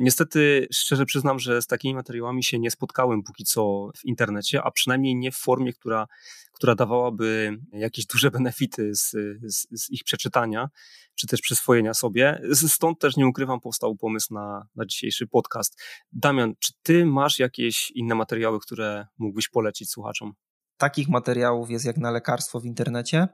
niestety, 0.00 0.68
szczerze 0.72 1.06
przyznam, 1.06 1.38
że 1.38 1.62
z 1.62 1.66
takimi 1.66 1.94
materiałami 1.94 2.44
się 2.44 2.58
nie 2.58 2.70
spotkałem 2.70 3.22
póki 3.22 3.44
co 3.44 3.90
w 3.96 4.04
internecie, 4.04 4.62
a 4.62 4.70
przynajmniej 4.70 5.16
nie 5.16 5.32
w 5.32 5.36
formie, 5.36 5.72
która 5.72 6.06
która 6.52 6.74
dawałaby 6.74 7.58
jakieś 7.72 8.06
duże 8.06 8.30
benefity 8.30 8.94
z, 8.94 9.10
z, 9.42 9.66
z, 9.70 9.90
ich 9.90 10.04
przeczytania, 10.04 10.68
czy 11.14 11.26
też 11.26 11.40
przyswojenia 11.40 11.94
sobie. 11.94 12.40
Stąd 12.52 12.98
też 12.98 13.16
nie 13.16 13.26
ukrywam, 13.26 13.60
powstał 13.60 13.96
pomysł 13.96 14.34
na, 14.34 14.66
na 14.76 14.86
dzisiejszy 14.86 15.26
podcast. 15.26 15.82
Damian, 16.12 16.54
czy 16.58 16.72
ty 16.82 17.06
masz 17.06 17.38
jakieś 17.38 17.90
inne 17.90 18.14
materiały, 18.14 18.60
które 18.60 19.06
mógłbyś 19.18 19.48
polecić 19.48 19.90
słuchaczom? 19.90 20.32
Takich 20.76 21.08
materiałów 21.08 21.70
jest 21.70 21.84
jak 21.84 21.96
na 21.96 22.10
lekarstwo 22.10 22.60
w 22.60 22.64
internecie. 22.64 23.28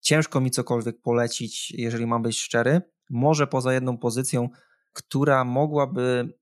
Ciężko 0.00 0.40
mi 0.40 0.50
cokolwiek 0.50 1.00
polecić, 1.02 1.70
jeżeli 1.70 2.06
mam 2.06 2.22
być 2.22 2.38
szczery. 2.38 2.80
Może 3.10 3.46
poza 3.46 3.72
jedną 3.72 3.98
pozycją, 3.98 4.48
która 4.92 5.44
mogłaby 5.44 6.34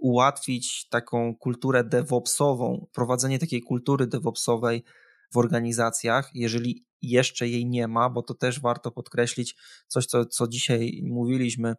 ułatwić 0.00 0.88
taką 0.88 1.36
kulturę 1.36 1.84
DevOpsową, 1.84 2.86
prowadzenie 2.92 3.38
takiej 3.38 3.62
kultury 3.62 4.06
DevOpsowej 4.06 4.84
w 5.32 5.36
organizacjach, 5.36 6.30
jeżeli 6.34 6.84
jeszcze 7.02 7.48
jej 7.48 7.66
nie 7.66 7.88
ma, 7.88 8.10
bo 8.10 8.22
to 8.22 8.34
też 8.34 8.60
warto 8.60 8.90
podkreślić 8.90 9.56
coś, 9.86 10.06
co, 10.06 10.26
co 10.26 10.48
dzisiaj 10.48 11.02
mówiliśmy. 11.04 11.74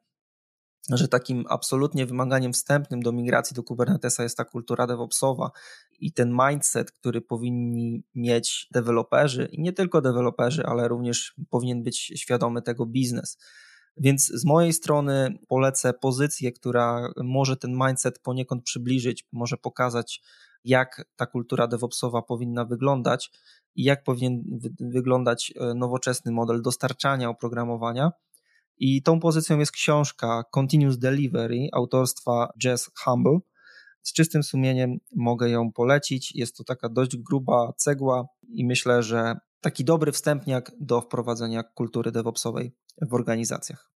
że 0.89 1.07
takim 1.07 1.45
absolutnie 1.49 2.05
wymaganiem 2.05 2.53
wstępnym 2.53 3.01
do 3.01 3.11
migracji 3.11 3.55
do 3.55 3.63
Kubernetesa 3.63 4.23
jest 4.23 4.37
ta 4.37 4.45
kultura 4.45 4.87
DevOpsowa 4.87 5.51
i 5.99 6.13
ten 6.13 6.37
mindset, 6.49 6.91
który 6.91 7.21
powinni 7.21 8.03
mieć 8.15 8.67
deweloperzy 8.71 9.49
i 9.51 9.61
nie 9.61 9.73
tylko 9.73 10.01
deweloperzy, 10.01 10.65
ale 10.65 10.87
również 10.87 11.33
powinien 11.49 11.83
być 11.83 11.97
świadomy 11.97 12.61
tego 12.61 12.85
biznes. 12.85 13.37
Więc 13.99 14.25
z 14.25 14.45
mojej 14.45 14.73
strony 14.73 15.37
polecę 15.47 15.93
pozycję, 15.93 16.51
która 16.51 17.11
może 17.17 17.57
ten 17.57 17.71
mindset 17.87 18.19
poniekąd 18.19 18.63
przybliżyć, 18.63 19.27
może 19.31 19.57
pokazać, 19.57 20.21
jak 20.63 21.05
ta 21.15 21.25
kultura 21.25 21.67
DevOpsowa 21.67 22.21
powinna 22.21 22.65
wyglądać 22.65 23.31
i 23.75 23.83
jak 23.83 24.03
powinien 24.03 24.43
wyglądać 24.79 25.53
e, 25.55 25.73
nowoczesny 25.73 26.31
model 26.31 26.61
dostarczania 26.61 27.29
oprogramowania. 27.29 28.11
I 28.77 29.03
tą 29.03 29.19
pozycją 29.19 29.59
jest 29.59 29.71
książka 29.71 30.43
Continuous 30.53 30.97
Delivery 30.97 31.67
autorstwa 31.73 32.49
Jess 32.63 32.91
Humble. 33.03 33.39
Z 34.01 34.13
czystym 34.13 34.43
sumieniem 34.43 34.97
mogę 35.15 35.49
ją 35.49 35.71
polecić. 35.71 36.35
Jest 36.35 36.57
to 36.57 36.63
taka 36.63 36.89
dość 36.89 37.17
gruba 37.17 37.73
cegła 37.77 38.27
i 38.49 38.65
myślę, 38.65 39.03
że 39.03 39.35
taki 39.61 39.85
dobry 39.85 40.11
wstępniak 40.11 40.71
do 40.79 41.01
wprowadzenia 41.01 41.63
kultury 41.63 42.11
DevOpsowej 42.11 42.75
w 43.01 43.13
organizacjach. 43.13 43.89